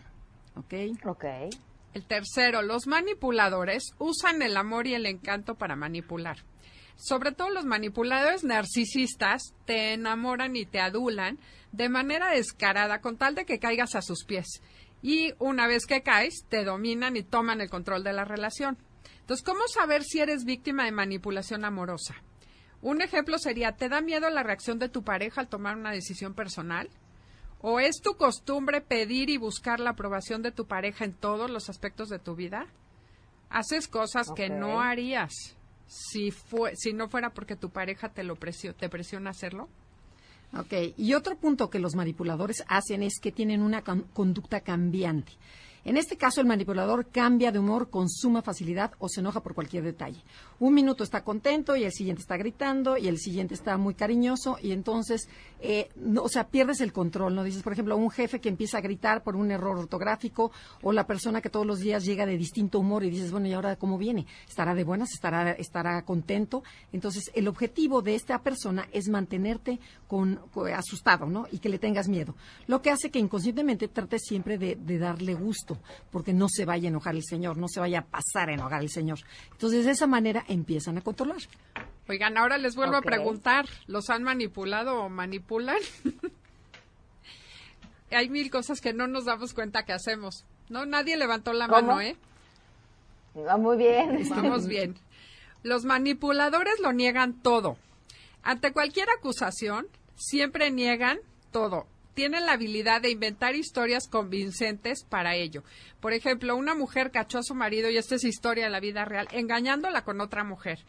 ¿Ok? 0.57 0.75
Ok. 1.07 1.25
El 1.93 2.05
tercero, 2.05 2.63
los 2.63 2.87
manipuladores 2.87 3.95
usan 3.99 4.43
el 4.43 4.57
amor 4.57 4.87
y 4.87 4.95
el 4.95 5.07
encanto 5.07 5.57
para 5.57 5.75
manipular. 5.75 6.39
Sobre 6.97 7.33
todo 7.33 7.51
los 7.51 7.65
manipuladores 7.65 8.45
narcisistas 8.45 9.55
te 9.65 9.95
enamoran 9.95 10.55
y 10.55 10.67
te 10.67 10.81
adulan 10.81 11.39
de 11.73 11.89
manera 11.89 12.31
descarada 12.31 13.01
con 13.01 13.17
tal 13.17 13.35
de 13.35 13.45
que 13.45 13.59
caigas 13.59 13.95
a 13.95 14.03
sus 14.03 14.25
pies. 14.25 14.63
Y 15.03 15.33
una 15.39 15.67
vez 15.67 15.87
que 15.87 16.03
caes, 16.03 16.45
te 16.49 16.65
dominan 16.65 17.17
y 17.17 17.23
toman 17.23 17.61
el 17.61 17.71
control 17.71 18.05
de 18.05 18.13
la 18.13 18.25
relación. 18.25 18.77
Entonces, 19.21 19.45
¿cómo 19.45 19.67
saber 19.67 20.05
si 20.05 20.21
eres 20.21 20.45
víctima 20.45 20.85
de 20.85 20.93
manipulación 20.93 21.65
amorosa? 21.65 22.17
Un 22.83 23.03
ejemplo 23.03 23.39
sería, 23.39 23.73
¿te 23.73 23.89
da 23.89 24.01
miedo 24.01 24.29
la 24.31 24.43
reacción 24.43 24.79
de 24.79 24.89
tu 24.89 25.03
pareja 25.03 25.41
al 25.41 25.49
tomar 25.49 25.77
una 25.77 25.93
decisión 25.93 26.35
personal? 26.35 26.91
¿O 27.63 27.79
es 27.81 28.01
tu 28.01 28.15
costumbre 28.15 28.81
pedir 28.81 29.29
y 29.29 29.37
buscar 29.37 29.81
la 29.81 29.91
aprobación 29.91 30.43
de 30.43 30.53
tu 30.53 30.67
pareja 30.67 31.05
en 31.05 31.13
todos 31.13 31.51
los 31.51 31.69
aspectos 31.69 32.09
de 32.09 32.19
tu 32.19 32.35
vida? 32.35 32.67
Haces 33.51 33.89
cosas 33.89 34.29
que 34.35 34.49
no 34.49 34.81
harías 34.81 35.33
si, 35.87 36.31
fue, 36.31 36.77
si 36.77 36.93
no 36.93 37.09
fuera 37.09 37.31
porque 37.31 37.57
tu 37.57 37.71
pareja 37.71 38.09
te, 38.09 38.23
lo 38.23 38.37
te 38.37 38.89
presiona 38.89 39.31
a 39.31 39.33
hacerlo. 39.33 39.69
Ok, 40.57 40.73
y 40.97 41.15
otro 41.15 41.37
punto 41.37 41.71
que 41.71 41.79
los 41.79 41.95
manipuladores 41.95 42.65
hacen 42.69 43.03
es 43.03 43.21
que 43.21 43.31
tienen 43.31 43.63
una 43.63 43.83
conducta 43.83 44.61
cambiante. 44.61 45.33
En 45.85 45.97
este 45.97 46.17
caso, 46.17 46.41
el 46.41 46.47
manipulador 46.47 47.09
cambia 47.11 47.53
de 47.53 47.59
humor 47.59 47.89
con 47.89 48.09
suma 48.09 48.43
facilidad 48.43 48.93
o 48.99 49.09
se 49.09 49.21
enoja 49.21 49.43
por 49.43 49.55
cualquier 49.55 49.85
detalle. 49.85 50.23
Un 50.61 50.75
minuto 50.75 51.05
está 51.05 51.25
contento 51.25 51.75
y 51.75 51.85
el 51.85 51.93
siguiente 51.93 52.21
está 52.21 52.37
gritando 52.37 52.99
y 52.99 53.09
el 53.09 53.17
siguiente 53.17 53.55
está 53.55 53.79
muy 53.79 53.95
cariñoso 53.95 54.59
y 54.61 54.73
entonces, 54.73 55.27
eh, 55.59 55.89
no, 55.97 56.23
o 56.23 56.29
sea, 56.29 56.49
pierdes 56.49 56.83
el 56.83 56.93
control, 56.93 57.35
¿no? 57.35 57.43
Dices, 57.43 57.63
por 57.63 57.73
ejemplo, 57.73 57.97
un 57.97 58.11
jefe 58.11 58.43
que 58.43 58.51
empieza 58.51 58.77
a 58.77 58.83
gritar 58.83 59.23
por 59.23 59.37
un 59.37 59.51
error 59.51 59.79
ortográfico 59.79 60.53
o 60.83 60.93
la 60.93 61.07
persona 61.07 61.41
que 61.41 61.49
todos 61.49 61.65
los 61.65 61.79
días 61.79 62.05
llega 62.05 62.27
de 62.27 62.37
distinto 62.37 62.79
humor 62.79 63.05
y 63.05 63.11
dices, 63.11 63.33
bueno, 63.33 63.47
¿y 63.47 63.55
ahora 63.55 63.77
cómo 63.77 63.97
viene? 63.97 64.27
¿Estará 64.47 64.75
de 64.75 64.85
buenas? 64.85 65.15
¿Estará, 65.15 65.53
estará 65.53 66.03
contento? 66.03 66.63
Entonces, 66.93 67.31
el 67.35 67.49
objetivo 67.49 68.03
de 68.03 68.15
esta 68.15 68.43
persona 68.43 68.87
es 68.93 69.09
mantenerte 69.09 69.81
con, 70.07 70.41
asustado, 70.77 71.25
¿no? 71.25 71.47
Y 71.51 71.61
que 71.61 71.71
le 71.71 71.79
tengas 71.79 72.07
miedo. 72.07 72.35
Lo 72.67 72.83
que 72.83 72.91
hace 72.91 73.11
que 73.11 73.19
inconscientemente 73.19 73.89
trates 73.89 74.25
siempre 74.27 74.59
de, 74.59 74.77
de 74.77 74.99
darle 74.99 75.33
gusto, 75.33 75.79
porque 76.11 76.35
no 76.35 76.51
se 76.51 76.67
vaya 76.67 76.89
a 76.89 76.91
enojar 76.91 77.15
el 77.15 77.25
Señor, 77.25 77.57
no 77.57 77.67
se 77.67 77.81
vaya 77.81 78.01
a 78.01 78.05
pasar 78.05 78.51
a 78.51 78.53
enojar 78.53 78.83
el 78.83 78.91
Señor. 78.91 79.21
Entonces, 79.53 79.87
de 79.87 79.93
esa 79.93 80.07
manera 80.07 80.45
empiezan 80.51 80.99
a 80.99 81.01
controlar. 81.01 81.39
Oigan, 82.09 82.37
ahora 82.37 82.59
les 82.59 82.75
vuelvo 82.75 82.97
a 82.97 83.03
preguntar, 83.03 83.67
¿los 83.87 84.11
han 84.11 84.25
manipulado 84.25 85.01
o 85.03 85.09
manipulan? 85.09 85.79
Hay 88.11 88.29
mil 88.29 88.51
cosas 88.51 88.81
que 88.81 88.93
no 88.93 89.07
nos 89.07 89.25
damos 89.25 89.55
cuenta 89.55 89.85
que 89.85 89.93
hacemos. 89.93 90.45
No, 90.69 90.85
nadie 90.87 91.17
levantó 91.17 91.53
la 91.53 91.69
¿Cómo? 91.69 91.83
mano, 91.83 92.01
¿eh? 92.01 92.17
Va 93.37 93.57
muy 93.57 93.77
bien. 93.77 94.17
Estamos 94.17 94.67
bien. 94.67 94.97
Los 95.63 95.85
manipuladores 95.85 96.81
lo 96.81 96.93
niegan 96.93 97.41
todo. 97.41 97.77
Ante 98.43 98.73
cualquier 98.73 99.09
acusación, 99.17 99.87
siempre 100.17 100.73
niegan 100.73 101.21
todo. 101.53 101.87
Tienen 102.15 102.47
la 102.47 102.53
habilidad 102.53 103.01
de 103.01 103.11
inventar 103.11 103.55
historias 103.55 104.09
convincentes 104.09 105.05
para 105.05 105.35
ello. 105.37 105.63
Por 106.01 106.13
ejemplo, 106.13 106.57
una 106.57 106.75
mujer 106.75 107.11
cachó 107.11 107.39
a 107.39 107.43
su 107.43 107.55
marido, 107.55 107.91
y 107.91 107.97
esta 107.97 108.17
es 108.17 108.25
historia 108.25 108.65
de 108.65 108.71
la 108.71 108.81
vida 108.81 109.05
real, 109.05 109.29
engañándola 109.33 110.03
con 110.03 110.21
otra 110.21 110.45
mujer. 110.45 110.81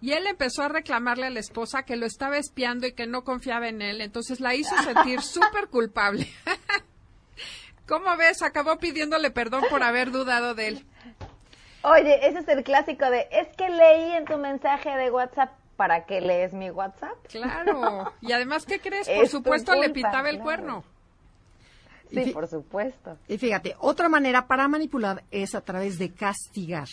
Y 0.00 0.12
él 0.12 0.26
empezó 0.26 0.62
a 0.62 0.68
reclamarle 0.68 1.26
a 1.26 1.30
la 1.30 1.40
esposa 1.40 1.82
que 1.82 1.96
lo 1.96 2.06
estaba 2.06 2.38
espiando 2.38 2.86
y 2.86 2.92
que 2.92 3.06
no 3.06 3.22
confiaba 3.22 3.68
en 3.68 3.82
él. 3.82 4.00
Entonces 4.00 4.40
la 4.40 4.54
hizo 4.54 4.74
sentir 4.82 5.20
súper 5.22 5.68
culpable. 5.68 6.26
¿Cómo 7.86 8.16
ves? 8.16 8.42
Acabó 8.42 8.78
pidiéndole 8.78 9.30
perdón 9.30 9.64
por 9.68 9.82
haber 9.82 10.10
dudado 10.10 10.54
de 10.54 10.68
él. 10.68 10.86
Oye, 11.82 12.26
ese 12.26 12.40
es 12.40 12.48
el 12.48 12.62
clásico 12.62 13.08
de, 13.10 13.26
es 13.30 13.48
que 13.56 13.68
leí 13.68 14.12
en 14.12 14.26
tu 14.26 14.36
mensaje 14.36 14.90
de 14.90 15.10
WhatsApp, 15.10 15.50
¿para 15.80 16.04
qué 16.04 16.20
lees 16.20 16.52
mi 16.52 16.68
WhatsApp? 16.70 17.16
Claro. 17.26 18.12
Y 18.20 18.32
además, 18.32 18.66
¿qué 18.66 18.80
crees? 18.80 19.08
Por 19.08 19.24
Es 19.24 19.30
supuesto, 19.30 19.74
le 19.74 19.88
pitaba 19.88 20.28
el 20.28 20.36
claro. 20.36 20.44
cuerno. 20.44 20.84
Sí, 22.10 22.32
por 22.32 22.46
supuesto. 22.48 23.16
Y 23.28 23.38
fíjate, 23.38 23.74
otra 23.78 24.10
manera 24.10 24.46
para 24.46 24.68
manipular 24.68 25.24
es 25.30 25.54
a 25.54 25.62
través 25.62 25.98
de 25.98 26.12
castigar. 26.12 26.86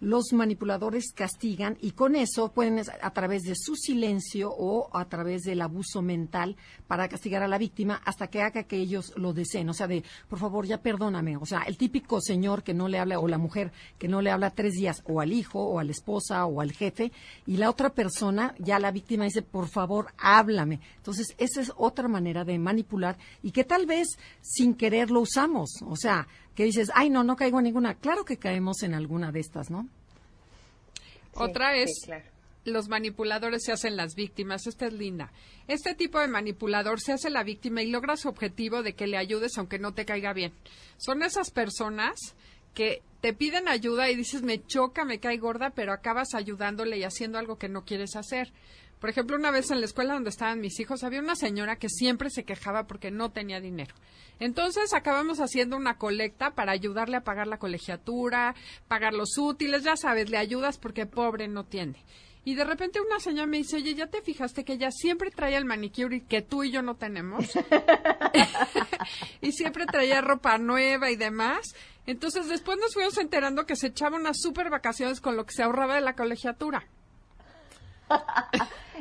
Los 0.00 0.32
manipuladores 0.32 1.12
castigan 1.12 1.76
y 1.80 1.90
con 1.90 2.16
eso 2.16 2.52
pueden 2.52 2.80
a 3.02 3.10
través 3.12 3.42
de 3.42 3.54
su 3.54 3.76
silencio 3.76 4.50
o 4.50 4.88
a 4.96 5.04
través 5.04 5.42
del 5.42 5.60
abuso 5.60 6.00
mental 6.00 6.56
para 6.86 7.08
castigar 7.08 7.42
a 7.42 7.48
la 7.48 7.58
víctima 7.58 8.00
hasta 8.04 8.28
que 8.28 8.40
haga 8.40 8.62
que 8.62 8.78
ellos 8.78 9.12
lo 9.16 9.34
deseen. 9.34 9.68
O 9.68 9.74
sea, 9.74 9.86
de, 9.86 10.02
por 10.28 10.38
favor, 10.38 10.66
ya 10.66 10.80
perdóname. 10.80 11.36
O 11.36 11.44
sea, 11.44 11.62
el 11.66 11.76
típico 11.76 12.20
señor 12.20 12.62
que 12.62 12.72
no 12.72 12.88
le 12.88 12.98
habla 12.98 13.20
o 13.20 13.28
la 13.28 13.36
mujer 13.36 13.72
que 13.98 14.08
no 14.08 14.22
le 14.22 14.30
habla 14.30 14.50
tres 14.50 14.72
días 14.72 15.02
o 15.06 15.20
al 15.20 15.32
hijo 15.32 15.60
o 15.60 15.78
a 15.78 15.84
la 15.84 15.92
esposa 15.92 16.46
o 16.46 16.60
al 16.60 16.72
jefe 16.72 17.12
y 17.46 17.58
la 17.58 17.68
otra 17.68 17.90
persona, 17.90 18.54
ya 18.58 18.78
la 18.78 18.92
víctima 18.92 19.24
dice, 19.24 19.42
por 19.42 19.68
favor, 19.68 20.14
háblame. 20.16 20.80
Entonces, 20.96 21.34
esa 21.36 21.60
es 21.60 21.72
otra 21.76 22.08
manera 22.08 22.44
de 22.44 22.58
manipular 22.58 23.18
y 23.42 23.50
que 23.50 23.64
tal 23.64 23.86
vez 23.86 24.08
sin 24.40 24.74
querer 24.74 25.10
lo 25.10 25.20
usamos. 25.20 25.70
O 25.86 25.96
sea, 25.96 26.26
que 26.54 26.64
dices, 26.64 26.90
ay, 26.94 27.10
no, 27.10 27.24
no 27.24 27.36
caigo 27.36 27.58
en 27.58 27.64
ninguna. 27.64 27.94
Claro 27.94 28.24
que 28.24 28.36
caemos 28.36 28.82
en 28.82 28.94
alguna 28.94 29.32
de 29.32 29.40
estas, 29.40 29.70
¿no? 29.70 29.88
Otra 31.34 31.74
sí, 31.74 31.82
es, 31.82 32.02
claro. 32.04 32.24
los 32.64 32.88
manipuladores 32.88 33.64
se 33.64 33.72
hacen 33.72 33.96
las 33.96 34.14
víctimas. 34.14 34.66
Esta 34.66 34.86
es 34.86 34.92
linda. 34.92 35.32
Este 35.68 35.94
tipo 35.94 36.18
de 36.18 36.28
manipulador 36.28 37.00
se 37.00 37.12
hace 37.12 37.30
la 37.30 37.44
víctima 37.44 37.82
y 37.82 37.90
logra 37.90 38.16
su 38.16 38.28
objetivo 38.28 38.82
de 38.82 38.94
que 38.94 39.06
le 39.06 39.16
ayudes 39.16 39.56
aunque 39.56 39.78
no 39.78 39.94
te 39.94 40.04
caiga 40.04 40.32
bien. 40.32 40.52
Son 40.96 41.22
esas 41.22 41.50
personas 41.50 42.34
que 42.74 43.02
te 43.20 43.32
piden 43.32 43.68
ayuda 43.68 44.10
y 44.10 44.16
dices, 44.16 44.42
me 44.42 44.64
choca, 44.64 45.04
me 45.04 45.20
cae 45.20 45.38
gorda, 45.38 45.70
pero 45.70 45.92
acabas 45.92 46.34
ayudándole 46.34 46.98
y 46.98 47.04
haciendo 47.04 47.38
algo 47.38 47.58
que 47.58 47.68
no 47.68 47.84
quieres 47.84 48.16
hacer. 48.16 48.52
Por 49.00 49.08
ejemplo, 49.08 49.36
una 49.36 49.50
vez 49.50 49.70
en 49.70 49.80
la 49.80 49.86
escuela 49.86 50.14
donde 50.14 50.28
estaban 50.28 50.60
mis 50.60 50.78
hijos, 50.78 51.02
había 51.04 51.20
una 51.20 51.34
señora 51.34 51.76
que 51.76 51.88
siempre 51.88 52.28
se 52.28 52.44
quejaba 52.44 52.86
porque 52.86 53.10
no 53.10 53.32
tenía 53.32 53.60
dinero. 53.60 53.94
Entonces 54.38 54.92
acabamos 54.92 55.40
haciendo 55.40 55.76
una 55.76 55.96
colecta 55.96 56.54
para 56.54 56.72
ayudarle 56.72 57.16
a 57.16 57.24
pagar 57.24 57.46
la 57.46 57.58
colegiatura, 57.58 58.54
pagar 58.88 59.14
los 59.14 59.38
útiles, 59.38 59.82
ya 59.82 59.96
sabes, 59.96 60.28
le 60.28 60.36
ayudas 60.36 60.78
porque 60.78 61.06
pobre 61.06 61.48
no 61.48 61.64
tiene. 61.64 62.04
Y 62.44 62.54
de 62.54 62.64
repente 62.64 63.00
una 63.00 63.20
señora 63.20 63.46
me 63.46 63.58
dice, 63.58 63.76
oye, 63.76 63.94
¿ya 63.94 64.06
te 64.06 64.22
fijaste 64.22 64.64
que 64.64 64.74
ella 64.74 64.90
siempre 64.90 65.30
trae 65.30 65.56
el 65.56 65.66
manicure 65.66 66.24
que 66.24 66.40
tú 66.42 66.64
y 66.64 66.70
yo 66.70 66.80
no 66.82 66.96
tenemos? 66.96 67.44
y 69.42 69.52
siempre 69.52 69.84
traía 69.86 70.22
ropa 70.22 70.56
nueva 70.56 71.10
y 71.10 71.16
demás. 71.16 71.74
Entonces 72.06 72.48
después 72.48 72.78
nos 72.78 72.94
fuimos 72.94 73.16
enterando 73.18 73.66
que 73.66 73.76
se 73.76 73.88
echaba 73.88 74.16
unas 74.16 74.38
super 74.40 74.70
vacaciones 74.70 75.20
con 75.20 75.36
lo 75.36 75.44
que 75.44 75.52
se 75.52 75.62
ahorraba 75.62 75.96
de 75.96 76.00
la 76.00 76.14
colegiatura. 76.14 76.86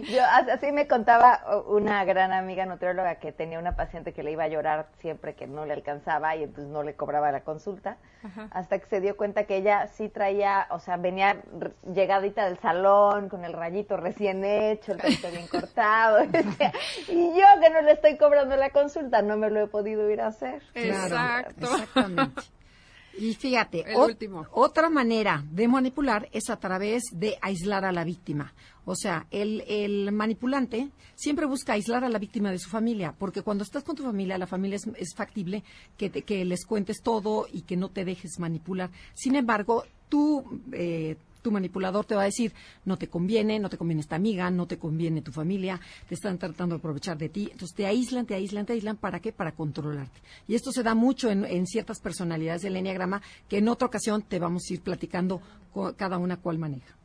Yo, 0.10 0.24
as- 0.24 0.47
así 0.47 0.72
me 0.72 0.88
contaba 0.88 1.41
una 1.68 2.05
gran 2.05 2.32
amiga 2.32 2.66
nutrióloga 2.66 3.16
que 3.16 3.34
tenía 3.34 3.60
una 3.60 3.76
paciente 3.76 4.14
que 4.14 4.24
le 4.24 4.32
iba 4.32 4.45
a 4.45 4.47
llorar 4.47 4.88
siempre 4.99 5.36
que 5.36 5.45
no 5.45 5.66
le 5.66 5.74
alcanzaba 5.74 6.36
y 6.38 6.43
entonces 6.43 6.72
no 6.72 6.84
le 6.84 6.95
cobraba 6.95 7.32
la 7.34 7.41
consulta, 7.41 7.97
hasta 8.51 8.80
que 8.80 8.86
se 8.86 9.01
dio 9.01 9.18
cuenta 9.18 9.43
que 9.43 9.57
ella 9.57 9.88
sí 9.88 10.07
traía, 10.07 10.68
o 10.70 10.80
sea, 10.80 10.95
venía 10.95 11.38
llegadita 11.93 12.45
del 12.45 12.57
salón 12.60 13.28
con 13.28 13.43
el 13.43 13.51
rayito 13.51 13.97
recién 13.97 14.45
hecho, 14.45 14.93
el 14.93 14.99
rayito 14.99 15.30
bien 15.32 15.47
cortado, 15.47 16.24
y 17.10 17.30
yo 17.38 17.45
que 17.62 17.70
no 17.70 17.82
le 17.82 17.91
estoy 17.91 18.18
cobrando 18.18 18.55
la 18.55 18.70
consulta, 18.70 19.22
no 19.22 19.36
me 19.36 19.49
lo 19.49 19.60
he 19.60 19.68
podido 19.68 20.10
ir 20.10 20.22
a 20.22 20.28
hacer. 20.28 20.62
Exacto. 20.76 21.55
Exactamente. 21.60 22.41
Y 23.20 23.34
fíjate, 23.36 23.82
El 23.91 23.95
ot- 23.97 24.07
último. 24.09 24.45
otra 24.51 24.89
manera 24.89 25.43
de 25.51 25.67
manipular 25.67 26.28
es 26.32 26.49
a 26.49 26.57
través 26.59 27.03
de 27.11 27.38
aislar 27.41 27.86
a 27.86 27.91
la 27.91 28.03
víctima. 28.03 28.53
O 28.86 28.95
sea, 28.95 29.28
el, 29.30 29.61
el 29.67 30.11
manipulante 30.11 30.89
siempre 31.15 31.45
busca 31.45 31.74
aislar 31.74 32.03
a 32.03 32.09
la 32.09 32.17
víctima 32.17 32.49
de 32.51 32.57
su 32.59 32.70
familia, 32.70 33.13
porque 33.17 33.41
cuando 33.43 33.63
estás 33.63 33.84
con 33.84 33.95
tu 33.95 34.03
familia, 34.03 34.38
la 34.38 34.47
familia 34.47 34.78
es, 34.78 34.88
es 34.97 35.13
factible 35.15 35.63
que, 35.97 36.09
te- 36.09 36.24
que 36.24 36.43
les 36.45 36.65
cuentes 36.65 37.01
todo 37.03 37.45
y 37.51 37.61
que 37.63 37.78
no 37.78 37.89
te 37.89 38.05
dejes 38.05 38.39
manipular. 38.39 38.89
Sin 39.13 39.36
embargo, 39.36 39.84
tú, 40.07 40.61
eh, 40.72 41.17
tu 41.42 41.52
manipulador 41.52 42.06
te 42.06 42.16
va 42.16 42.22
a 42.22 42.26
decir, 42.26 42.54
no 42.86 42.98
te 42.98 43.08
conviene, 43.08 43.60
no 43.60 43.70
te 43.70 43.78
conviene 43.78 44.02
esta 44.02 44.16
amiga, 44.16 44.50
no 44.52 44.68
te 44.68 44.78
conviene 44.78 45.22
tu 45.22 45.32
familia, 45.32 45.80
te 46.08 46.16
están 46.16 46.38
tratando 46.38 46.76
de 46.76 46.80
aprovechar 46.80 47.18
de 47.18 47.30
ti. 47.30 47.50
Entonces 47.52 47.76
te 47.76 47.86
aíslan, 47.86 48.26
te 48.26 48.34
aíslan, 48.36 48.66
te 48.66 48.74
aíslan. 48.74 48.98
¿Para 48.98 49.20
qué? 49.20 49.32
Para 49.32 49.54
controlarte. 49.54 50.20
Y 50.48 50.56
esto 50.56 50.72
se 50.72 50.84
da 50.84 50.96
mucho 50.96 51.30
en, 51.30 51.46
en 51.46 51.66
ciertas 51.68 52.00
personalidades 52.00 52.62
del 52.62 52.76
Enneagrama 52.76 53.22
que 53.48 53.58
en 53.60 53.68
otra 53.70 53.88
ocasión 53.88 54.22
te 54.22 54.40
vamos 54.40 54.64
a 54.70 54.74
ir 54.74 54.82
platicando 54.82 55.42
cada 55.98 56.18
una 56.18 56.38
cuál 56.38 56.58
maneja. 56.58 56.96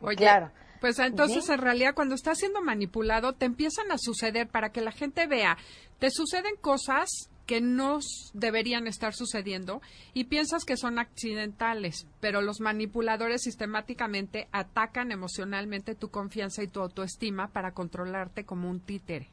Oye, 0.00 0.16
Claro. 0.16 0.50
pues 0.80 0.98
entonces 0.98 1.44
Sí. 1.46 1.52
en 1.52 1.58
realidad 1.58 1.94
cuando 1.94 2.14
estás 2.14 2.38
siendo 2.38 2.60
manipulado 2.62 3.32
te 3.32 3.46
empiezan 3.46 3.90
a 3.90 3.98
suceder 3.98 4.48
para 4.48 4.70
que 4.70 4.80
la 4.80 4.92
gente 4.92 5.26
vea, 5.26 5.56
te 5.98 6.10
suceden 6.10 6.54
cosas 6.60 7.08
que 7.46 7.60
no 7.60 7.98
deberían 8.32 8.86
estar 8.86 9.14
sucediendo 9.14 9.80
y 10.12 10.24
piensas 10.24 10.64
que 10.64 10.76
son 10.76 10.98
accidentales, 10.98 12.06
pero 12.20 12.40
los 12.40 12.60
manipuladores 12.60 13.42
sistemáticamente 13.42 14.48
atacan 14.52 15.12
emocionalmente 15.12 15.94
tu 15.94 16.10
confianza 16.10 16.62
y 16.62 16.68
tu 16.68 16.80
autoestima 16.80 17.48
para 17.48 17.72
controlarte 17.72 18.44
como 18.44 18.70
un 18.70 18.80
títere. 18.80 19.28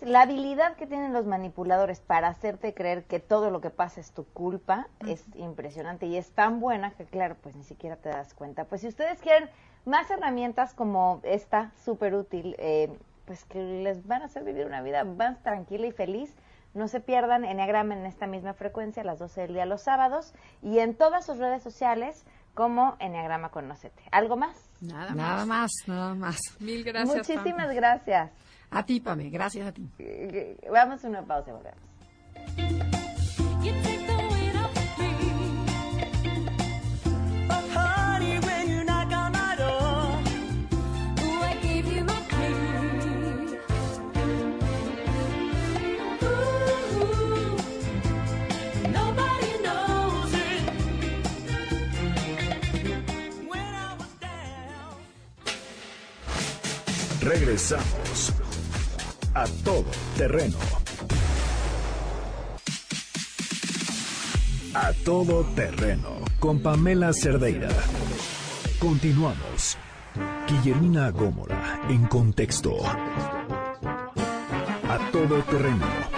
La 0.00 0.22
habilidad 0.22 0.76
que 0.76 0.86
tienen 0.86 1.12
los 1.12 1.24
manipuladores 1.24 2.00
para 2.00 2.28
hacerte 2.28 2.74
creer 2.74 3.04
que 3.04 3.20
todo 3.20 3.50
lo 3.50 3.60
que 3.60 3.70
pasa 3.70 4.00
es 4.00 4.10
tu 4.10 4.24
culpa 4.24 4.88
es 5.06 5.24
impresionante 5.36 6.06
y 6.06 6.16
es 6.16 6.30
tan 6.32 6.60
buena 6.60 6.90
que, 6.90 7.04
claro, 7.04 7.36
pues 7.40 7.54
ni 7.56 7.62
siquiera 7.62 7.96
te 7.96 8.10
das 8.10 8.34
cuenta. 8.34 8.64
Pues 8.64 8.82
si 8.82 8.88
ustedes 8.88 9.20
quieren 9.20 9.48
más 9.86 10.10
herramientas 10.10 10.74
como 10.74 11.20
esta, 11.22 11.72
súper 11.84 12.14
útil, 12.14 12.54
eh, 12.58 12.90
pues 13.24 13.44
que 13.44 13.62
les 13.62 14.06
van 14.06 14.22
a 14.22 14.26
hacer 14.26 14.44
vivir 14.44 14.66
una 14.66 14.82
vida 14.82 15.04
más 15.04 15.42
tranquila 15.42 15.86
y 15.86 15.92
feliz, 15.92 16.34
no 16.74 16.88
se 16.88 17.00
pierdan 17.00 17.44
Enneagrama 17.44 17.94
en 17.94 18.06
esta 18.06 18.26
misma 18.26 18.54
frecuencia 18.54 19.02
a 19.02 19.06
las 19.06 19.18
12 19.18 19.42
del 19.42 19.54
día 19.54 19.66
los 19.66 19.82
sábados 19.82 20.34
y 20.62 20.78
en 20.78 20.94
todas 20.94 21.24
sus 21.24 21.38
redes 21.38 21.62
sociales 21.62 22.24
como 22.54 22.96
Enneagrama 23.00 23.50
Conocete. 23.50 24.02
¿Algo 24.10 24.36
más? 24.36 24.56
Nada, 24.80 25.14
Nada 25.14 25.46
más, 25.46 25.70
nada 25.86 26.14
más. 26.14 26.38
Mil 26.60 26.84
gracias. 26.84 27.16
Muchísimas 27.16 27.72
gracias. 27.74 28.30
A 28.70 28.84
ti, 28.84 29.00
Pame, 29.00 29.30
gracias 29.30 29.68
a 29.68 29.72
ti. 29.72 29.88
Vamos 30.70 31.04
a 31.04 31.08
una 31.08 31.22
pausa 31.22 31.50
y 31.50 31.52
volvemos. 31.52 32.83
Regresamos 57.34 58.32
a 59.34 59.44
todo 59.64 59.90
terreno. 60.16 60.56
A 64.72 64.92
todo 65.04 65.42
terreno 65.56 66.10
con 66.38 66.60
Pamela 66.60 67.12
Cerdeira. 67.12 67.70
Continuamos. 68.78 69.76
Guillermina 70.46 71.10
Gómora 71.10 71.80
en 71.88 72.06
contexto. 72.06 72.76
A 74.88 75.10
todo 75.10 75.42
terreno. 75.42 76.13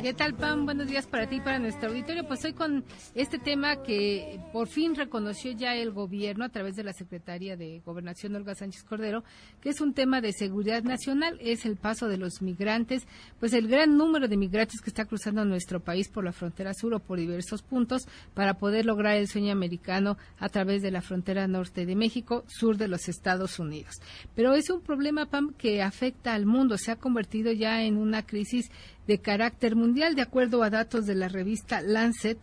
¿Qué 0.00 0.14
tal, 0.14 0.34
Pam? 0.34 0.64
Buenos 0.64 0.88
días 0.88 1.06
para 1.06 1.28
ti 1.28 1.36
y 1.36 1.40
para 1.40 1.58
nuestro 1.58 1.90
auditorio. 1.90 2.26
Pues 2.26 2.44
hoy 2.44 2.54
con 2.54 2.84
este 3.14 3.38
tema 3.38 3.82
que 3.82 4.40
por 4.52 4.66
fin 4.68 4.94
reconoció 4.94 5.52
ya 5.52 5.74
el 5.74 5.90
gobierno 5.90 6.44
a 6.44 6.48
través 6.48 6.76
de 6.76 6.82
la 6.82 6.92
Secretaría 6.92 7.56
de 7.56 7.80
Gobernación, 7.84 8.34
Olga 8.34 8.54
Sánchez 8.54 8.84
Cordero, 8.84 9.22
que 9.60 9.68
es 9.68 9.80
un 9.80 9.92
tema 9.92 10.20
de 10.20 10.32
seguridad 10.32 10.82
nacional, 10.82 11.38
es 11.40 11.66
el 11.66 11.76
paso 11.76 12.08
de 12.08 12.16
los 12.16 12.42
migrantes, 12.42 13.06
pues 13.38 13.52
el 13.52 13.68
gran 13.68 13.96
número 13.96 14.28
de 14.28 14.36
migrantes 14.36 14.80
que 14.80 14.90
está 14.90 15.04
cruzando 15.04 15.44
nuestro 15.44 15.80
país 15.80 16.08
por 16.08 16.24
la 16.24 16.32
frontera 16.32 16.74
sur 16.74 16.94
o 16.94 17.00
por 17.00 17.18
diversos 17.18 17.62
puntos 17.62 18.06
para 18.34 18.54
poder 18.54 18.86
lograr 18.86 19.16
el 19.16 19.28
sueño 19.28 19.52
americano 19.52 20.16
a 20.38 20.48
través 20.48 20.82
de 20.82 20.90
la 20.90 21.02
frontera 21.02 21.46
norte 21.46 21.86
de 21.86 21.96
México, 21.96 22.44
sur 22.48 22.76
de 22.76 22.88
los 22.88 23.08
Estados 23.08 23.58
Unidos. 23.58 24.00
Pero 24.34 24.54
es 24.54 24.70
un 24.70 24.80
problema, 24.80 25.26
Pam, 25.26 25.52
que 25.52 25.82
afecta 25.82 26.34
al 26.34 26.46
mundo, 26.46 26.78
se 26.78 26.90
ha 26.90 26.96
convertido 26.96 27.52
ya 27.52 27.82
en 27.82 27.96
una 27.96 28.24
crisis 28.24 28.70
de 29.06 29.18
carácter 29.18 29.76
mundial, 29.76 30.14
de 30.14 30.22
acuerdo 30.22 30.62
a 30.62 30.70
datos 30.70 31.06
de 31.06 31.14
la 31.14 31.28
revista 31.28 31.80
Lancet. 31.82 32.38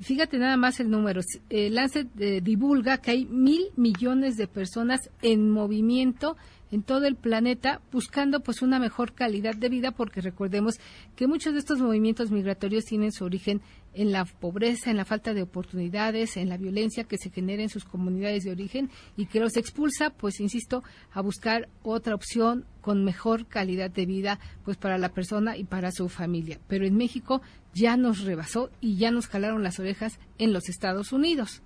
Fíjate 0.00 0.38
nada 0.38 0.56
más 0.56 0.80
el 0.80 0.90
número. 0.90 1.22
Eh, 1.48 1.70
Lancet 1.70 2.08
eh, 2.18 2.40
divulga 2.42 2.98
que 2.98 3.12
hay 3.12 3.24
mil 3.24 3.68
millones 3.76 4.36
de 4.36 4.46
personas 4.46 5.10
en 5.22 5.50
movimiento 5.50 6.36
en 6.70 6.82
todo 6.82 7.06
el 7.06 7.16
planeta 7.16 7.80
buscando 7.92 8.40
pues 8.40 8.62
una 8.62 8.78
mejor 8.78 9.14
calidad 9.14 9.54
de 9.54 9.68
vida 9.68 9.90
porque 9.90 10.20
recordemos 10.20 10.74
que 11.16 11.26
muchos 11.26 11.52
de 11.52 11.60
estos 11.60 11.80
movimientos 11.80 12.30
migratorios 12.30 12.84
tienen 12.84 13.12
su 13.12 13.24
origen 13.24 13.60
en 13.94 14.12
la 14.12 14.24
pobreza, 14.24 14.90
en 14.90 14.96
la 14.96 15.04
falta 15.04 15.34
de 15.34 15.42
oportunidades, 15.42 16.36
en 16.36 16.48
la 16.48 16.56
violencia 16.56 17.04
que 17.04 17.18
se 17.18 17.30
genera 17.30 17.62
en 17.62 17.68
sus 17.68 17.84
comunidades 17.84 18.44
de 18.44 18.52
origen 18.52 18.90
y 19.16 19.26
que 19.26 19.40
los 19.40 19.56
expulsa, 19.56 20.10
pues 20.10 20.40
insisto, 20.40 20.82
a 21.12 21.20
buscar 21.20 21.68
otra 21.82 22.14
opción 22.14 22.64
con 22.80 23.04
mejor 23.04 23.46
calidad 23.46 23.90
de 23.90 24.06
vida 24.06 24.38
pues 24.64 24.76
para 24.76 24.98
la 24.98 25.08
persona 25.08 25.56
y 25.56 25.64
para 25.64 25.90
su 25.90 26.08
familia. 26.08 26.60
Pero 26.68 26.86
en 26.86 26.96
México 26.96 27.42
ya 27.74 27.96
nos 27.96 28.24
rebasó 28.24 28.70
y 28.80 28.96
ya 28.96 29.10
nos 29.10 29.26
jalaron 29.26 29.62
las 29.62 29.78
orejas 29.78 30.18
en 30.38 30.52
los 30.52 30.68
Estados 30.68 31.12
Unidos. 31.12 31.62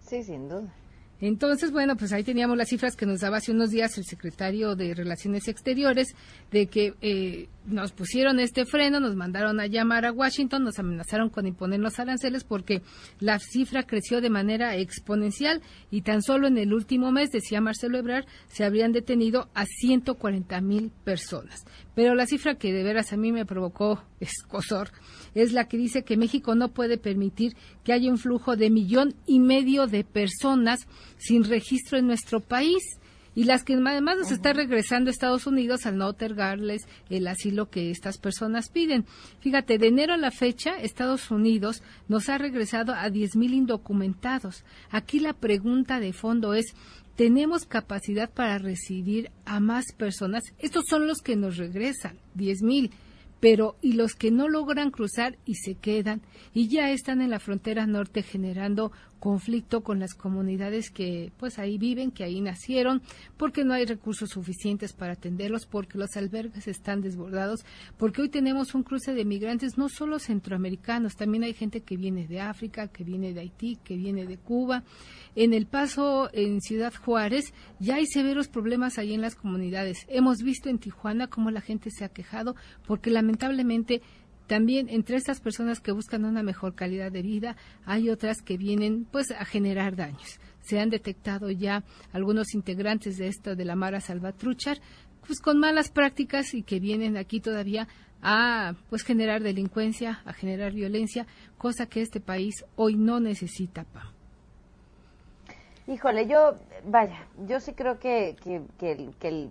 Sí, 0.00 0.22
sin 0.22 0.48
duda. 0.48 0.72
Entonces, 1.20 1.72
bueno, 1.72 1.96
pues 1.96 2.12
ahí 2.12 2.22
teníamos 2.24 2.56
las 2.56 2.68
cifras 2.68 2.96
que 2.96 3.06
nos 3.06 3.20
daba 3.20 3.38
hace 3.38 3.52
unos 3.52 3.70
días 3.70 3.96
el 3.96 4.04
secretario 4.04 4.76
de 4.76 4.94
Relaciones 4.94 5.48
Exteriores 5.48 6.14
de 6.50 6.66
que 6.66 6.94
eh, 7.00 7.48
nos 7.66 7.92
pusieron 7.92 8.40
este 8.40 8.64
freno, 8.64 9.00
nos 9.00 9.16
mandaron 9.16 9.60
a 9.60 9.66
llamar 9.66 10.06
a 10.06 10.12
Washington, 10.12 10.64
nos 10.64 10.78
amenazaron 10.78 11.30
con 11.30 11.46
imponer 11.46 11.80
los 11.80 11.98
aranceles 11.98 12.44
porque 12.44 12.82
la 13.20 13.38
cifra 13.38 13.82
creció 13.82 14.20
de 14.20 14.30
manera 14.30 14.76
exponencial 14.76 15.62
y 15.90 16.02
tan 16.02 16.22
solo 16.22 16.46
en 16.46 16.58
el 16.58 16.72
último 16.72 17.12
mes, 17.12 17.30
decía 17.30 17.60
Marcelo 17.60 17.98
Ebrard, 17.98 18.26
se 18.46 18.64
habrían 18.64 18.92
detenido 18.92 19.48
a 19.54 19.64
140 19.64 20.60
mil 20.60 20.92
personas. 21.04 21.64
Pero 21.94 22.14
la 22.14 22.26
cifra 22.26 22.54
que 22.54 22.72
de 22.72 22.82
veras 22.82 23.12
a 23.12 23.16
mí 23.16 23.32
me 23.32 23.46
provocó 23.46 24.02
escosor 24.20 24.90
es 25.34 25.52
la 25.52 25.66
que 25.66 25.76
dice 25.76 26.04
que 26.04 26.16
México 26.16 26.54
no 26.54 26.68
puede 26.68 26.98
permitir 26.98 27.56
que 27.84 27.92
haya 27.92 28.10
un 28.10 28.18
flujo 28.18 28.56
de 28.56 28.70
millón 28.70 29.14
y 29.26 29.40
medio 29.40 29.86
de 29.86 30.04
personas 30.04 30.86
sin 31.18 31.44
registro 31.44 31.98
en 31.98 32.06
nuestro 32.06 32.40
país 32.40 32.98
y 33.36 33.44
las 33.44 33.62
que 33.62 33.74
además 33.74 34.16
nos 34.16 34.32
está 34.32 34.54
regresando 34.54 35.08
a 35.08 35.12
Estados 35.12 35.46
Unidos 35.46 35.86
al 35.86 35.98
no 35.98 36.06
otorgarles 36.06 36.88
el 37.10 37.28
asilo 37.28 37.70
que 37.70 37.90
estas 37.90 38.18
personas 38.18 38.70
piden. 38.70 39.04
Fíjate, 39.40 39.78
de 39.78 39.88
enero 39.88 40.14
a 40.14 40.16
la 40.16 40.32
fecha, 40.32 40.74
Estados 40.76 41.30
Unidos 41.30 41.82
nos 42.08 42.28
ha 42.30 42.38
regresado 42.38 42.94
a 42.94 43.08
10.000 43.08 43.52
indocumentados. 43.52 44.64
Aquí 44.90 45.20
la 45.20 45.34
pregunta 45.34 46.00
de 46.00 46.14
fondo 46.14 46.54
es, 46.54 46.74
¿tenemos 47.14 47.66
capacidad 47.66 48.30
para 48.30 48.56
recibir 48.56 49.30
a 49.44 49.60
más 49.60 49.92
personas? 49.92 50.42
Estos 50.58 50.84
son 50.88 51.06
los 51.06 51.18
que 51.18 51.36
nos 51.36 51.58
regresan, 51.58 52.16
10.000 52.36 52.90
pero 53.46 53.76
y 53.80 53.92
los 53.92 54.16
que 54.16 54.32
no 54.32 54.48
logran 54.48 54.90
cruzar 54.90 55.38
y 55.44 55.54
se 55.54 55.76
quedan 55.76 56.20
y 56.52 56.66
ya 56.66 56.90
están 56.90 57.20
en 57.20 57.30
la 57.30 57.38
frontera 57.38 57.86
norte 57.86 58.24
generando 58.24 58.90
conflicto 59.20 59.82
con 59.82 59.98
las 59.98 60.14
comunidades 60.14 60.90
que 60.90 61.32
pues 61.38 61.58
ahí 61.58 61.78
viven, 61.78 62.10
que 62.10 62.24
ahí 62.24 62.40
nacieron, 62.40 63.02
porque 63.36 63.64
no 63.64 63.74
hay 63.74 63.84
recursos 63.84 64.30
suficientes 64.30 64.92
para 64.92 65.14
atenderlos, 65.14 65.66
porque 65.66 65.98
los 65.98 66.16
albergues 66.16 66.68
están 66.68 67.00
desbordados, 67.00 67.64
porque 67.96 68.22
hoy 68.22 68.28
tenemos 68.28 68.74
un 68.74 68.82
cruce 68.82 69.14
de 69.14 69.24
migrantes 69.24 69.78
no 69.78 69.88
solo 69.88 70.18
centroamericanos, 70.18 71.16
también 71.16 71.44
hay 71.44 71.54
gente 71.54 71.80
que 71.80 71.96
viene 71.96 72.26
de 72.26 72.40
África, 72.40 72.88
que 72.88 73.04
viene 73.04 73.32
de 73.32 73.40
Haití, 73.40 73.78
que 73.82 73.96
viene 73.96 74.26
de 74.26 74.38
Cuba. 74.38 74.84
En 75.34 75.52
el 75.52 75.66
paso 75.66 76.30
en 76.32 76.60
Ciudad 76.60 76.94
Juárez 76.94 77.52
ya 77.78 77.96
hay 77.96 78.06
severos 78.06 78.48
problemas 78.48 78.98
ahí 78.98 79.12
en 79.12 79.20
las 79.20 79.34
comunidades. 79.34 80.06
Hemos 80.08 80.38
visto 80.38 80.68
en 80.68 80.78
Tijuana 80.78 81.26
cómo 81.28 81.50
la 81.50 81.60
gente 81.60 81.90
se 81.90 82.04
ha 82.04 82.08
quejado 82.08 82.54
porque 82.86 83.10
lamentablemente 83.10 83.35
también 83.36 84.88
entre 84.88 85.16
estas 85.16 85.40
personas 85.40 85.80
que 85.80 85.92
buscan 85.92 86.24
una 86.24 86.42
mejor 86.42 86.74
calidad 86.74 87.10
de 87.10 87.22
vida 87.22 87.56
hay 87.84 88.10
otras 88.10 88.42
que 88.42 88.56
vienen 88.56 89.06
pues 89.10 89.30
a 89.30 89.44
generar 89.44 89.96
daños. 89.96 90.40
Se 90.60 90.80
han 90.80 90.90
detectado 90.90 91.50
ya 91.50 91.84
algunos 92.12 92.54
integrantes 92.54 93.16
de 93.18 93.28
esta 93.28 93.54
de 93.54 93.64
la 93.64 93.76
Mara 93.76 94.00
Salvatruchar 94.00 94.78
pues 95.26 95.40
con 95.40 95.58
malas 95.58 95.90
prácticas 95.90 96.54
y 96.54 96.62
que 96.62 96.78
vienen 96.78 97.16
aquí 97.16 97.40
todavía 97.40 97.88
a 98.22 98.74
pues 98.88 99.02
generar 99.02 99.42
delincuencia, 99.42 100.22
a 100.24 100.32
generar 100.32 100.72
violencia, 100.72 101.26
cosa 101.58 101.86
que 101.86 102.00
este 102.00 102.20
país 102.20 102.64
hoy 102.76 102.96
no 102.96 103.20
necesita, 103.20 103.84
Pam. 103.84 104.15
Híjole, 105.86 106.26
yo, 106.26 106.54
vaya, 106.84 107.16
yo 107.46 107.60
sí 107.60 107.72
creo 107.72 107.98
que, 108.00 108.36
que, 108.42 108.62
que, 108.78 109.10
que 109.20 109.28
el- 109.28 109.50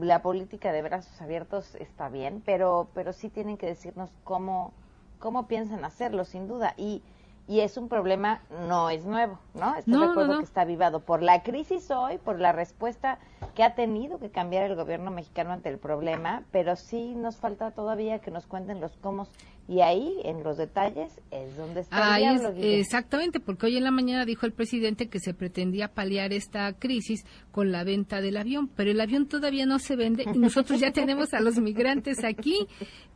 la 0.00 0.20
política 0.22 0.72
de 0.72 0.82
brazos 0.82 1.20
abiertos 1.22 1.74
está 1.76 2.08
bien, 2.08 2.42
pero, 2.44 2.88
pero 2.94 3.12
sí 3.12 3.30
tienen 3.30 3.56
que 3.56 3.66
decirnos 3.66 4.10
cómo, 4.24 4.72
cómo 5.18 5.46
piensan 5.46 5.84
hacerlo, 5.84 6.24
sin 6.24 6.46
duda. 6.46 6.74
Y, 6.76 7.02
y 7.48 7.60
es 7.60 7.76
un 7.78 7.88
problema, 7.88 8.42
no 8.68 8.90
es 8.90 9.06
nuevo, 9.06 9.38
¿no? 9.54 9.74
Estoy 9.76 9.98
No, 9.98 9.98
de 9.98 10.04
no, 10.06 10.10
acuerdo 10.10 10.32
no. 10.34 10.38
que 10.38 10.44
está 10.44 10.62
avivado 10.62 11.00
por 11.00 11.22
la 11.22 11.42
crisis 11.42 11.90
hoy, 11.90 12.18
por 12.18 12.38
la 12.38 12.52
respuesta 12.52 13.18
que 13.54 13.62
ha 13.62 13.74
tenido 13.74 14.18
que 14.18 14.30
cambiar 14.30 14.64
el 14.64 14.74
gobierno 14.76 15.10
mexicano 15.10 15.52
ante 15.52 15.70
el 15.70 15.78
problema, 15.78 16.42
pero 16.50 16.76
sí 16.76 17.14
nos 17.14 17.36
falta 17.36 17.70
todavía 17.70 18.18
que 18.18 18.30
nos 18.30 18.46
cuenten 18.46 18.80
los 18.80 18.96
cómo. 18.96 19.26
Y 19.68 19.80
ahí, 19.80 20.14
en 20.24 20.44
los 20.44 20.56
detalles, 20.58 21.10
es 21.32 21.56
donde 21.56 21.80
está 21.80 22.14
Ahí 22.14 22.24
el 22.24 22.34
es- 22.36 22.40
diablo, 22.40 22.60
exactamente, 22.62 23.40
porque 23.40 23.66
hoy 23.66 23.76
en 23.76 23.82
la 23.84 23.90
mañana 23.90 24.24
dijo 24.24 24.46
el 24.46 24.52
presidente 24.52 25.08
que 25.08 25.18
se 25.18 25.34
pretendía 25.34 25.88
paliar 25.88 26.32
esta 26.32 26.72
crisis 26.74 27.24
con 27.50 27.72
la 27.72 27.82
venta 27.82 28.20
del 28.20 28.36
avión, 28.36 28.68
pero 28.68 28.92
el 28.92 29.00
avión 29.00 29.26
todavía 29.26 29.66
no 29.66 29.78
se 29.80 29.96
vende 29.96 30.24
y 30.32 30.38
nosotros 30.38 30.78
ya 30.78 30.92
tenemos 30.92 31.34
a 31.34 31.40
los 31.40 31.58
migrantes 31.58 32.22
aquí. 32.22 32.66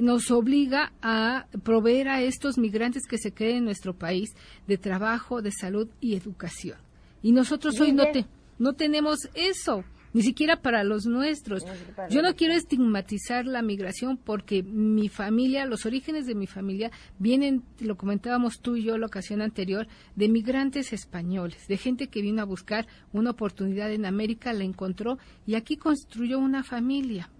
nos 0.00 0.30
obliga 0.30 0.92
a 1.00 1.46
proveer 1.64 2.08
a 2.08 2.22
estos 2.22 2.58
migrantes 2.58 3.04
que 3.08 3.18
se 3.18 3.32
queden 3.32 3.56
en 3.58 3.64
nuestro 3.64 3.94
país 3.94 4.30
de 4.66 4.78
trabajo, 4.78 5.42
de 5.42 5.50
salud 5.52 5.88
y 6.00 6.14
educación. 6.16 6.76
Y 7.22 7.32
nosotros 7.32 7.80
hoy 7.80 7.92
no, 7.92 8.02
te- 8.12 8.26
no 8.58 8.72
tenemos 8.74 9.28
eso. 9.34 9.84
Ni 10.18 10.24
siquiera 10.24 10.60
para 10.60 10.82
los 10.82 11.06
nuestros. 11.06 11.62
Yo 12.10 12.22
no 12.22 12.34
quiero 12.34 12.54
estigmatizar 12.54 13.46
la 13.46 13.62
migración 13.62 14.16
porque 14.16 14.64
mi 14.64 15.08
familia, 15.08 15.64
los 15.64 15.86
orígenes 15.86 16.26
de 16.26 16.34
mi 16.34 16.48
familia 16.48 16.90
vienen, 17.20 17.62
lo 17.78 17.96
comentábamos 17.96 18.58
tú 18.60 18.74
y 18.74 18.82
yo 18.82 18.98
la 18.98 19.06
ocasión 19.06 19.40
anterior, 19.42 19.86
de 20.16 20.28
migrantes 20.28 20.92
españoles, 20.92 21.68
de 21.68 21.76
gente 21.76 22.08
que 22.08 22.20
vino 22.20 22.42
a 22.42 22.46
buscar 22.46 22.88
una 23.12 23.30
oportunidad 23.30 23.92
en 23.92 24.06
América, 24.06 24.52
la 24.52 24.64
encontró 24.64 25.18
y 25.46 25.54
aquí 25.54 25.76
construyó 25.76 26.40
una 26.40 26.64
familia. 26.64 27.30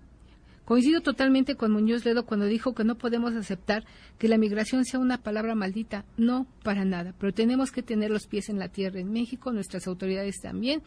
Coincido 0.68 1.00
totalmente 1.00 1.54
con 1.54 1.72
Muñoz 1.72 2.04
Ledo 2.04 2.26
cuando 2.26 2.44
dijo 2.44 2.74
que 2.74 2.84
no 2.84 2.98
podemos 2.98 3.34
aceptar 3.34 3.86
que 4.18 4.28
la 4.28 4.36
migración 4.36 4.84
sea 4.84 5.00
una 5.00 5.16
palabra 5.16 5.54
maldita. 5.54 6.04
No, 6.18 6.46
para 6.62 6.84
nada. 6.84 7.14
Pero 7.18 7.32
tenemos 7.32 7.70
que 7.70 7.82
tener 7.82 8.10
los 8.10 8.26
pies 8.26 8.50
en 8.50 8.58
la 8.58 8.68
tierra 8.68 9.00
en 9.00 9.10
México, 9.10 9.50
nuestras 9.50 9.86
autoridades 9.86 10.42
también, 10.42 10.82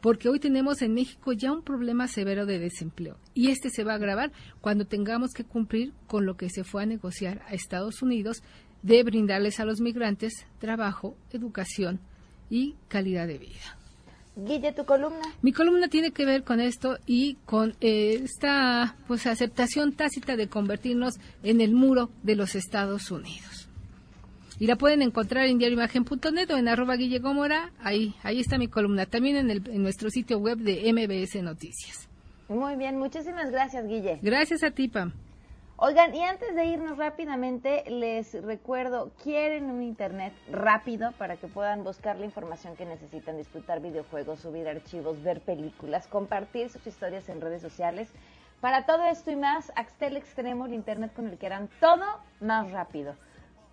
porque 0.00 0.28
hoy 0.28 0.38
tenemos 0.38 0.82
en 0.82 0.94
México 0.94 1.32
ya 1.32 1.50
un 1.50 1.64
problema 1.64 2.06
severo 2.06 2.46
de 2.46 2.60
desempleo. 2.60 3.18
Y 3.34 3.48
este 3.48 3.70
se 3.70 3.82
va 3.82 3.94
a 3.94 3.96
agravar 3.96 4.30
cuando 4.60 4.84
tengamos 4.84 5.32
que 5.32 5.42
cumplir 5.42 5.92
con 6.06 6.26
lo 6.26 6.36
que 6.36 6.48
se 6.48 6.62
fue 6.62 6.84
a 6.84 6.86
negociar 6.86 7.42
a 7.48 7.54
Estados 7.54 8.02
Unidos 8.02 8.40
de 8.84 9.02
brindarles 9.02 9.58
a 9.58 9.64
los 9.64 9.80
migrantes 9.80 10.46
trabajo, 10.60 11.16
educación 11.32 11.98
y 12.50 12.76
calidad 12.86 13.26
de 13.26 13.38
vida. 13.38 13.83
Guille, 14.36 14.72
tu 14.72 14.84
columna. 14.84 15.22
Mi 15.42 15.52
columna 15.52 15.88
tiene 15.88 16.10
que 16.10 16.24
ver 16.24 16.42
con 16.42 16.60
esto 16.60 16.98
y 17.06 17.36
con 17.46 17.74
eh, 17.80 18.20
esta 18.24 18.96
pues 19.06 19.26
aceptación 19.26 19.92
tácita 19.92 20.36
de 20.36 20.48
convertirnos 20.48 21.20
en 21.42 21.60
el 21.60 21.72
muro 21.72 22.10
de 22.22 22.34
los 22.34 22.54
Estados 22.54 23.10
Unidos. 23.10 23.68
Y 24.58 24.66
la 24.66 24.76
pueden 24.76 25.02
encontrar 25.02 25.46
en 25.46 25.58
diarioimagen.net 25.58 26.50
o 26.50 26.56
en 26.56 26.68
arroba 26.68 26.96
Guille 26.96 27.18
Gómora. 27.18 27.72
Ahí, 27.80 28.14
ahí 28.22 28.40
está 28.40 28.58
mi 28.58 28.68
columna. 28.68 29.06
También 29.06 29.36
en, 29.36 29.50
el, 29.50 29.68
en 29.68 29.82
nuestro 29.82 30.10
sitio 30.10 30.38
web 30.38 30.58
de 30.58 30.92
MBS 30.92 31.42
Noticias. 31.42 32.08
Muy 32.48 32.76
bien, 32.76 32.98
muchísimas 32.98 33.50
gracias, 33.50 33.86
Guille. 33.86 34.18
Gracias 34.22 34.62
a 34.62 34.70
ti, 34.70 34.88
Pam. 34.88 35.12
Oigan, 35.76 36.14
y 36.14 36.22
antes 36.22 36.54
de 36.54 36.66
irnos 36.66 36.96
rápidamente, 36.98 37.82
les 37.90 38.32
recuerdo, 38.44 39.10
quieren 39.24 39.64
un 39.64 39.82
internet 39.82 40.32
rápido 40.48 41.10
para 41.18 41.36
que 41.36 41.48
puedan 41.48 41.82
buscar 41.82 42.16
la 42.16 42.26
información 42.26 42.76
que 42.76 42.86
necesitan, 42.86 43.36
disfrutar 43.36 43.80
videojuegos, 43.80 44.38
subir 44.38 44.68
archivos, 44.68 45.20
ver 45.24 45.40
películas, 45.40 46.06
compartir 46.06 46.70
sus 46.70 46.86
historias 46.86 47.28
en 47.28 47.40
redes 47.40 47.60
sociales. 47.60 48.08
Para 48.60 48.86
todo 48.86 49.04
esto 49.06 49.32
y 49.32 49.36
más, 49.36 49.72
Axtel 49.74 50.16
Extremo, 50.16 50.66
el 50.66 50.74
internet 50.74 51.12
con 51.12 51.26
el 51.26 51.38
que 51.38 51.46
harán 51.46 51.68
todo 51.80 52.04
más 52.40 52.70
rápido. 52.70 53.16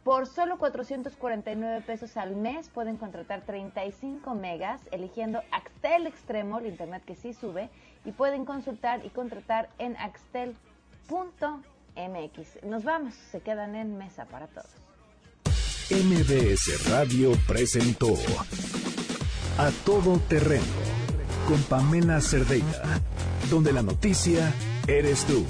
Por 0.03 0.25
solo 0.25 0.57
449 0.57 1.81
pesos 1.85 2.17
al 2.17 2.35
mes 2.35 2.67
pueden 2.69 2.97
contratar 2.97 3.41
35 3.41 4.33
megas 4.33 4.81
eligiendo 4.91 5.43
Axtel 5.51 6.07
Extremo, 6.07 6.57
el 6.57 6.65
internet 6.65 7.03
que 7.05 7.15
sí 7.15 7.33
sube, 7.33 7.69
y 8.05 8.11
pueden 8.11 8.43
consultar 8.43 9.05
y 9.05 9.09
contratar 9.09 9.69
en 9.77 9.95
axtel.mx. 11.95 12.63
Nos 12.63 12.83
vamos, 12.83 13.13
se 13.31 13.41
quedan 13.41 13.75
en 13.75 13.97
mesa 13.97 14.25
para 14.25 14.47
todos. 14.47 14.69
MBS 15.89 16.89
Radio 16.89 17.33
presentó 17.47 18.13
A 19.57 19.71
Todo 19.85 20.19
Terreno 20.19 20.63
con 21.47 21.61
Pamela 21.63 22.21
Cerdeira, 22.21 23.01
donde 23.49 23.73
la 23.73 23.81
noticia 23.81 24.53
eres 24.87 25.25
tú. 25.25 25.45